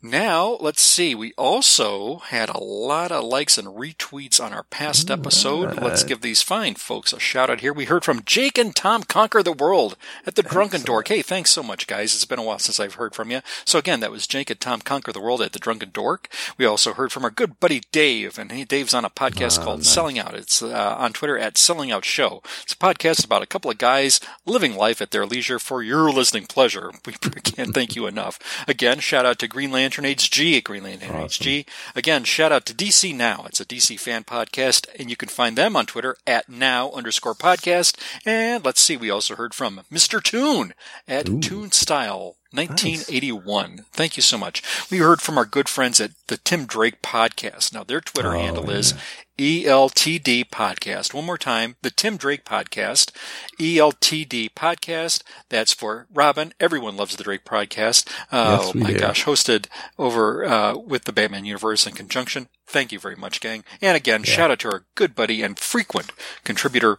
Now, 0.00 0.56
let's 0.60 0.80
see. 0.80 1.16
We 1.16 1.32
also 1.36 2.18
had 2.18 2.50
a 2.50 2.62
lot 2.62 3.10
of 3.10 3.24
likes 3.24 3.58
and 3.58 3.66
retweets 3.66 4.40
on 4.40 4.52
our 4.52 4.62
past 4.62 5.10
episode. 5.10 5.82
Let's 5.82 6.04
give 6.04 6.20
these 6.20 6.40
fine 6.40 6.76
folks 6.76 7.12
a 7.12 7.18
shout 7.18 7.50
out 7.50 7.62
here. 7.62 7.72
We 7.72 7.86
heard 7.86 8.04
from 8.04 8.22
Jake 8.24 8.58
and 8.58 8.76
Tom 8.76 9.02
Conquer 9.02 9.42
the 9.42 9.52
World 9.52 9.96
at 10.24 10.36
the 10.36 10.44
Drunken 10.44 10.82
Dork. 10.82 11.08
Hey, 11.08 11.20
thanks 11.20 11.50
so 11.50 11.64
much, 11.64 11.88
guys. 11.88 12.14
It's 12.14 12.24
been 12.24 12.38
a 12.38 12.44
while 12.44 12.60
since 12.60 12.78
I've 12.78 12.94
heard 12.94 13.12
from 13.12 13.32
you. 13.32 13.40
So 13.64 13.76
again, 13.80 13.98
that 13.98 14.12
was 14.12 14.28
Jake 14.28 14.50
and 14.50 14.60
Tom 14.60 14.82
Conquer 14.82 15.12
the 15.12 15.20
World 15.20 15.42
at 15.42 15.52
the 15.52 15.58
Drunken 15.58 15.90
Dork. 15.90 16.28
We 16.56 16.64
also 16.64 16.92
heard 16.92 17.10
from 17.10 17.24
our 17.24 17.30
good 17.30 17.58
buddy 17.58 17.82
Dave, 17.90 18.38
and 18.38 18.52
he, 18.52 18.64
Dave's 18.64 18.94
on 18.94 19.04
a 19.04 19.10
podcast 19.10 19.60
called 19.64 19.84
Selling 19.84 20.16
Out. 20.16 20.34
It's 20.34 20.62
uh, 20.62 20.94
on 20.96 21.12
Twitter 21.12 21.36
at 21.36 21.58
Selling 21.58 21.90
Out 21.90 22.04
Show. 22.04 22.40
It's 22.62 22.72
a 22.72 22.76
podcast 22.76 23.24
about 23.24 23.42
a 23.42 23.46
couple 23.46 23.68
of 23.68 23.78
guys 23.78 24.20
living 24.46 24.76
life 24.76 25.02
at 25.02 25.10
their 25.10 25.26
leisure 25.26 25.58
for 25.58 25.82
your 25.82 26.12
listening 26.12 26.46
pleasure. 26.46 26.92
We 27.08 27.14
can't 27.40 27.74
thank 27.74 27.96
you 27.96 28.06
enough. 28.06 28.38
Again, 28.68 29.00
shout 29.00 29.24
out 29.26 29.38
to 29.38 29.48
Green 29.48 29.72
Lantern 29.88 30.04
HG 30.04 30.58
at 30.58 30.64
Green 30.64 30.82
Lantern 30.82 31.08
HG. 31.08 31.66
Again, 31.96 32.24
shout 32.24 32.52
out 32.52 32.66
to 32.66 32.74
DC 32.74 33.16
Now. 33.16 33.46
It's 33.46 33.58
a 33.58 33.64
DC 33.64 33.98
fan 33.98 34.22
podcast, 34.22 34.86
and 34.98 35.08
you 35.08 35.16
can 35.16 35.30
find 35.30 35.56
them 35.56 35.76
on 35.76 35.86
Twitter 35.86 36.14
at 36.26 36.46
now 36.46 36.90
underscore 36.90 37.34
podcast. 37.34 37.96
And 38.26 38.62
let's 38.66 38.82
see, 38.82 38.98
we 38.98 39.08
also 39.08 39.34
heard 39.34 39.54
from 39.54 39.80
Mr. 39.90 40.22
Toon 40.22 40.74
at 41.08 41.24
Toon 41.40 41.72
Style. 41.72 42.36
1981. 42.52 43.84
Thank 43.92 44.16
you 44.16 44.22
so 44.22 44.38
much. 44.38 44.62
We 44.90 44.98
heard 44.98 45.20
from 45.20 45.36
our 45.38 45.44
good 45.44 45.68
friends 45.68 46.00
at 46.00 46.12
the 46.28 46.36
Tim 46.38 46.66
Drake 46.66 47.02
podcast. 47.02 47.72
Now 47.74 47.84
their 47.84 48.00
Twitter 48.00 48.34
Oh, 48.34 48.38
handle 48.38 48.70
is 48.70 48.94
ELTD 49.38 50.48
podcast. 50.50 51.14
One 51.14 51.24
more 51.26 51.38
time, 51.38 51.76
the 51.82 51.90
Tim 51.90 52.16
Drake 52.16 52.44
podcast, 52.44 53.12
ELTD 53.60 54.50
podcast. 54.54 55.22
That's 55.48 55.72
for 55.72 56.06
Robin. 56.12 56.52
Everyone 56.58 56.96
loves 56.96 57.16
the 57.16 57.24
Drake 57.24 57.44
podcast. 57.44 58.08
Oh 58.32 58.64
Yes, 58.66 58.74
we 58.74 58.80
my 58.80 58.92
do. 58.92 58.98
gosh, 58.98 59.24
hosted 59.24 59.66
over 59.98 60.44
uh, 60.44 60.76
with 60.76 61.04
the 61.04 61.12
Batman 61.12 61.44
universe 61.44 61.86
in 61.86 61.92
conjunction. 61.94 62.48
Thank 62.66 62.92
you 62.92 62.98
very 62.98 63.16
much, 63.16 63.40
gang. 63.40 63.64
And 63.80 63.96
again, 63.96 64.22
shout 64.24 64.50
out 64.50 64.58
to 64.60 64.68
our 64.70 64.84
good 64.94 65.14
buddy 65.14 65.42
and 65.42 65.58
frequent 65.58 66.12
contributor 66.44 66.98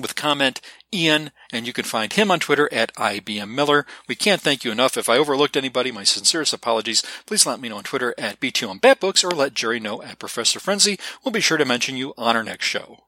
with 0.00 0.14
comment 0.14 0.60
Ian, 0.92 1.30
and 1.52 1.66
you 1.66 1.72
can 1.72 1.84
find 1.84 2.12
him 2.12 2.30
on 2.30 2.40
Twitter 2.40 2.68
at 2.72 2.94
IBM 2.94 3.50
Miller. 3.50 3.84
We 4.08 4.14
can't 4.14 4.40
thank 4.40 4.64
you 4.64 4.72
enough. 4.72 4.96
If 4.96 5.08
I 5.08 5.18
overlooked 5.18 5.56
anybody, 5.56 5.92
my 5.92 6.04
sincerest 6.04 6.52
apologies. 6.52 7.02
Please 7.26 7.46
let 7.46 7.60
me 7.60 7.68
know 7.68 7.76
on 7.76 7.84
Twitter 7.84 8.14
at 8.16 8.40
B2M 8.40 8.80
Batbooks 8.80 9.24
or 9.24 9.34
let 9.34 9.54
Jerry 9.54 9.80
know 9.80 10.02
at 10.02 10.18
Professor 10.18 10.60
Frenzy. 10.60 10.98
We'll 11.24 11.32
be 11.32 11.40
sure 11.40 11.58
to 11.58 11.64
mention 11.64 11.96
you 11.96 12.14
on 12.16 12.36
our 12.36 12.44
next 12.44 12.66
show. 12.66 12.98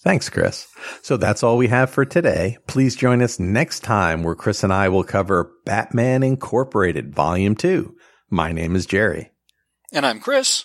Thanks, 0.00 0.28
Chris. 0.28 0.66
So 1.02 1.16
that's 1.16 1.42
all 1.42 1.56
we 1.56 1.68
have 1.68 1.90
for 1.90 2.04
today. 2.04 2.58
Please 2.66 2.94
join 2.94 3.22
us 3.22 3.40
next 3.40 3.80
time 3.80 4.22
where 4.22 4.34
Chris 4.34 4.62
and 4.62 4.72
I 4.72 4.88
will 4.88 5.04
cover 5.04 5.52
Batman 5.64 6.22
Incorporated 6.22 7.14
Volume 7.14 7.54
2. 7.54 7.96
My 8.28 8.52
name 8.52 8.76
is 8.76 8.84
Jerry. 8.86 9.32
And 9.92 10.04
I'm 10.04 10.20
Chris. 10.20 10.64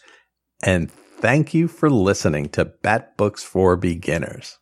And 0.61 0.91
thank 0.91 1.53
you 1.53 1.67
for 1.69 1.89
listening 1.89 2.49
to 2.49 2.65
Bat 2.65 3.15
Books 3.15 3.43
for 3.43 3.77
Beginners. 3.77 4.57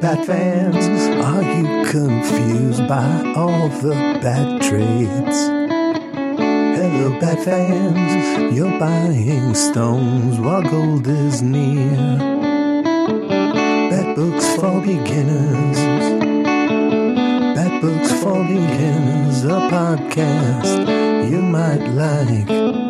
Bat 0.00 0.26
fans. 0.26 0.86
Are 1.24 1.42
you 1.42 1.84
confused 1.90 2.86
by 2.86 3.32
all 3.34 3.68
the 3.68 4.18
bat 4.22 4.62
trades? 4.62 5.38
Hello, 6.78 7.18
Bat 7.18 7.40
fans. 7.44 8.54
You're 8.56 8.78
buying 8.78 9.54
stones 9.54 10.38
while 10.38 10.62
gold 10.62 11.08
is 11.08 11.42
near. 11.42 11.96
Bat 13.90 14.14
books 14.14 14.54
for 14.54 14.80
beginners. 14.82 15.78
Bat 17.56 17.82
books 17.82 18.12
for 18.22 18.44
beginners. 18.44 19.44
A 19.44 19.68
podcast 19.68 21.28
you 21.28 21.42
might 21.42 21.88
like. 21.88 22.87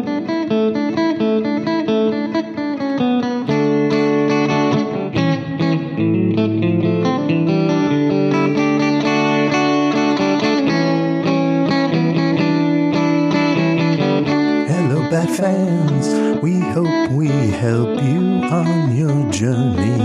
Fans. 15.36 16.40
We 16.42 16.60
hope 16.60 17.10
we 17.10 17.28
help 17.28 18.02
you 18.02 18.42
on 18.50 18.96
your 18.96 19.30
journey. 19.30 19.98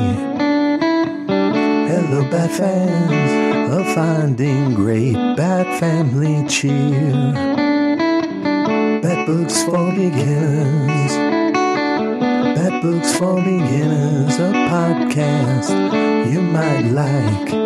Hello, 1.87 2.23
Bat 2.29 2.51
fans 2.51 3.73
of 3.73 3.95
finding 3.95 4.73
great 4.73 5.13
Bat 5.35 5.79
family 5.79 6.47
cheer. 6.47 7.13
Bat 9.01 9.27
books 9.27 9.63
for 9.63 9.91
beginners. 9.91 11.13
Bat 12.57 12.81
books 12.81 13.15
for 13.17 13.35
beginners, 13.35 14.39
a 14.39 14.51
podcast 14.69 15.69
you 16.31 16.41
might 16.41 16.85
like. 16.91 17.62